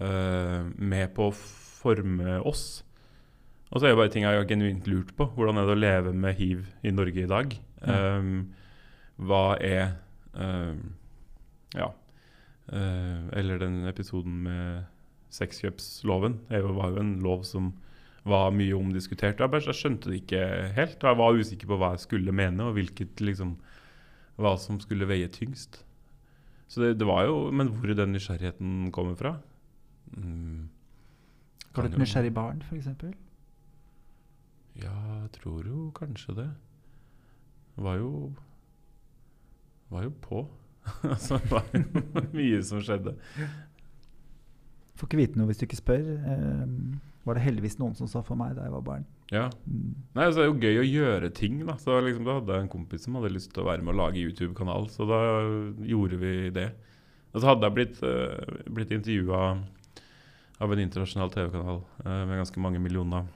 uh, 0.02 0.66
med 0.76 1.12
på 1.16 1.30
å 1.30 1.36
forme 1.36 2.40
oss. 2.46 2.66
Og 3.70 3.78
så 3.78 3.86
er 3.86 3.94
det 3.94 4.00
bare 4.00 4.12
ting 4.14 4.26
jeg 4.26 4.38
har 4.38 4.48
genuint 4.48 4.86
lurt 4.90 5.12
på. 5.18 5.28
Hvordan 5.36 5.60
er 5.60 5.68
det 5.68 5.74
å 5.74 5.80
leve 5.80 6.12
med 6.16 6.38
hiv 6.38 6.66
i 6.86 6.94
Norge 6.94 7.24
i 7.24 7.30
dag? 7.30 7.54
Um, 7.82 8.34
hva 9.16 9.56
er 9.62 9.96
um, 10.34 10.94
Ja. 11.76 11.92
Uh, 12.66 13.30
eller 13.36 13.60
den 13.62 13.84
episoden 13.86 14.40
med 14.46 14.86
sexkjøpsloven. 15.34 16.40
Det 16.50 16.62
var 16.64 16.94
jo 16.94 17.02
en 17.02 17.18
lov 17.22 17.44
som 17.46 17.74
var 18.26 18.54
mye 18.54 18.74
omdiskutert. 18.74 19.40
Jeg, 19.40 19.50
bare, 19.50 19.62
jeg 19.62 19.78
skjønte 19.78 20.10
det 20.10 20.20
ikke 20.24 20.42
helt. 20.76 20.98
og 21.02 21.10
Jeg 21.10 21.18
var 21.20 21.40
usikker 21.40 21.70
på 21.70 21.78
hva 21.80 21.92
jeg 21.94 22.04
skulle 22.06 22.34
mene, 22.34 22.66
og 22.66 22.76
hvilket 22.78 23.22
liksom 23.22 23.56
hva 24.36 24.56
som 24.60 24.80
skulle 24.82 25.08
veie 25.08 25.28
tyngst. 25.32 25.82
Så 26.68 26.82
det, 26.82 26.96
det 26.98 27.06
var 27.06 27.24
jo 27.28 27.50
Men 27.54 27.68
hvor 27.70 27.92
den 27.94 28.10
nysgjerrigheten 28.10 28.90
kommer 28.90 29.14
fra 29.14 29.36
mm, 30.16 30.64
Har 31.76 31.86
du 31.86 31.92
et 31.92 31.98
nysgjerrig 32.00 32.32
barn, 32.34 32.62
f.eks.? 32.66 32.88
Ja, 34.82 34.96
jeg 35.22 35.30
tror 35.38 35.62
jo 35.66 35.90
kanskje 35.94 36.34
det. 36.40 36.48
Var 37.76 38.00
jo 38.02 38.32
Var 39.94 40.02
jo 40.08 40.12
på. 40.20 40.42
altså, 41.14 41.38
det 41.38 41.50
var 41.50 41.64
jo 41.72 41.84
mye 42.40 42.62
som 42.66 42.82
skjedde. 42.82 43.14
Får 44.96 45.06
ikke 45.06 45.20
vite 45.20 45.38
noe 45.38 45.46
hvis 45.50 45.60
du 45.62 45.66
ikke 45.68 45.78
spør. 45.78 46.10
Eh, 46.16 46.66
var 47.26 47.34
det 47.34 47.42
heldigvis 47.42 47.78
noen 47.80 47.96
som 47.98 48.08
sa 48.10 48.22
for 48.22 48.38
meg 48.38 48.54
da 48.54 48.64
jeg 48.66 48.72
var 48.76 48.82
barn. 48.86 49.06
Ja. 49.34 49.46
Mm. 49.66 49.94
Nei, 50.14 50.26
altså, 50.28 50.44
Det 50.44 50.46
er 50.46 50.50
jo 50.50 50.60
gøy 50.62 50.80
å 50.80 50.86
gjøre 50.86 51.30
ting. 51.34 51.58
Da 51.66 51.74
Så 51.82 51.98
liksom, 51.98 52.26
Da 52.26 52.36
hadde 52.38 52.54
jeg 52.54 52.66
en 52.66 52.74
kompis 52.76 53.06
som 53.06 53.18
hadde 53.18 53.32
lyst 53.34 53.50
til 53.52 53.64
å 53.64 53.70
være 53.70 53.82
med 53.82 53.96
å 53.96 53.98
lage 53.98 54.22
YouTube-kanal, 54.22 54.86
så 54.94 55.08
da 55.10 55.22
gjorde 55.82 56.20
vi 56.22 56.34
det. 56.54 56.68
Og 57.34 57.42
så 57.42 57.50
hadde 57.50 57.66
jeg 57.66 57.76
blitt, 57.76 57.98
uh, 58.06 58.60
blitt 58.72 58.94
intervjua 58.94 59.40
av 60.56 60.72
en 60.72 60.80
internasjonal 60.80 61.34
TV-kanal 61.34 61.82
uh, 61.82 62.22
med 62.30 62.38
ganske 62.38 62.62
mange 62.62 62.80
millioner 62.80 63.26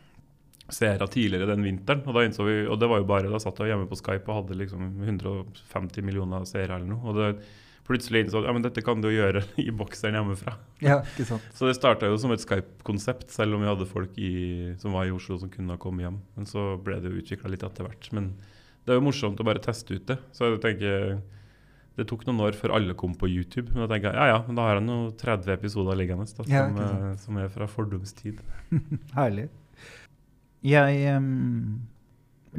seere 0.70 1.08
tidligere 1.10 1.50
den 1.50 1.66
vinteren. 1.66 2.06
Og 2.06 2.14
da 2.14 2.22
innså 2.24 2.46
vi, 2.46 2.60
og 2.70 2.78
det 2.80 2.88
var 2.88 3.02
jo 3.02 3.08
bare, 3.10 3.32
da 3.32 3.42
satt 3.42 3.58
jeg 3.58 3.74
hjemme 3.74 3.90
på 3.90 3.98
Skype 3.98 4.30
og 4.30 4.44
hadde 4.44 4.60
liksom 4.62 5.02
150 5.02 6.06
millioner 6.06 6.46
seere 6.48 6.78
eller 6.78 6.94
noe. 6.94 7.02
og 7.10 7.18
det 7.18 7.32
plutselig 7.90 8.24
innså 8.24 8.44
ja, 8.46 8.54
men 8.54 8.62
dette 8.64 8.84
kan 8.86 9.02
du 9.02 9.10
gjøre 9.10 9.42
i 9.60 9.68
bokseren 9.74 10.16
hjemmefra. 10.16 10.54
Ja, 10.84 11.00
ikke 11.02 11.26
sant. 11.32 11.50
Så 11.56 11.68
det 11.68 11.76
starta 11.78 12.08
jo 12.08 12.16
som 12.20 12.32
et 12.34 12.44
Skype-konsept, 12.44 13.28
selv 13.34 13.58
om 13.58 13.64
vi 13.64 13.70
hadde 13.70 13.88
folk 13.90 14.16
i, 14.22 14.32
som 14.80 14.94
var 14.96 15.08
i 15.08 15.14
Oslo 15.14 15.40
som 15.42 15.52
kunne 15.52 15.74
ha 15.74 15.82
kommet 15.82 16.06
hjem. 16.06 16.22
Men 16.38 16.48
så 16.48 16.72
ble 16.80 17.00
det 17.02 17.12
jo 17.12 17.20
utvikla 17.24 17.52
litt 17.52 17.66
etter 17.66 17.86
hvert. 17.86 18.10
Men 18.16 18.32
det 18.86 18.94
er 18.94 19.00
jo 19.00 19.06
morsomt 19.10 19.42
å 19.42 19.46
bare 19.46 19.62
teste 19.62 19.98
ut 19.98 20.08
det. 20.08 20.16
Så 20.32 20.48
jeg 20.48 20.62
tenker 20.62 21.20
det 21.98 22.06
tok 22.08 22.22
noen 22.28 22.40
år 22.46 22.56
før 22.56 22.72
alle 22.78 22.94
kom 22.98 23.12
på 23.18 23.28
YouTube. 23.28 23.74
Men 23.74 23.84
da 23.84 23.90
tenker 23.92 24.14
jeg 24.14 24.20
ja 24.20 24.36
ja, 24.36 24.42
men 24.46 24.58
da 24.58 24.66
har 24.68 24.78
jeg 24.78 24.86
nå 24.86 24.98
30 25.20 25.54
episoder 25.56 25.98
liggende 25.98 26.24
da, 26.24 26.32
som, 26.32 26.52
Ja, 26.52 26.66
sant. 26.76 27.24
som 27.26 27.40
er 27.42 27.50
fra 27.52 27.68
fordomstid. 27.68 28.40
Herlig. 29.18 29.48
Jeg 30.64 31.16
um, 31.16 31.80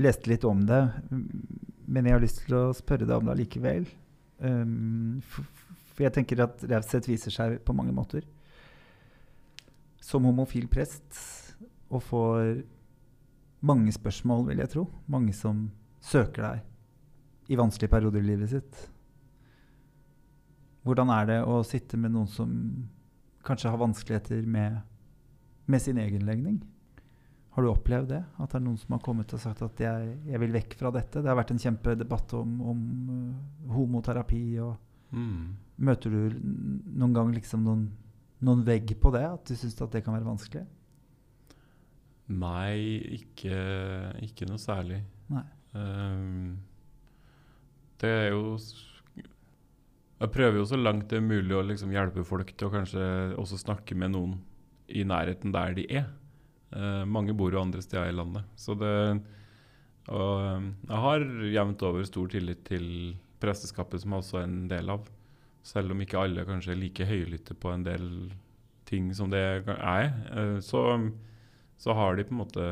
leste 0.01 0.31
litt 0.31 0.45
om 0.47 0.63
det, 0.65 0.81
men 1.11 2.07
jeg 2.07 2.15
har 2.15 2.23
lyst 2.23 2.43
til 2.45 2.57
å 2.57 2.63
spørre 2.75 3.05
deg 3.07 3.17
om 3.17 3.29
det 3.29 3.35
allikevel. 3.35 3.89
For, 4.41 5.45
for 5.93 6.05
jeg 6.05 6.15
tenker 6.15 6.41
at 6.47 6.63
raushet 6.71 7.09
viser 7.09 7.33
seg 7.33 7.59
på 7.65 7.75
mange 7.77 7.93
måter. 7.93 8.25
Som 10.01 10.25
homofil 10.25 10.65
prest 10.71 11.19
og 11.91 12.01
får 12.07 12.63
mange 13.61 13.93
spørsmål, 13.93 14.47
vil 14.47 14.63
jeg 14.63 14.73
tro. 14.73 14.87
Mange 15.11 15.35
som 15.37 15.67
søker 16.01 16.47
deg 16.47 17.53
i 17.53 17.59
vanskelige 17.59 17.91
perioder 17.91 18.23
i 18.23 18.29
livet 18.31 18.49
sitt. 18.53 18.81
Hvordan 20.87 21.11
er 21.13 21.27
det 21.29 21.39
å 21.45 21.61
sitte 21.67 21.99
med 22.01 22.15
noen 22.15 22.29
som 22.31 22.51
kanskje 23.45 23.69
har 23.69 23.81
vanskeligheter 23.81 24.47
med, 24.49 24.79
med 25.69 25.83
sin 25.83 25.99
egen 26.01 26.25
legning? 26.25 26.61
Har 27.51 27.65
du 27.65 27.69
opplevd 27.71 28.13
det? 28.13 28.21
At 28.39 28.53
det 28.53 28.61
er 28.61 28.63
noen 28.63 28.79
som 28.79 28.95
har 28.95 29.03
kommet 29.03 29.33
og 29.35 29.41
sagt 29.43 29.63
at 29.65 29.81
jeg, 29.83 30.13
jeg 30.29 30.39
vil 30.39 30.53
vekk 30.55 30.77
fra 30.79 30.91
dette? 30.95 31.19
Det 31.19 31.27
har 31.27 31.35
vært 31.39 31.51
en 31.51 31.59
kjempedebatt 31.59 32.37
om, 32.39 32.53
om 32.71 32.85
uh, 33.11 33.73
homoterapi. 33.75 34.45
og 34.63 34.77
Mm. 35.11 35.57
Møter 35.81 36.13
du 36.13 36.35
noen 36.41 37.15
gang 37.15 37.31
liksom 37.35 37.65
noen, 37.65 37.87
noen 38.45 38.61
vegg 38.67 38.93
på 39.01 39.11
det? 39.15 39.25
At 39.27 39.49
du 39.49 39.57
syns 39.59 39.79
at 39.83 39.95
det 39.95 40.03
kan 40.05 40.15
være 40.15 40.29
vanskelig? 40.29 40.63
Nei, 42.31 42.75
ikke, 43.17 43.57
ikke 44.23 44.47
noe 44.47 44.61
særlig. 44.61 45.01
Nei. 45.31 45.43
Um, 45.75 46.59
det 48.01 48.09
er 48.11 48.25
jo 48.33 48.57
Jeg 50.19 50.31
prøver 50.33 50.57
jo 50.59 50.65
så 50.67 50.75
langt 50.75 51.07
det 51.09 51.21
er 51.21 51.23
mulig 51.23 51.55
å 51.55 51.63
liksom 51.63 51.93
hjelpe 51.93 52.25
folk 52.27 52.49
til 52.53 52.67
å 52.67 52.73
kanskje 52.73 53.03
også 53.39 53.59
snakke 53.61 53.95
med 53.97 54.11
noen 54.15 54.33
i 54.91 55.05
nærheten 55.07 55.53
der 55.55 55.75
de 55.77 55.85
er. 55.89 56.09
Eh, 56.71 57.03
mange 57.05 57.35
bor 57.37 57.53
jo 57.53 57.61
andre 57.61 57.81
steder 57.83 58.09
i 58.11 58.15
landet. 58.15 58.47
Så 58.55 58.75
det 58.79 59.21
Og 60.11 60.41
ehm, 60.41 60.71
jeg 60.87 61.01
har 61.05 61.25
jevnt 61.53 61.83
over 61.85 62.03
stor 62.03 62.27
tillit 62.27 62.63
til 62.65 62.85
presteskapet, 63.39 64.01
som 64.01 64.11
jeg 64.15 64.23
også 64.23 64.39
er 64.39 64.47
en 64.47 64.67
del 64.67 64.89
av. 64.89 65.05
Selv 65.63 65.93
om 65.93 66.01
ikke 66.01 66.19
alle 66.19 66.45
kanskje 66.45 66.73
er 66.73 66.79
like 66.81 67.05
høylytte 67.05 67.53
på 67.53 67.69
en 67.69 67.83
del 67.85 68.07
ting 68.89 69.11
som 69.15 69.29
det 69.29 69.39
er, 69.39 70.09
uh, 70.33 70.57
så, 70.59 70.81
så 71.77 71.93
har 71.95 72.17
de 72.17 72.25
på 72.25 72.33
en 72.33 72.41
måte 72.41 72.65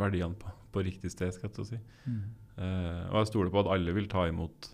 verdiene 0.00 0.38
på, 0.38 0.52
på 0.72 0.84
riktig 0.86 1.10
sted, 1.12 1.34
skal 1.34 1.50
jeg 1.50 1.56
til 1.56 1.64
å 1.64 1.68
si. 1.68 1.80
Eh, 2.54 3.02
og 3.10 3.18
jeg 3.18 3.30
stoler 3.32 3.50
på 3.52 3.64
at 3.64 3.72
alle 3.74 3.94
vil 3.96 4.06
ta 4.10 4.28
imot 4.30 4.70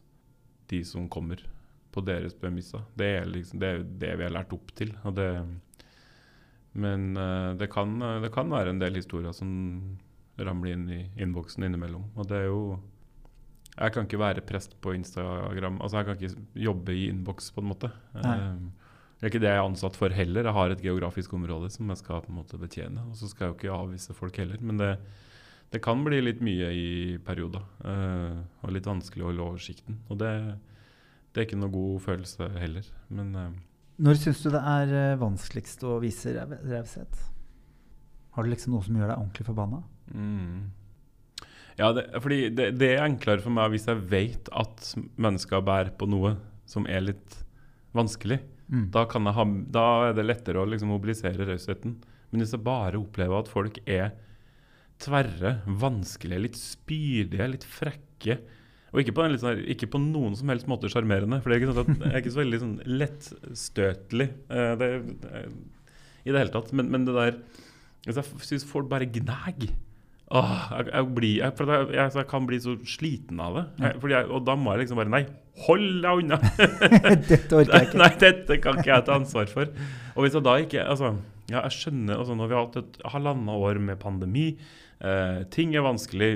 de 0.73 0.83
som 0.87 1.09
kommer, 1.13 1.43
på 1.91 2.05
deres 2.07 2.37
premisser. 2.39 2.85
Det 2.95 3.07
er 3.19 3.25
liksom 3.27 3.59
det, 3.59 3.69
er 3.69 3.81
det 3.99 4.11
vi 4.21 4.23
har 4.23 4.31
lært 4.31 4.53
opp 4.55 4.69
til. 4.79 4.93
Og 5.03 5.17
det, 5.17 5.27
men 6.73 7.17
eh, 7.17 7.51
det, 7.59 7.71
kan, 7.73 7.97
det 8.23 8.31
kan 8.35 8.51
være 8.53 8.75
en 8.75 8.81
del 8.83 8.99
historier 9.01 9.35
som 9.37 9.51
ramler 10.41 10.77
inn 10.77 10.87
i 10.93 11.01
innboksen 11.21 11.67
innimellom. 11.67 12.07
Og 12.17 12.29
det 12.31 12.45
er 12.45 12.49
jo 12.51 12.79
Jeg 13.81 13.95
kan 13.95 14.05
ikke 14.05 14.21
være 14.21 14.45
prest 14.45 14.75
på 14.83 14.93
Instagram. 14.95 15.81
Altså 15.81 16.01
Jeg 16.01 16.07
kan 16.07 16.17
ikke 16.19 16.63
jobbe 16.67 16.93
i 16.93 17.09
innboks, 17.09 17.51
på 17.55 17.63
en 17.63 17.71
måte. 17.71 17.91
Nei. 18.15 18.37
Eh, 18.37 18.87
det 19.21 19.27
er 19.27 19.33
ikke 19.35 19.43
det 19.43 19.51
jeg 19.51 19.61
er 19.61 19.67
ansatt 19.69 19.97
for 20.01 20.17
heller. 20.17 20.47
Jeg 20.49 20.57
har 20.57 20.73
et 20.73 20.83
geografisk 20.83 21.33
område 21.37 21.69
som 21.71 21.91
jeg 21.93 22.01
skal 22.01 22.23
på 22.25 22.33
en 22.33 22.39
måte 22.39 22.57
betjene. 22.57 23.03
Og 23.11 23.19
så 23.21 23.29
skal 23.29 23.47
jeg 23.47 23.53
jo 23.53 23.59
ikke 23.59 23.75
avvise 23.77 24.17
folk 24.17 24.39
heller. 24.41 24.63
Men 24.65 24.81
det, 24.81 24.95
det 25.75 25.83
kan 25.85 26.01
bli 26.07 26.23
litt 26.23 26.41
mye 26.41 26.71
i 26.73 27.19
perioder. 27.25 27.67
Uh, 27.85 28.41
og 28.65 28.73
litt 28.73 28.89
vanskelig 28.89 29.27
å 29.27 29.29
holde 29.29 29.45
oversikten. 29.45 29.99
Og 30.09 30.23
det, 30.23 30.33
det 31.35 31.43
er 31.43 31.49
ikke 31.51 31.61
noe 31.61 31.75
god 31.75 32.01
følelse 32.07 32.49
heller. 32.57 32.89
Men 33.13 33.37
eh, 33.37 33.51
Når 34.01 34.17
syns 34.17 34.41
du 34.45 34.51
det 34.55 34.61
er 34.65 34.93
eh, 34.97 35.17
vanskeligst 35.21 35.83
å 35.85 35.99
vise 36.03 36.33
rau- 36.37 36.61
raushet? 36.71 37.19
Har 38.37 38.47
du 38.47 38.51
liksom 38.53 38.73
noe 38.75 38.85
som 38.87 38.97
gjør 38.97 39.11
deg 39.13 39.17
ordentlig 39.19 39.49
forbanna? 39.49 39.83
mm. 40.15 40.61
Ja, 41.81 41.93
det, 41.97 42.03
fordi 42.21 42.51
det, 42.53 42.67
det 42.77 42.89
er 42.93 43.07
enklere 43.07 43.41
for 43.41 43.55
meg 43.57 43.71
hvis 43.73 43.87
jeg 43.89 44.03
vet 44.11 44.49
at 44.53 44.91
mennesker 45.17 45.63
bærer 45.65 45.93
på 45.97 46.05
noe 46.13 46.35
som 46.69 46.85
er 46.91 47.01
litt 47.07 47.39
vanskelig. 47.97 48.37
Mm. 48.69 48.91
Da, 48.93 49.07
kan 49.09 49.25
jeg 49.25 49.37
ha, 49.39 49.45
da 49.73 49.85
er 50.11 50.17
det 50.19 50.27
lettere 50.27 50.61
å 50.61 50.67
liksom 50.69 50.91
mobilisere 50.93 51.47
rausheten. 51.49 51.95
Men 52.31 52.43
hvis 52.45 52.53
jeg 52.53 52.65
bare 52.67 53.01
opplever 53.01 53.39
at 53.41 53.49
folk 53.49 53.81
er 53.89 54.11
tverre, 55.01 55.55
vanskelige, 55.81 56.43
litt 56.51 56.59
spydige, 56.61 57.49
litt 57.55 57.65
frekke 57.65 58.37
Og 58.91 59.03
ikke 59.03 59.15
på, 59.15 59.27
sånn, 59.39 59.61
ikke 59.71 59.89
på 59.93 60.01
noen 60.03 60.35
som 60.39 60.51
helst 60.51 60.69
måte 60.71 60.91
sjarmerende, 60.91 61.39
for 61.43 61.51
det 61.51 61.57
er 61.57 61.63
ikke 61.63 61.75
sånn 61.75 61.93
at 61.95 62.09
er 62.09 62.17
ikke 62.23 62.33
så 62.35 62.41
veldig 62.43 62.63
sånn 62.63 62.79
lettstøtelig 62.91 64.31
uh, 64.51 64.73
det, 64.81 64.89
det, 65.23 65.45
i 66.25 66.33
det 66.33 66.43
hele 66.43 66.55
tatt. 66.55 66.73
Men, 66.75 66.91
men 66.91 67.07
det 67.07 67.15
der 67.15 67.39
altså, 68.09 68.25
jeg 68.25 68.49
syns 68.49 68.67
folk 68.67 68.91
bare 68.91 69.09
gnag. 69.11 69.69
Åh, 70.31 70.51
jeg, 70.77 70.91
jeg, 70.93 71.07
blir, 71.15 71.37
jeg, 71.41 71.55
jeg, 71.59 71.87
jeg, 71.97 72.11
jeg 72.21 72.27
kan 72.31 72.45
bli 72.47 72.59
så 72.63 72.77
sliten 72.87 73.41
av 73.43 73.57
det. 73.59 73.65
Jeg, 73.83 74.27
og 74.31 74.45
da 74.47 74.55
må 74.59 74.75
jeg 74.75 74.85
liksom 74.85 75.01
bare 75.01 75.11
Nei, 75.11 75.25
hold 75.67 75.89
deg 76.05 76.23
unna! 76.23 76.39
Dette 77.31 77.59
orker 77.59 77.75
jeg 77.75 77.89
ikke. 77.89 77.99
Nei, 77.99 78.11
dette 78.23 78.59
kan 78.63 78.79
ikke 78.79 78.93
jeg 78.93 79.07
ta 79.09 79.17
ansvar 79.19 79.51
for. 79.51 79.73
Og 80.15 80.23
hvis 80.23 80.37
jeg 80.39 80.47
da 80.47 80.55
ikke 80.63 80.85
Altså, 80.87 81.15
ja, 81.51 81.65
jeg 81.65 81.75
skjønner 81.77 82.21
altså, 82.21 82.37
Når 82.39 82.51
vi 82.51 82.57
har 82.57 82.69
hatt 82.69 82.79
et 82.79 83.01
halvannet 83.11 83.67
år 83.67 83.83
med 83.83 83.99
pandemi, 84.03 84.47
eh, 85.03 85.43
ting 85.51 85.75
er 85.75 85.87
vanskelig, 85.87 86.31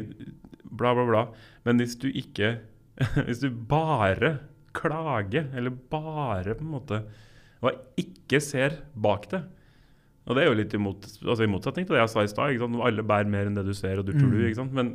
bla, 0.78 0.92
bla, 0.96 1.04
bla. 1.08 1.22
Men 1.66 1.80
hvis 1.82 1.96
du 2.02 2.08
ikke 2.10 2.56
Hvis 3.26 3.40
du 3.42 3.48
bare 3.50 4.36
klager, 4.74 5.48
eller 5.54 5.70
bare 5.90 6.54
på 6.54 6.62
en 6.66 6.72
måte 6.76 7.00
Og 7.64 7.98
ikke 7.98 8.38
ser 8.42 8.76
bak 8.94 9.26
det 9.32 9.40
Og 10.26 10.36
det 10.36 10.44
er 10.44 10.48
jo 10.50 10.58
litt 10.58 10.74
imot, 10.78 11.08
altså 11.24 11.44
i 11.46 11.50
motsetning 11.50 11.86
til 11.88 11.96
det 11.96 12.02
jeg 12.04 12.12
sa 12.14 12.22
i 12.24 12.30
stad. 12.30 12.62
Alle 12.86 13.02
bærer 13.06 13.28
mer 13.30 13.50
enn 13.50 13.58
det 13.58 13.66
du 13.66 13.74
ser, 13.76 13.98
og 14.00 14.06
du 14.08 14.12
tror 14.14 14.30
Mm. 14.30 14.36
du. 14.38 14.44
ikke 14.46 14.60
sant? 14.62 14.72
Men, 14.78 14.92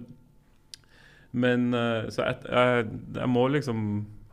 men 1.32 1.68
eh, 1.78 2.08
så 2.10 2.24
jeg, 2.26 2.40
jeg, 2.50 2.88
jeg 3.20 3.30
må 3.30 3.44
liksom 3.54 3.84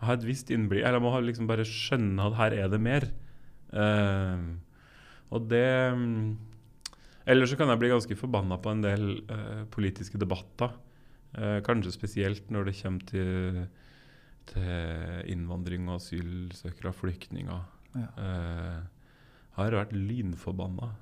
ha 0.07 0.14
et 0.16 0.24
visst 0.28 0.51
innblikk 0.55 0.84
Eller 0.84 0.97
jeg 1.01 1.05
må 1.05 1.12
liksom 1.26 1.47
bare 1.51 1.66
skjønne 1.68 2.24
at 2.30 2.38
her 2.38 2.57
er 2.62 2.70
det 2.72 2.80
mer. 2.84 3.07
Uh, 3.76 4.57
og 5.34 5.49
det 5.51 5.66
Eller 7.26 7.49
så 7.51 7.57
kan 7.59 7.68
jeg 7.72 7.80
bli 7.82 7.90
ganske 7.90 8.16
forbanna 8.18 8.57
på 8.62 8.70
en 8.72 8.82
del 8.84 9.07
uh, 9.26 9.64
politiske 9.74 10.18
debatter. 10.22 10.70
Eh, 11.35 11.59
kanskje 11.66 11.93
spesielt 11.93 12.51
når 12.51 12.64
det 12.70 12.77
kommer 12.83 13.07
til, 13.11 13.66
til 14.53 15.33
innvandring 15.33 15.89
og 15.91 15.99
asylsøkere 16.01 16.93
og 16.93 16.95
flyktninger. 17.01 17.64
Ja. 17.97 18.07
Eh, 18.20 18.79
har 19.57 19.72
vært 19.72 19.93
lynforbanna. 19.97 20.93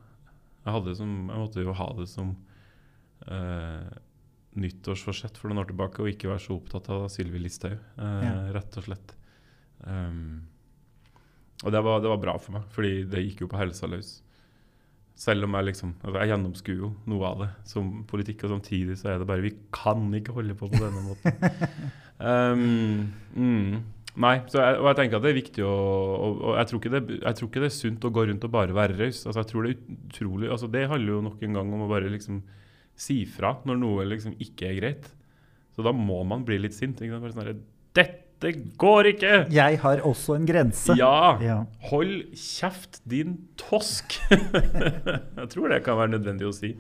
Jeg, 0.65 0.97
som, 0.97 1.13
jeg 1.29 1.39
måtte 1.43 1.63
jo 1.67 1.75
ha 1.77 1.87
det 1.99 2.07
som 2.09 2.33
eh, 3.29 3.91
nyttårsforsett 4.57 5.37
for 5.37 5.51
noen 5.51 5.61
år 5.65 5.71
tilbake 5.73 6.03
å 6.03 6.09
ikke 6.09 6.31
være 6.31 6.45
så 6.47 6.57
opptatt 6.57 6.89
av 6.95 7.09
Sylvi 7.13 7.43
Listhaug, 7.43 7.77
eh, 7.99 8.25
Ja. 8.25 8.35
rett 8.55 8.79
og 8.81 8.87
slett. 8.89 9.15
Um, 9.85 10.47
og 11.65 11.73
det 11.75 11.83
var, 11.85 12.01
det 12.01 12.09
var 12.09 12.23
bra 12.23 12.39
for 12.39 12.53
meg, 12.57 12.63
fordi 12.73 13.05
det 13.11 13.25
gikk 13.27 13.43
jo 13.45 13.49
på 13.51 13.59
helsa 13.61 13.87
løs. 13.91 14.23
Selv 15.15 15.47
om 15.47 15.55
jeg 15.55 15.69
liksom 15.69 15.93
altså 16.03 16.19
Jeg 16.19 16.31
gjennomskuer 16.33 16.79
jo 16.81 16.89
noe 17.11 17.27
av 17.29 17.43
det 17.45 17.51
som 17.71 17.91
politikk, 18.11 18.47
og 18.47 18.57
samtidig 18.57 18.97
så 18.99 19.13
er 19.13 19.21
det 19.23 19.29
bare 19.29 19.45
Vi 19.45 19.53
kan 19.75 20.09
ikke 20.19 20.35
holde 20.35 20.57
på 20.59 20.71
på 20.73 20.81
denne 20.81 21.03
måten. 21.07 21.37
um, 22.31 23.13
mm, 23.39 23.77
nei, 24.25 24.35
så 24.51 24.59
jeg, 24.59 24.81
og 24.81 24.89
jeg 24.91 24.99
tenker 25.01 25.21
at 25.21 25.27
det 25.27 25.31
er 25.31 25.39
viktig 25.39 25.67
å 25.69 25.75
og, 25.75 26.43
og 26.43 26.59
jeg, 26.59 26.71
tror 26.71 26.83
ikke 26.83 26.95
det, 26.97 27.03
jeg 27.21 27.39
tror 27.39 27.51
ikke 27.51 27.63
det 27.63 27.71
er 27.71 27.77
sunt 27.79 28.09
å 28.09 28.13
gå 28.19 28.27
rundt 28.31 28.49
og 28.49 28.55
bare 28.57 28.77
være 28.77 28.99
raus. 28.99 29.23
Altså, 29.23 29.39
jeg 29.39 29.51
tror 29.53 29.67
det 29.67 29.75
er 29.75 30.03
utrolig 30.09 30.51
altså, 30.51 30.71
Det 30.75 30.87
handler 30.91 31.15
jo 31.15 31.23
nok 31.29 31.47
en 31.47 31.61
gang 31.61 31.75
om 31.79 31.87
å 31.87 31.91
bare 31.95 32.11
liksom 32.11 32.43
si 32.95 33.23
fra 33.27 33.57
når 33.67 33.81
noe 33.81 34.11
liksom 34.11 34.35
ikke 34.43 34.71
er 34.71 34.81
greit. 34.81 35.09
Så 35.75 35.83
da 35.87 35.95
må 35.95 36.21
man 36.27 36.45
bli 36.47 36.59
litt 36.63 36.75
sint. 36.75 37.01
Ikke 37.03 37.15
sant? 37.15 37.25
Bare 37.27 37.35
sånn 37.35 37.65
Dette 37.95 38.24
går 38.79 39.11
ikke! 39.15 39.33
Jeg 39.55 39.79
har 39.81 40.03
også 40.05 40.35
en 40.39 40.47
grense. 40.47 40.97
Ja! 40.99 41.39
Ja. 41.43 41.59
Hold 41.91 42.35
kjeft, 42.37 43.01
din 43.09 43.39
tosk! 43.57 44.19
jeg 45.41 45.49
tror 45.51 45.69
det 45.69 45.83
kan 45.85 45.99
være 45.99 46.17
nødvendig 46.17 46.49
å 46.49 46.55
si. 46.55 46.75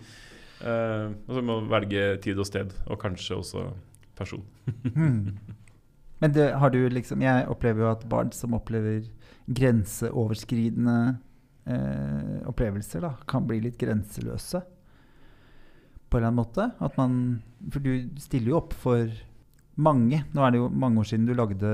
Uh, 0.64 1.12
og 1.28 1.34
så 1.36 1.42
må 1.44 1.58
du 1.60 1.68
velge 1.68 2.06
tid 2.24 2.38
og 2.40 2.48
sted, 2.48 2.72
og 2.86 3.00
kanskje 3.00 3.40
også 3.40 3.68
person. 4.16 4.44
Hmm. 4.94 5.36
Men 6.22 6.32
det, 6.32 6.44
har 6.56 6.70
du 6.70 6.78
liksom 6.88 7.20
Jeg 7.20 7.48
opplever 7.50 7.82
jo 7.84 7.90
at 7.90 8.04
barn 8.08 8.30
som 8.32 8.54
opplever 8.56 9.02
grenseoverskridende 9.44 11.18
eh, 11.68 12.38
opplevelser, 12.48 13.02
da, 13.04 13.10
kan 13.28 13.44
bli 13.48 13.58
litt 13.66 13.76
grenseløse. 13.80 14.62
På 16.08 16.16
en 16.16 16.22
eller 16.22 16.30
annen 16.30 16.40
måte. 16.40 16.68
At 16.80 16.96
man 16.96 17.42
For 17.72 17.84
du 17.84 18.08
stiller 18.22 18.54
jo 18.54 18.60
opp 18.62 18.72
for 18.78 19.10
mange. 19.76 20.22
Nå 20.34 20.44
er 20.44 20.54
det 20.54 20.60
jo 20.60 20.68
mange 20.70 21.02
år 21.02 21.08
siden 21.08 21.26
du 21.26 21.34
lagde, 21.36 21.72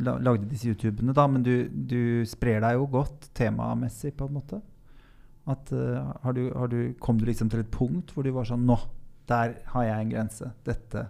lagde 0.00 0.48
disse 0.50 0.70
YouTubene, 0.70 1.14
da, 1.16 1.26
men 1.30 1.44
du, 1.46 1.68
du 1.68 2.24
sprer 2.28 2.62
deg 2.64 2.78
jo 2.78 2.88
godt 2.96 3.28
temamessig, 3.36 4.14
på 4.16 4.28
en 4.28 4.38
måte. 4.38 4.60
At, 5.46 5.70
uh, 5.72 6.14
har 6.24 6.34
du, 6.34 6.48
har 6.56 6.70
du, 6.72 6.80
kom 7.00 7.20
du 7.20 7.26
liksom 7.28 7.50
til 7.52 7.62
et 7.62 7.70
punkt 7.70 8.10
hvor 8.10 8.26
du 8.26 8.32
var 8.34 8.48
sånn 8.48 8.64
Nå, 8.66 8.74
der 9.30 9.60
har 9.74 9.84
jeg 9.86 10.06
en 10.06 10.10
grense. 10.10 10.48
Dette 10.66 11.04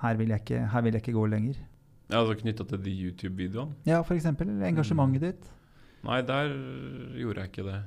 Her 0.00 0.16
vil 0.16 0.32
jeg 0.32 0.40
ikke, 0.44 0.62
her 0.72 0.84
vil 0.86 0.96
jeg 0.96 1.04
ikke 1.04 1.18
gå 1.18 1.26
lenger. 1.28 1.58
Ja, 2.08 2.22
altså 2.22 2.38
Knytta 2.40 2.64
til 2.64 2.80
de 2.80 2.94
YouTube-videoene? 2.94 3.76
Ja, 3.84 4.00
f.eks. 4.00 4.24
Engasjementet 4.30 5.20
mm. 5.20 5.24
ditt. 5.26 5.50
Nei, 6.06 6.20
der 6.24 6.52
gjorde 7.18 7.42
jeg 7.42 7.52
ikke 7.52 7.66
det. 7.66 7.80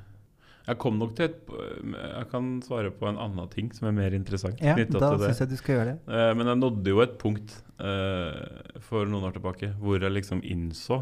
Jeg 0.67 0.77
kom 0.81 0.97
nok 1.01 1.15
til 1.17 1.25
et 1.25 1.51
Jeg 1.51 2.27
kan 2.31 2.49
svare 2.65 2.91
på 2.93 3.07
en 3.09 3.19
annen 3.21 3.49
ting 3.53 3.71
som 3.73 3.87
er 3.89 3.95
mer 3.97 4.15
interessant. 4.17 4.61
Ja, 4.61 4.75
da 4.77 5.13
syns 5.17 5.41
jeg 5.41 5.51
du 5.51 5.57
skal 5.59 5.77
gjøre 5.77 5.93
det. 5.93 5.95
Uh, 6.05 6.31
men 6.37 6.51
jeg 6.51 6.61
nådde 6.61 6.93
jo 6.93 7.01
et 7.03 7.15
punkt 7.21 7.55
uh, 7.81 8.77
for 8.85 9.09
noen 9.09 9.29
år 9.29 9.37
tilbake 9.37 9.71
hvor 9.81 9.97
jeg 9.97 10.13
liksom 10.13 10.43
innså 10.45 11.01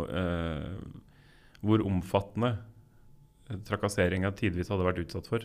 uh, 0.00 0.78
hvor 1.64 1.84
omfattende 1.84 2.56
trakasseringa 3.68 4.32
tidvis 4.36 4.70
hadde 4.72 4.86
vært 4.86 5.02
utsatt 5.02 5.28
for. 5.28 5.44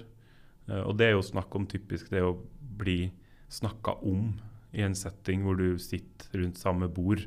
Og 0.69 0.93
det 0.95 1.09
er 1.09 1.13
jo 1.17 1.25
snakk 1.25 1.51
om 1.57 1.65
typisk 1.67 2.11
det 2.13 2.21
å 2.23 2.37
bli 2.79 3.09
snakka 3.51 3.97
om 4.07 4.29
i 4.71 4.83
en 4.85 4.95
setting 4.95 5.43
hvor 5.43 5.57
du 5.59 5.79
sitter 5.81 6.39
rundt 6.39 6.59
samme 6.61 6.87
bord. 6.93 7.25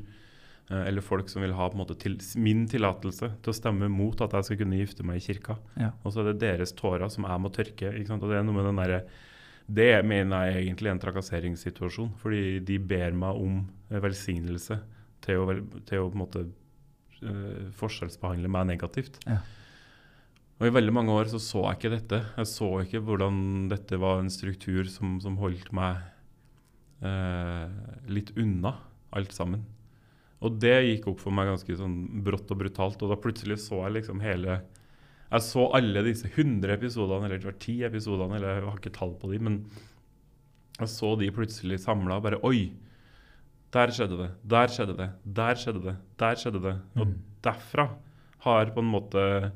Uh, 0.71 0.85
eller 0.87 1.03
folk 1.03 1.27
som 1.31 1.43
vil 1.43 1.55
ha 1.57 1.67
måte 1.75 1.97
til, 1.99 2.15
min 2.39 2.63
tillatelse 2.71 3.33
til 3.43 3.51
å 3.51 3.55
stemme 3.57 3.89
mot 3.91 4.21
at 4.23 4.35
jeg 4.37 4.47
skal 4.47 4.59
kunne 4.63 4.79
gifte 4.79 5.05
meg 5.07 5.19
i 5.19 5.25
kirka. 5.25 5.57
Ja. 5.79 5.91
Og 6.03 6.13
så 6.13 6.23
er 6.23 6.31
det 6.31 6.41
deres 6.45 6.75
tårer 6.77 7.09
som 7.11 7.27
jeg 7.27 7.43
må 7.43 7.51
tørke. 7.53 7.91
Og 7.91 8.27
det 8.29 8.39
er 8.39 8.45
noe 8.47 8.57
med 8.57 8.69
den 8.69 8.81
der, 8.81 8.95
det 9.67 9.91
mener 10.07 10.47
jeg 10.47 10.65
egentlig 10.65 10.91
er 10.91 10.97
en 10.97 11.03
trakasseringssituasjon. 11.03 12.13
Fordi 12.21 12.61
de 12.63 12.79
ber 12.79 13.17
meg 13.17 13.41
om 13.43 13.63
velsignelse 14.03 14.79
til 15.23 15.43
å, 15.43 15.57
til 15.87 16.03
å 16.03 16.07
på 16.07 16.17
en 16.17 16.23
måte 16.23 16.45
uh, 16.47 17.67
forskjellsbehandle 17.79 18.51
meg 18.51 18.71
negativt. 18.75 19.19
Ja. 19.27 19.41
Og 20.63 20.69
I 20.69 20.73
veldig 20.77 20.93
mange 20.95 21.11
år 21.11 21.27
så, 21.31 21.41
så 21.43 21.65
jeg 21.65 21.79
ikke 21.79 21.93
dette. 21.97 22.19
Jeg 22.37 22.47
så 22.47 22.69
ikke 22.85 23.01
hvordan 23.03 23.37
dette 23.71 23.97
var 23.99 24.21
en 24.21 24.31
struktur 24.31 24.87
som, 24.87 25.17
som 25.19 25.35
holdt 25.41 25.73
meg 25.75 25.99
eh, 27.03 27.65
litt 28.07 28.31
unna 28.39 28.75
alt 29.17 29.33
sammen. 29.35 29.65
Og 30.43 30.59
det 30.59 30.75
gikk 30.83 31.07
opp 31.13 31.19
for 31.23 31.31
meg 31.35 31.47
ganske 31.47 31.75
sånn 31.79 31.97
brått 32.25 32.51
og 32.51 32.59
brutalt. 32.59 33.01
Og 33.05 33.09
da 33.13 33.15
plutselig 33.23 33.57
så 33.63 33.83
jeg 33.85 33.97
liksom 34.01 34.21
hele 34.23 34.61
Jeg 35.33 35.41
så 35.41 35.63
alle 35.73 36.03
disse 36.05 36.27
100 36.29 36.75
episodene, 36.75 37.25
eller 37.25 37.39
det 37.41 37.47
var 37.47 37.55
10 37.57 37.77
episodene, 37.87 38.35
eller 38.37 38.59
jeg 38.59 38.65
har 38.67 38.77
ikke 38.77 38.91
tall 38.93 39.13
på 39.17 39.31
de, 39.31 39.39
men 39.41 39.55
jeg 40.77 40.89
så 40.93 41.13
de 41.17 41.31
plutselig 41.33 41.79
samla 41.81 42.19
og 42.19 42.25
bare 42.27 42.41
Oi! 42.45 42.67
Der 43.73 43.89
skjedde 43.89 44.17
det. 44.19 44.29
Der 44.45 44.67
skjedde 44.69 44.93
det. 44.99 45.07
Der 45.25 45.55
skjedde 45.57 45.81
det. 45.87 45.95
Der 46.21 46.35
skjedde 46.37 46.61
det. 46.61 46.75
Og 46.99 47.07
Mm. 47.07 47.15
derfra 47.41 47.87
har 48.45 48.65
på 48.75 48.83
en 48.83 48.91
måte 48.91 49.51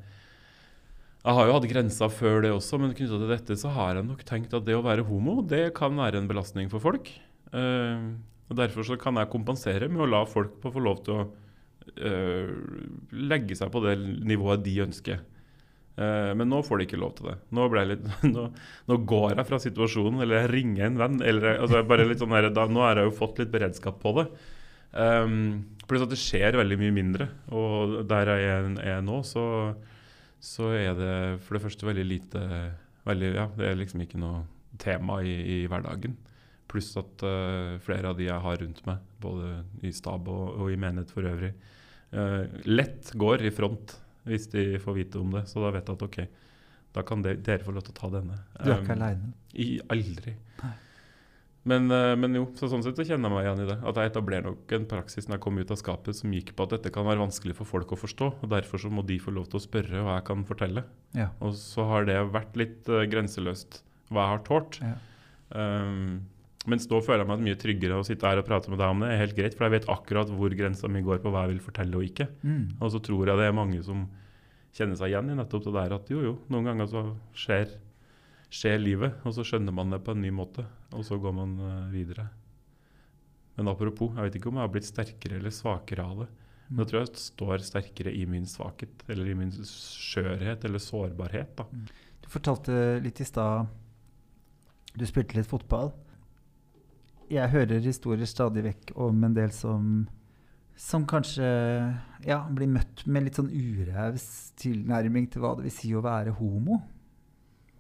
jeg 1.27 1.35
har 1.35 1.45
jo 1.49 1.53
hatt 1.57 1.67
grenser 1.69 2.09
før 2.09 2.41
det 2.41 2.51
også, 2.55 2.79
men 2.79 2.93
knytta 2.95 3.17
til 3.19 3.27
dette 3.27 3.55
så 3.59 3.69
har 3.75 3.95
jeg 3.95 4.05
nok 4.07 4.23
tenkt 4.23 4.53
at 4.55 4.63
det 4.63 4.75
å 4.77 4.81
være 4.85 5.03
homo, 5.03 5.41
det 5.43 5.73
kan 5.75 5.91
være 5.97 6.15
en 6.21 6.27
belastning 6.29 6.69
for 6.71 6.79
folk. 6.79 7.09
Eh, 7.51 8.05
og 8.47 8.59
Derfor 8.59 8.87
så 8.87 8.97
kan 8.99 9.19
jeg 9.19 9.31
kompensere 9.31 9.89
med 9.91 10.05
å 10.05 10.09
la 10.09 10.23
folk 10.29 10.59
få 10.63 10.83
lov 10.83 11.01
til 11.05 11.17
å 11.17 11.25
eh, 11.99 12.51
legge 13.11 13.57
seg 13.59 13.71
på 13.73 13.81
det 13.83 13.97
nivået 13.99 14.63
de 14.63 14.75
ønsker. 14.85 15.23
Eh, 15.97 16.31
men 16.37 16.47
nå 16.47 16.61
får 16.63 16.79
de 16.79 16.87
ikke 16.87 17.01
lov 17.01 17.17
til 17.17 17.31
det. 17.31 17.37
Nå, 17.57 17.67
litt, 17.91 18.05
nå, 18.35 18.45
nå 18.87 18.99
går 19.11 19.35
jeg 19.35 19.49
fra 19.49 19.59
situasjonen, 19.63 20.21
eller 20.23 20.43
jeg 20.43 20.53
ringer 20.55 20.87
en 20.87 21.01
venn. 21.01 21.19
Eller, 21.25 21.57
altså 21.57 21.83
bare 21.87 22.07
litt 22.07 22.23
sånn 22.23 22.35
her, 22.37 22.47
da, 22.55 22.69
nå 22.71 22.85
har 22.85 23.01
jeg 23.01 23.11
jo 23.11 23.17
fått 23.19 23.43
litt 23.43 23.51
beredskap 23.51 23.99
på 24.03 24.15
det. 24.21 24.29
Um, 24.97 25.67
pluss 25.89 26.07
det 26.07 26.17
skjer 26.17 26.55
veldig 26.57 26.79
mye 26.79 26.95
mindre. 26.95 27.29
Og 27.51 27.99
der 28.07 28.31
jeg 28.37 28.73
er 28.87 29.05
nå, 29.05 29.21
så 29.27 29.43
så 30.43 30.69
er 30.77 30.93
det 30.97 31.15
for 31.45 31.57
det 31.57 31.63
første 31.63 31.87
veldig 31.87 32.05
lite 32.05 32.41
veldig, 33.07 33.29
ja, 33.35 33.47
Det 33.57 33.67
er 33.67 33.79
liksom 33.79 34.03
ikke 34.03 34.19
noe 34.21 34.43
tema 34.77 35.21
i, 35.23 35.33
i 35.33 35.57
hverdagen. 35.69 36.17
Pluss 36.67 36.91
at 36.99 37.23
uh, 37.23 37.77
flere 37.83 38.11
av 38.11 38.17
de 38.19 38.27
jeg 38.27 38.43
har 38.43 38.59
rundt 38.63 38.81
meg, 38.87 39.03
både 39.23 39.61
i 39.87 39.93
stab 39.95 40.27
og, 40.31 40.57
og 40.57 40.73
i 40.73 40.79
menighet 40.79 41.13
for 41.15 41.27
øvrig, 41.27 41.53
uh, 42.15 42.43
lett 42.67 43.13
går 43.15 43.45
i 43.47 43.53
front 43.55 43.95
hvis 44.27 44.49
de 44.51 44.73
får 44.83 44.97
vite 44.97 45.21
om 45.21 45.31
det. 45.37 45.45
Så 45.47 45.63
da 45.63 45.71
vet 45.71 45.87
jeg 45.87 45.95
at 45.95 46.03
OK, 46.03 46.19
da 46.97 47.05
kan 47.07 47.23
de, 47.23 47.37
dere 47.39 47.63
få 47.63 47.71
lov 47.75 47.87
til 47.87 47.95
å 47.95 48.01
ta 48.01 48.11
denne. 48.17 48.41
Du 48.59 48.67
er 48.73 48.81
ikke 48.81 48.97
Um, 48.97 48.99
aleine. 48.99 49.31
aldri. 49.95 50.35
Men, 51.67 51.89
uh, 51.91 52.13
men 52.15 52.35
jo, 52.35 52.45
så 52.55 52.69
sånn 52.71 52.83
sett 52.83 52.95
så 52.99 53.03
kjenner 53.07 53.27
jeg 53.27 53.35
meg 53.35 53.47
igjen 53.47 53.63
i 53.65 53.69
det. 53.71 53.79
At 53.87 53.97
jeg 53.99 54.11
etablerer 54.11 54.45
nok 54.47 54.75
en 54.77 54.85
praksis 54.87 55.27
når 55.27 55.35
jeg 55.37 55.45
kom 55.47 55.57
ut 55.59 55.73
av 55.73 55.79
skapet 55.81 56.15
som 56.19 56.35
gikk 56.35 56.53
på 56.55 56.67
at 56.67 56.75
dette 56.77 56.91
kan 56.95 57.07
være 57.07 57.23
vanskelig 57.23 57.57
for 57.57 57.67
folk 57.67 57.91
å 57.91 57.99
forstå. 57.99 58.29
og 58.39 58.47
Derfor 58.53 58.83
så 58.83 58.91
må 58.91 59.03
de 59.07 59.19
få 59.23 59.33
lov 59.35 59.49
til 59.51 59.59
å 59.59 59.65
spørre 59.65 60.03
hva 60.05 60.19
jeg 60.19 60.27
kan 60.29 60.45
fortelle. 60.47 60.85
Ja. 61.15 61.31
Og 61.43 61.55
så 61.59 61.87
har 61.91 62.07
det 62.07 62.21
vært 62.35 62.55
litt 62.59 62.87
grenseløst 62.87 63.81
hva 64.11 64.23
jeg 64.23 64.33
har 64.35 64.43
tålt. 64.47 64.79
Ja. 64.83 64.95
Um, 65.51 66.25
mens 66.67 66.87
nå 66.91 66.99
føler 67.03 67.23
jeg 67.23 67.29
meg 67.31 67.43
mye 67.45 67.57
tryggere 67.59 67.97
å 67.97 68.05
sitte 68.05 68.27
her 68.27 68.41
og 68.41 68.47
prate 68.47 68.71
med 68.71 68.81
deg 68.81 68.93
om 68.93 69.03
det. 69.03 69.09
er 69.13 69.21
helt 69.23 69.35
greit, 69.37 69.55
For 69.55 69.67
jeg 69.67 69.77
vet 69.77 69.89
akkurat 69.91 70.31
hvor 70.35 70.53
grensa 70.59 70.89
mi 70.91 71.01
går 71.05 71.21
på 71.23 71.31
hva 71.31 71.45
jeg 71.45 71.55
vil 71.55 71.63
fortelle 71.63 71.99
og 71.99 72.07
ikke. 72.07 72.27
Mm. 72.43 72.63
Og 72.81 72.91
så 72.91 73.01
tror 73.03 73.31
jeg 73.31 73.39
det 73.39 73.47
er 73.47 73.55
mange 73.55 73.83
som 73.85 74.07
kjenner 74.77 74.99
seg 74.99 75.13
igjen 75.13 75.31
i 75.31 75.37
nettopp 75.37 75.67
det 75.67 75.75
der 75.77 75.95
at 75.95 76.09
jo, 76.11 76.23
jo, 76.25 76.33
noen 76.53 76.67
ganger 76.67 76.89
så 76.91 77.03
skjer, 77.37 77.71
skjer 78.53 78.81
livet, 78.81 79.21
og 79.25 79.33
så 79.37 79.45
skjønner 79.47 79.73
man 79.73 79.95
det 79.95 80.01
på 80.05 80.13
en 80.13 80.21
ny 80.21 80.33
måte, 80.35 80.67
og 80.93 81.05
så 81.07 81.17
går 81.21 81.33
man 81.39 81.55
eh, 81.57 81.87
videre. 81.93 82.27
Men 83.57 83.71
apropos, 83.71 84.11
jeg 84.13 84.27
vet 84.27 84.37
ikke 84.37 84.51
om 84.51 84.59
jeg 84.59 84.67
har 84.67 84.73
blitt 84.75 84.89
sterkere 84.89 85.39
eller 85.39 85.55
svakere 85.55 86.03
av 86.05 86.19
det. 86.23 86.27
Men 86.67 86.83
jeg 86.83 86.91
tror 86.91 86.99
jeg 86.99 87.21
står 87.23 87.63
sterkere 87.63 88.11
i 88.13 88.25
min 88.29 88.45
svakhet, 88.49 89.05
eller 89.07 89.31
i 89.31 89.37
min 89.39 89.53
skjørhet 89.55 90.67
eller 90.67 90.83
sårbarhet. 90.83 91.55
da. 91.57 91.65
Du 92.21 92.27
fortalte 92.29 92.99
litt 92.99 93.21
i 93.23 93.27
stad 93.27 93.69
Du 94.97 95.05
spilte 95.07 95.37
litt 95.37 95.47
fotball. 95.47 95.93
Jeg 97.29 97.49
hører 97.51 97.81
historier 97.83 98.25
stadig 98.29 98.63
vekk 98.63 98.93
om 98.95 99.23
en 99.27 99.33
del 99.35 99.51
som 99.51 100.07
som 100.77 101.07
kanskje 101.09 101.41
ja, 102.27 102.35
blir 102.53 102.67
møtt 102.69 103.01
med 103.09 103.23
litt 103.25 103.39
sånn 103.39 103.49
uraus 103.49 104.51
tilnærming 104.61 105.25
til 105.33 105.41
hva 105.41 105.55
det 105.57 105.63
vil 105.65 105.73
si 105.73 105.89
å 105.97 106.03
være 106.05 106.35
homo. 106.37 106.77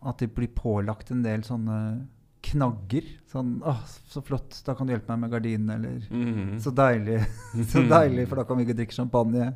At 0.01 0.17
de 0.23 0.27
blir 0.33 0.49
pålagt 0.57 1.11
en 1.13 1.21
del 1.21 1.43
sånne 1.45 2.07
knagger. 2.47 3.05
Sånn 3.29 3.59
'Å, 3.61 3.75
så 3.85 4.23
flott, 4.25 4.63
da 4.65 4.73
kan 4.73 4.87
du 4.87 4.93
hjelpe 4.95 5.13
meg 5.13 5.19
med 5.19 5.31
gardinen', 5.31 5.69
eller 5.75 6.09
Mhm. 6.09 6.57
'Så 6.59 6.73
deilig, 6.73 7.19
så 7.71 7.85
deilig, 7.87 8.27
for 8.27 8.35
da 8.37 8.43
kan 8.45 8.57
vi 8.57 8.65
ikke 8.65 8.77
drikke 8.81 8.97
champagne'. 8.97 9.53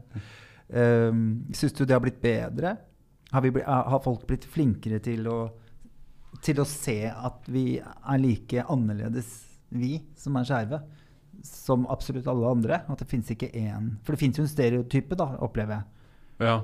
Um, 0.70 1.46
Syns 1.52 1.74
du 1.74 1.84
det 1.86 1.94
har 1.98 2.00
blitt 2.00 2.22
bedre? 2.22 2.78
Har, 3.32 3.42
vi 3.42 3.50
bli, 3.52 3.64
har 3.64 4.00
folk 4.04 4.28
blitt 4.28 4.46
flinkere 4.46 5.00
til 5.02 5.26
å, 5.28 5.52
til 6.44 6.60
å 6.62 6.66
se 6.66 7.06
at 7.10 7.42
vi 7.48 7.80
er 7.80 8.18
like 8.20 8.64
annerledes, 8.70 9.51
vi 9.72 9.96
som 10.20 10.36
er 10.38 10.48
skeive, 10.48 10.82
som 11.48 11.88
absolutt 11.90 12.28
alle 12.30 12.52
andre? 12.52 12.84
At 12.92 13.02
det 13.02 13.10
fins 13.10 13.32
ikke 13.34 13.50
én 13.58 13.96
For 14.04 14.14
det 14.14 14.22
fins 14.22 14.38
jo 14.38 14.46
en 14.46 14.52
stereotype, 14.52 15.18
da, 15.18 15.32
opplever 15.42 15.80
jeg. 15.80 15.90
Ja. 16.48 16.60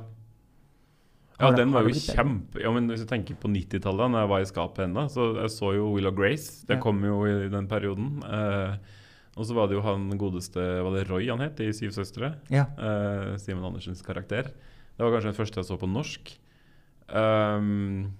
Ja, 1.37 1.51
den 1.53 1.69
var 1.69 1.85
jo 1.85 1.93
kjempe 1.93 2.63
Ja, 2.63 2.71
men 2.73 2.87
Hvis 2.89 3.03
du 3.05 3.09
tenker 3.09 3.37
på 3.37 3.49
90-tallet, 3.53 4.13
da 4.13 4.23
jeg 4.23 4.31
var 4.31 4.41
i 4.41 4.49
skapet 4.49 4.87
ennå, 4.87 5.03
så 5.13 5.29
jeg 5.37 5.53
så 5.53 5.73
jo 5.75 5.91
Will 5.93 6.09
of 6.09 6.15
Grace. 6.17 6.63
Det 6.65 6.79
kom 6.81 7.03
jo 7.05 7.19
i 7.29 7.49
den 7.53 7.69
perioden. 7.69 8.23
Eh, 8.25 8.95
og 9.37 9.45
så 9.45 9.53
var 9.53 9.69
det 9.69 9.77
jo 9.77 9.83
han 9.85 10.09
godeste 10.17 10.57
Var 10.57 10.95
det 10.95 11.05
Roy 11.11 11.29
han 11.29 11.43
het 11.45 11.61
i 11.61 11.69
Syv 11.77 11.93
søstre? 11.93 12.33
Ja. 12.49 12.65
Eh, 12.73 13.35
Simen 13.41 13.65
Andersens 13.65 14.01
karakter. 14.05 14.49
Det 14.97 15.05
var 15.05 15.13
kanskje 15.13 15.29
den 15.29 15.37
første 15.37 15.61
jeg 15.61 15.69
så 15.69 15.77
på 15.77 15.89
norsk. 15.89 16.31
Um, 17.07 18.17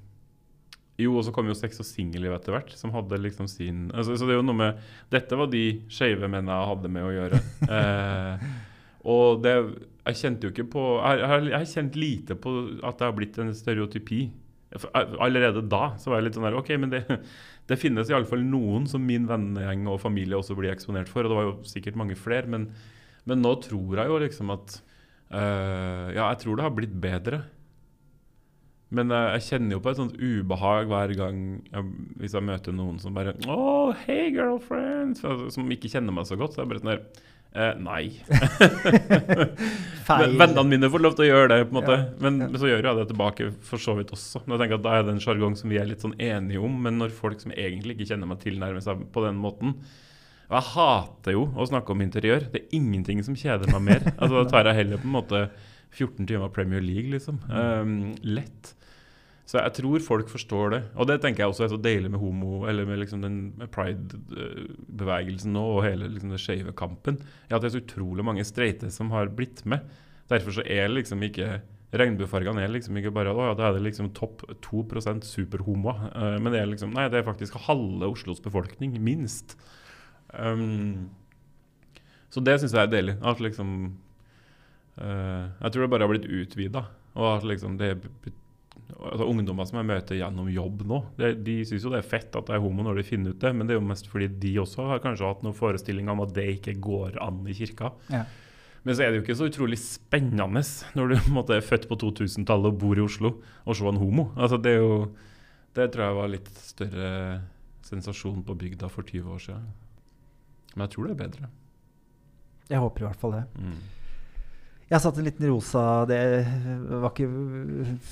jo, 0.98 1.12
og 1.20 1.26
så 1.28 1.32
kom 1.36 1.45
jo 1.50 1.54
Sex 1.58 1.78
og 1.84 1.86
singelliv 1.86 2.34
etter 2.34 2.56
hvert, 2.56 2.72
som 2.78 2.89
hadde 2.95 3.20
liksom 3.22 3.45
sin 3.52 3.84
altså, 3.93 4.16
Så 4.18 4.26
det 4.26 4.34
er 4.34 4.39
jo 4.39 4.45
noe 4.48 4.58
med 4.58 4.80
Dette 5.14 5.38
var 5.38 5.50
de 5.52 5.62
skeive 5.93 6.26
mennene 6.26 6.56
jeg 6.58 6.72
hadde 6.72 6.91
med 6.95 7.06
å 7.06 7.14
gjøre. 7.14 7.41
Eh, 7.78 8.48
og 9.08 9.43
det 9.43 9.54
Jeg 10.08 10.18
kjente 10.22 10.48
jo 10.48 10.52
ikke 10.56 10.66
på 10.74 10.84
Jeg, 11.04 11.28
har- 11.30 11.70
kjent 11.70 11.95
lite 12.00 12.36
på 12.41 12.54
at 12.82 12.98
det 12.98 13.06
har 13.08 13.14
blitt 13.16 13.38
en 13.43 13.54
stereotypi. 13.56 14.24
Eh, 14.74 14.88
Allerede 15.22 15.62
da 15.70 15.93
så 16.02 16.10
var 16.12 16.20
jeg 16.20 16.28
litt 16.30 16.39
sånn 16.39 16.48
der 16.50 16.58
OK, 16.60 16.74
men 16.82 16.91
det, 16.95 17.04
det 17.70 17.80
finnes 17.80 18.10
iallfall 18.12 18.41
noen 18.43 18.88
som 18.89 19.06
min 19.06 19.28
vennegjeng 19.30 19.86
og 19.88 20.02
familie 20.04 20.36
også 20.39 20.58
blir 20.58 20.74
eksponert 20.74 21.08
for, 21.12 21.24
og 21.24 21.32
det 21.32 21.38
var 21.39 21.48
jo 21.52 21.56
sikkert 21.70 22.00
mange 22.00 22.18
flere, 22.20 22.50
men, 22.50 22.68
men 23.30 23.41
nå 23.45 23.54
tror 23.68 24.02
jeg 24.02 24.12
jo 24.14 24.20
liksom 24.26 24.54
at 24.58 24.82
Uh, 25.28 26.08
Ja, 26.16 26.30
jeg 26.32 26.38
tror 26.39 26.56
det 26.56 26.64
har 26.64 26.72
blitt 26.72 26.93
bedre. 27.04 27.41
Men 28.96 29.12
jeg, 29.12 29.32
jeg 29.36 29.44
kjenner 29.50 29.76
jo 29.76 29.82
på 29.84 29.92
et 29.92 29.98
sånt 30.00 30.14
ubehag 30.16 30.88
hver 30.88 31.12
gang 31.20 31.40
jeg, 31.74 31.88
hvis 32.22 32.36
jeg 32.38 32.46
møter 32.48 32.76
noen 32.76 33.02
som 33.04 33.16
bare 33.18 33.34
Oh, 33.52 33.90
hey, 34.06 34.30
girlfriend! 34.32 35.18
Som 35.52 35.74
ikke 35.76 35.92
kjenner 35.92 36.16
meg 36.16 36.30
så 36.30 36.38
godt. 36.40 36.56
Så 36.56 36.64
jeg 36.64 36.72
bare 36.72 36.80
sånn 36.80 36.94
der 36.94 37.02
eh, 37.52 37.74
Nei. 37.84 38.06
Vennene 40.08 40.64
mine 40.70 40.90
får 40.92 41.04
lov 41.04 41.18
til 41.18 41.26
å 41.26 41.30
gjøre 41.32 41.50
det, 41.52 41.60
på 41.68 41.74
en 41.74 41.80
måte. 41.82 41.98
Ja, 42.00 42.08
Men, 42.24 42.40
ja. 42.44 42.48
men 42.48 42.62
så 42.62 42.70
gjør 42.72 42.88
jeg 42.88 43.00
det 43.02 43.08
tilbake 43.12 43.50
for 43.70 43.84
så 43.84 43.96
vidt 44.00 44.14
også. 44.16 44.44
Men 44.46 44.56
jeg 44.56 44.64
tenker 44.66 44.80
at 44.80 44.86
Da 44.88 44.96
er 44.98 45.08
det 45.08 45.16
en 45.18 45.24
sjargong 45.24 45.58
som 45.60 45.72
vi 45.74 45.80
er 45.82 45.90
litt 45.90 46.04
sånn 46.06 46.16
enige 46.16 46.64
om. 46.64 46.80
Men 46.88 47.00
når 47.02 47.16
folk 47.18 47.44
som 47.44 47.52
egentlig 47.56 47.98
ikke 47.98 48.12
kjenner 48.14 48.32
meg, 48.32 48.40
tilnærmer 48.44 48.84
seg 48.88 49.04
på 49.14 49.24
den 49.28 49.40
måten 49.44 49.76
Og 50.48 50.56
jeg 50.62 50.70
hater 50.78 51.36
jo 51.36 51.48
å 51.60 51.68
snakke 51.68 51.92
om 51.92 52.04
interiør. 52.08 52.48
Det 52.54 52.64
er 52.64 52.78
ingenting 52.80 53.20
som 53.28 53.36
kjeder 53.36 53.68
meg 53.76 53.84
mer. 53.92 54.08
Altså 54.16 54.46
Da 54.46 54.46
tar 54.54 54.72
jeg 54.72 54.80
heller 54.86 55.04
på 55.04 55.10
en 55.12 55.18
måte 55.20 55.48
14 55.98 56.28
timer 56.30 56.52
Premier 56.54 56.84
League, 56.84 57.10
liksom. 57.14 57.39
Um, 57.50 58.16
lett. 58.24 58.74
Så 59.48 59.62
jeg 59.62 59.78
tror 59.78 60.04
folk 60.04 60.28
forstår 60.32 60.74
det. 60.74 60.82
Og 61.00 61.08
det 61.08 61.22
tenker 61.24 61.45
jeg 61.45 61.54
også 61.54 61.66
er 61.66 61.72
så 61.72 61.80
deilig 61.80 62.12
med 62.12 62.20
homo, 62.20 62.66
eller 62.68 62.88
med 62.89 63.00
liksom 63.00 63.22
den 63.24 63.38
pride-bevegelsen 63.72 65.56
nå, 65.56 65.64
og 65.78 65.86
hele 65.86 66.10
liksom 66.12 66.34
den 66.34 66.41
skeive 66.41 66.76
kampen, 66.76 67.22
er 67.48 67.56
at 67.56 67.64
det 67.64 67.72
er 67.72 67.78
så 67.78 67.84
utrolig 67.86 68.26
mange 68.28 68.43
streite 68.48 68.91
som 68.91 69.14
har 69.16 69.32
blitt 69.38 69.64
med. 69.66 69.88
Derfor 70.28 70.58
så 70.58 70.68
er 70.68 70.91
liksom 70.91 71.24
ikke 71.24 71.58
Regnbuefargene 71.88 72.66
er 72.66 72.68
liksom 72.68 72.98
ikke 73.00 73.14
bare 73.16 73.32
å, 73.32 73.45
ja, 73.48 73.54
da 73.56 73.70
er 73.70 73.78
det 73.78 73.86
liksom 73.86 74.10
topp 74.12 74.41
2% 74.66 75.24
superhomoer. 75.24 76.02
Uh, 76.12 76.36
men 76.36 76.52
det 76.52 76.60
er 76.60 76.68
liksom 76.68 76.91
Nei, 76.91 77.06
det 77.08 77.22
er 77.22 77.30
faktisk 77.30 77.56
halve 77.70 78.10
Oslos 78.12 78.43
befolkning, 78.43 78.98
minst. 79.00 79.56
Um, 80.36 81.08
så 82.28 82.43
det 82.43 82.58
syns 82.60 82.76
jeg 82.76 82.84
er 82.84 82.91
deilig. 82.91 83.16
At 83.24 83.39
liksom 83.39 83.72
Jeg 84.98 85.72
tror 85.72 85.84
det 85.84 85.91
bare 85.93 86.08
har 86.08 86.12
blitt 86.12 86.30
utvida. 86.30 86.86
Og 87.18 87.28
at 87.36 87.48
liksom 87.50 87.78
det 87.80 87.95
altså 88.95 89.28
Ungdommer 89.28 89.68
som 89.68 89.80
jeg 89.82 89.89
møter 89.89 90.20
gjennom 90.20 90.50
jobb 90.52 90.84
nå, 90.88 91.00
det, 91.20 91.32
de 91.45 91.58
syns 91.68 91.86
jo 91.86 91.91
det 91.91 92.00
er 92.02 92.08
fett 92.08 92.36
at 92.39 92.50
jeg 92.50 92.60
er 92.60 92.64
homo 92.64 92.86
når 92.86 93.02
de 93.02 93.08
finner 93.08 93.34
ut 93.34 93.41
det, 93.41 93.52
men 93.56 93.68
det 93.68 93.76
er 93.76 93.82
jo 93.82 93.88
mest 93.89 94.08
fordi 94.12 94.30
de 94.41 94.54
også 94.62 94.86
har 94.91 95.02
kanskje 95.04 95.28
hatt 95.28 95.43
noen 95.45 95.58
forestillinger 95.58 96.14
om 96.14 96.24
at 96.24 96.32
det 96.38 96.45
ikke 96.56 96.78
går 96.84 97.18
an 97.24 97.41
i 97.50 97.56
kirka. 97.58 97.91
Ja. 98.14 98.24
Men 98.88 98.95
så 98.95 99.04
er 99.04 99.12
det 99.12 99.20
jo 99.20 99.26
ikke 99.26 99.36
så 99.36 99.50
utrolig 99.50 99.80
spennende 99.82 100.64
når 100.95 101.12
du 101.12 101.32
måte, 101.36 101.58
er 101.58 101.66
født 101.66 101.89
på 101.89 101.98
2000-tallet 102.00 102.72
og 102.72 102.80
bor 102.80 103.00
i 103.00 103.04
Oslo, 103.04 103.34
og 103.66 103.76
se 103.76 103.89
en 103.89 104.00
homo. 104.00 104.30
Altså 104.38 104.62
Det 104.62 104.78
er 104.78 104.80
jo 104.86 105.12
Det 105.76 105.91
tror 105.93 106.06
jeg 106.06 106.18
var 106.18 106.32
litt 106.32 106.48
større 106.64 107.10
sensasjon 107.86 108.39
på 108.43 108.56
bygda 108.58 108.88
for 108.89 109.06
20 109.06 109.34
år 109.36 109.43
siden. 109.43 109.68
Men 110.74 110.86
jeg 110.86 110.93
tror 110.95 111.08
det 111.08 111.14
er 111.14 111.22
bedre. 111.22 111.50
Jeg 112.68 112.82
håper 112.84 113.04
i 113.04 113.08
hvert 113.08 113.22
fall 113.22 113.36
det. 113.36 113.43
Mm. 113.60 113.78
Jeg 114.88 115.04
satte 115.04 115.20
en 115.20 115.26
liten 115.28 115.50
rosa 115.52 115.82
Det 116.08 116.20
var 116.88 117.10
ikke 117.12 117.28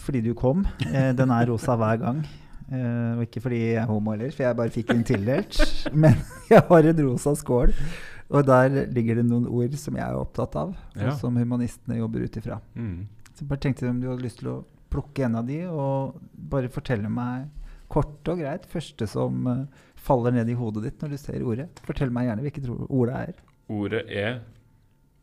fordi 0.03 0.21
du 0.25 0.33
kom. 0.37 0.65
Eh, 0.89 1.13
den 1.15 1.31
er 1.31 1.47
rosa 1.47 1.75
hver 1.79 2.01
gang. 2.01 2.19
Eh, 2.67 3.11
og 3.15 3.21
ikke 3.27 3.43
fordi 3.45 3.59
jeg 3.61 3.77
er 3.83 3.87
homo 3.87 4.11
heller, 4.11 4.33
for 4.35 4.43
jeg 4.43 4.57
bare 4.59 4.73
fikk 4.73 4.91
den 4.91 5.05
tildelt. 5.07 5.59
Men 5.93 6.17
jeg 6.51 6.63
har 6.67 6.89
en 6.91 7.01
rosa 7.05 7.35
skål, 7.37 7.71
og 8.27 8.47
der 8.47 8.87
ligger 8.91 9.21
det 9.21 9.27
noen 9.29 9.45
ord 9.47 9.75
som 9.79 9.95
jeg 9.99 10.03
er 10.05 10.17
opptatt 10.19 10.55
av, 10.59 10.73
Ja. 10.97 11.11
og 11.11 11.19
som 11.21 11.37
humanistene 11.39 11.99
jobber 12.01 12.25
ut 12.25 12.39
ifra. 12.41 12.57
Mm. 12.75 13.05
Så 13.31 13.43
jeg 13.43 13.49
bare 13.51 13.63
tenkte 13.67 13.89
om 13.91 14.01
du 14.01 14.09
hadde 14.09 14.25
lyst 14.25 14.41
til 14.41 14.49
å 14.51 14.57
plukke 14.91 15.27
en 15.27 15.37
av 15.39 15.45
de, 15.47 15.61
og 15.69 16.17
bare 16.51 16.71
fortelle 16.73 17.07
meg 17.11 17.47
kort 17.91 18.27
og 18.33 18.41
greit 18.41 18.65
første 18.67 19.07
som 19.07 19.45
eh, 19.51 19.63
faller 19.95 20.33
ned 20.35 20.49
i 20.51 20.57
hodet 20.57 20.83
ditt 20.89 21.05
når 21.05 21.13
du 21.15 21.17
ser 21.21 21.45
ordet. 21.45 21.69
Fortell 21.87 22.11
meg 22.11 22.27
gjerne 22.27 22.43
hvilket 22.47 22.67
ord 22.89 23.11
det 23.13 23.21
er. 23.29 23.39
Ordet 23.71 24.03
er 24.09 24.35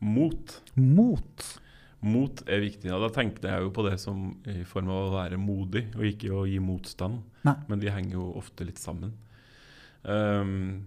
mot. 0.03 0.55
Mot. 0.75 1.49
Mot 2.03 2.41
er 2.51 2.63
viktig. 2.63 2.91
Da 2.91 3.09
tenkte 3.15 3.51
jeg 3.51 3.63
jo 3.63 3.73
på 3.75 3.85
det 3.87 3.95
som 4.01 4.33
i 4.51 4.63
form 4.67 4.91
av 4.91 5.05
å 5.05 5.13
være 5.15 5.39
modig, 5.39 5.85
og 5.95 6.07
ikke 6.07 6.33
å 6.35 6.43
gi 6.49 6.59
motstand. 6.63 7.21
Nei. 7.47 7.55
Men 7.69 7.83
de 7.83 7.91
henger 7.93 8.17
jo 8.17 8.31
ofte 8.39 8.67
litt 8.67 8.81
sammen. 8.81 9.13
Um, 10.03 10.83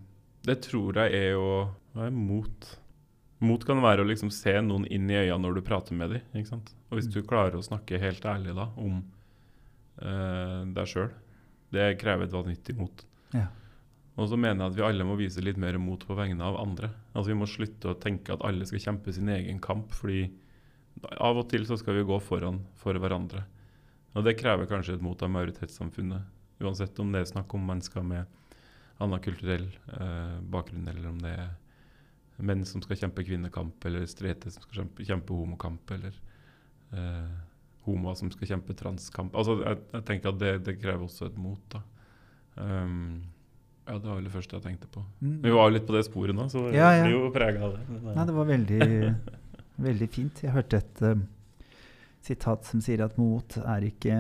det 0.47 0.61
tror 0.67 0.99
jeg 1.01 1.17
er 1.17 1.31
jo 1.33 1.47
Hva 1.97 2.11
er 2.11 2.13
mot? 2.13 2.67
Mot 3.41 3.63
kan 3.65 3.81
være 3.81 4.05
å 4.05 4.09
liksom 4.09 4.29
se 4.33 4.53
noen 4.61 4.85
inn 4.93 5.09
i 5.09 5.17
øynene 5.17 5.41
når 5.47 5.57
du 5.57 5.65
prater 5.65 5.97
med 5.97 6.13
dem. 6.13 6.25
ikke 6.37 6.53
sant? 6.53 6.73
Og 6.91 6.99
hvis 6.99 7.09
du 7.13 7.23
klarer 7.25 7.57
å 7.57 7.65
snakke 7.65 8.01
helt 8.01 8.25
ærlig 8.29 8.55
da 8.57 8.69
om 8.81 9.01
uh, 10.01 10.63
deg 10.77 10.89
sjøl, 10.89 11.11
det 11.73 11.95
krever 12.01 12.29
et 12.29 12.37
vanvittig 12.37 12.77
mot. 12.79 13.05
Ja. 13.35 13.49
Og 14.17 14.31
så 14.31 14.39
mener 14.41 14.65
jeg 14.65 14.73
at 14.73 14.77
vi 14.79 14.85
alle 14.87 15.05
må 15.05 15.19
vise 15.19 15.43
litt 15.45 15.59
mer 15.61 15.77
mot 15.81 16.01
på 16.01 16.17
vegne 16.17 16.45
av 16.45 16.57
andre. 16.61 16.89
Altså 17.13 17.31
Vi 17.33 17.39
må 17.39 17.49
slutte 17.51 17.93
å 17.93 17.99
tenke 18.01 18.33
at 18.33 18.45
alle 18.49 18.65
skal 18.69 18.81
kjempe 18.87 19.13
sin 19.13 19.29
egen 19.33 19.61
kamp, 19.61 19.93
fordi 19.93 20.31
av 21.21 21.37
og 21.37 21.51
til 21.51 21.67
så 21.69 21.77
skal 21.77 21.99
vi 21.99 22.07
gå 22.09 22.17
foran 22.25 22.63
for 22.81 22.97
hverandre. 22.97 23.45
Og 24.17 24.25
det 24.25 24.39
krever 24.41 24.69
kanskje 24.71 24.97
et 24.97 25.05
mot 25.05 25.21
av 25.21 25.29
majoritetssamfunnet. 25.35 26.33
Uansett 26.65 26.97
om 27.03 27.13
det 27.13 27.21
er 27.21 27.29
snakk 27.29 27.53
om 27.53 27.67
mennesker 27.69 28.07
med 28.07 28.25
annen 29.05 29.21
kulturell 29.21 29.67
eh, 29.93 30.39
bakgrunn, 30.49 30.89
eller 30.89 31.11
om 31.11 31.21
det 31.21 31.35
er 31.37 31.51
menn 32.41 32.65
som 32.69 32.81
skal 32.85 32.97
kjempe 33.03 33.25
kvinnekamp, 33.27 33.85
eller 33.85 34.09
streite 34.09 34.49
som 34.53 34.65
skal 34.65 34.81
kjempe, 34.81 35.05
kjempe 35.05 35.37
homokamp, 35.37 35.93
eller 35.93 36.17
eh, 36.97 37.37
homoer 37.85 38.17
som 38.17 38.33
skal 38.33 38.55
kjempe 38.55 38.77
transkamp. 38.79 39.37
Altså, 39.37 39.59
jeg, 39.61 39.83
jeg 39.93 40.09
tenker 40.09 40.33
at 40.33 40.41
det, 40.41 40.53
det 40.65 40.79
krever 40.81 41.05
også 41.05 41.29
et 41.29 41.37
mot. 41.41 41.61
da. 41.77 41.85
Um, 42.57 43.21
ja, 43.87 43.99
det 43.99 44.09
var 44.09 44.17
vel 44.19 44.25
det 44.27 44.33
første 44.35 44.57
jeg 44.59 44.63
tenkte 44.65 44.89
på. 44.91 45.03
Mm. 45.23 45.37
Vi 45.45 45.51
var 45.55 45.69
jo 45.71 45.75
litt 45.77 45.87
på 45.87 45.95
det 45.97 46.05
sporet 46.09 46.35
nå, 46.35 46.49
så 46.51 46.65
vi 46.69 46.77
Ja, 46.77 46.89
ja. 46.97 47.05
blir 47.07 47.15
jo 47.17 47.31
prega 47.35 47.63
av 47.69 47.77
det. 47.77 47.83
Eh, 47.97 48.15
Nei, 48.17 48.25
det 48.27 48.35
var 48.35 48.49
veldig, 48.51 48.89
veldig 49.89 50.09
fint. 50.11 50.43
Jeg 50.43 50.55
hørte 50.57 50.81
et 50.83 51.03
uh, 51.03 51.15
sitat 52.27 52.65
som 52.67 52.81
sier 52.83 53.05
at 53.05 53.17
mot 53.21 53.57
er 53.63 53.87
ikke 53.87 54.17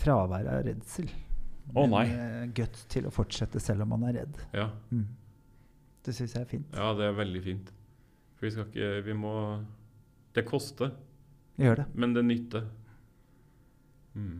fravær 0.00 0.46
av 0.54 0.62
redsel. 0.68 1.10
Å, 1.74 1.84
nei. 1.86 2.04
eh, 2.10 2.46
guts 2.54 2.84
til 2.90 3.06
å 3.06 3.10
fortsette 3.14 3.60
selv 3.62 3.82
om 3.86 3.92
man 3.94 4.08
er 4.10 4.20
redd. 4.22 4.38
ja. 4.54 4.70
Mm. 4.90 5.06
Det 6.02 6.14
syns 6.16 6.32
jeg 6.32 6.40
er 6.40 6.48
fint. 6.48 6.70
ja, 6.72 6.94
det 6.96 7.04
er 7.04 7.12
veldig 7.12 7.40
fint. 7.44 7.66
For 8.38 8.46
vi 8.46 8.50
skal 8.54 8.64
ikke 8.70 9.02
Vi 9.04 9.12
må 9.12 9.32
Det 10.34 10.46
koster, 10.48 10.94
Gjør 11.60 11.76
det. 11.82 11.84
men 11.94 12.14
det 12.14 12.22
nytter. 12.24 12.62
Mm. 14.14 14.38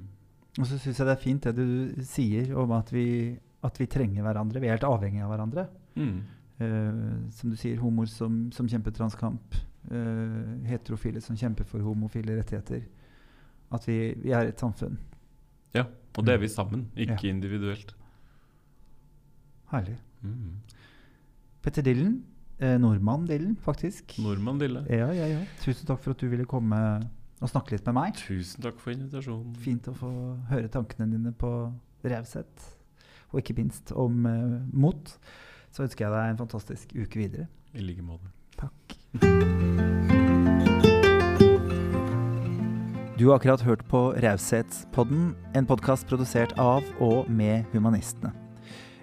Og 0.58 0.66
så 0.66 0.78
syns 0.80 0.98
jeg 0.98 1.06
det 1.06 1.12
er 1.14 1.20
fint 1.22 1.44
det 1.46 1.52
du 1.58 2.02
sier 2.08 2.54
om 2.58 2.72
at 2.74 2.88
vi, 2.94 3.04
at 3.66 3.80
vi 3.80 3.86
trenger 3.90 4.24
hverandre. 4.24 4.60
Vi 4.62 4.68
er 4.70 4.76
helt 4.78 4.88
avhengige 4.88 5.24
av 5.26 5.32
hverandre. 5.34 5.66
Mm. 5.96 6.20
Uh, 6.60 7.28
som 7.32 7.50
du 7.52 7.56
sier, 7.56 7.78
homoer 7.80 8.08
som, 8.12 8.46
som 8.52 8.68
kjemper 8.68 8.94
transkamp. 8.96 9.56
Uh, 9.90 10.60
heterofile 10.68 11.20
som 11.24 11.36
kjemper 11.40 11.64
for 11.68 11.84
homofile 11.84 12.36
rettigheter. 12.40 12.82
At 13.72 13.86
vi, 13.88 13.98
vi 14.20 14.32
er 14.36 14.50
et 14.50 14.60
samfunn. 14.60 14.98
Ja, 15.76 15.84
og 16.18 16.26
det 16.26 16.34
er 16.34 16.42
vi 16.42 16.48
sammen, 16.50 16.88
ikke 16.96 17.20
Ja. 17.28 17.30
individuelt. 17.34 17.94
Herlig. 19.70 19.96
Mm. 20.22 20.56
Petter 21.62 21.82
Dillen. 21.86 22.24
Eh, 22.60 22.74
nordmann 22.80 23.24
Dillen, 23.28 23.54
faktisk. 23.56 24.18
Nordmann 24.18 24.58
Dille. 24.60 24.82
Ja, 24.90 25.06
ja, 25.16 25.26
ja. 25.30 25.44
Tusen 25.62 25.86
takk 25.88 26.02
for 26.02 26.12
at 26.12 26.20
du 26.20 26.26
ville 26.28 26.44
komme 26.44 26.76
og 27.40 27.48
snakke 27.48 27.72
litt 27.72 27.86
med 27.88 27.96
meg. 27.96 28.18
Tusen 28.20 28.60
takk 28.66 28.80
for 28.82 28.92
invitasjonen. 28.92 29.54
Fint 29.64 29.88
å 29.88 29.94
få 29.96 30.10
høre 30.50 30.68
tankene 30.68 31.06
dine 31.08 31.32
på 31.32 31.48
raushet, 32.04 32.66
og 33.30 33.40
ikke 33.42 33.56
minst 33.58 33.92
om 33.92 34.26
eh, 34.26 34.58
mot. 34.72 35.14
Så 35.70 35.86
ønsker 35.86 36.06
jeg 36.06 36.14
deg 36.14 36.34
en 36.34 36.42
fantastisk 36.42 36.94
uke 36.96 37.22
videre. 37.22 37.46
I 37.74 37.84
like 37.84 38.02
måte. 38.02 38.30
Takk. 38.58 38.96
Du 43.20 43.26
har 43.28 43.36
akkurat 43.36 43.60
hørt 43.60 43.82
på 43.88 44.14
Raushetspodden, 44.24 45.34
en 45.54 45.66
podkast 45.68 46.08
produsert 46.08 46.54
av 46.58 46.86
og 47.04 47.28
med 47.28 47.68
Humanistene. 47.74 48.32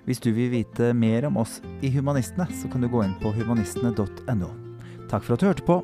Hvis 0.08 0.24
du 0.24 0.32
vil 0.34 0.50
vite 0.56 0.94
mer 0.96 1.28
om 1.28 1.38
oss 1.38 1.60
i 1.86 1.92
Humanistene, 1.94 2.48
så 2.50 2.72
kan 2.72 2.82
du 2.82 2.90
gå 2.90 3.04
inn 3.04 3.14
på 3.22 3.30
humanistene.no. 3.36 4.50
Takk 5.12 5.24
for 5.28 5.36
at 5.36 5.44
du 5.44 5.50
hørte 5.52 5.68
på. 5.68 5.82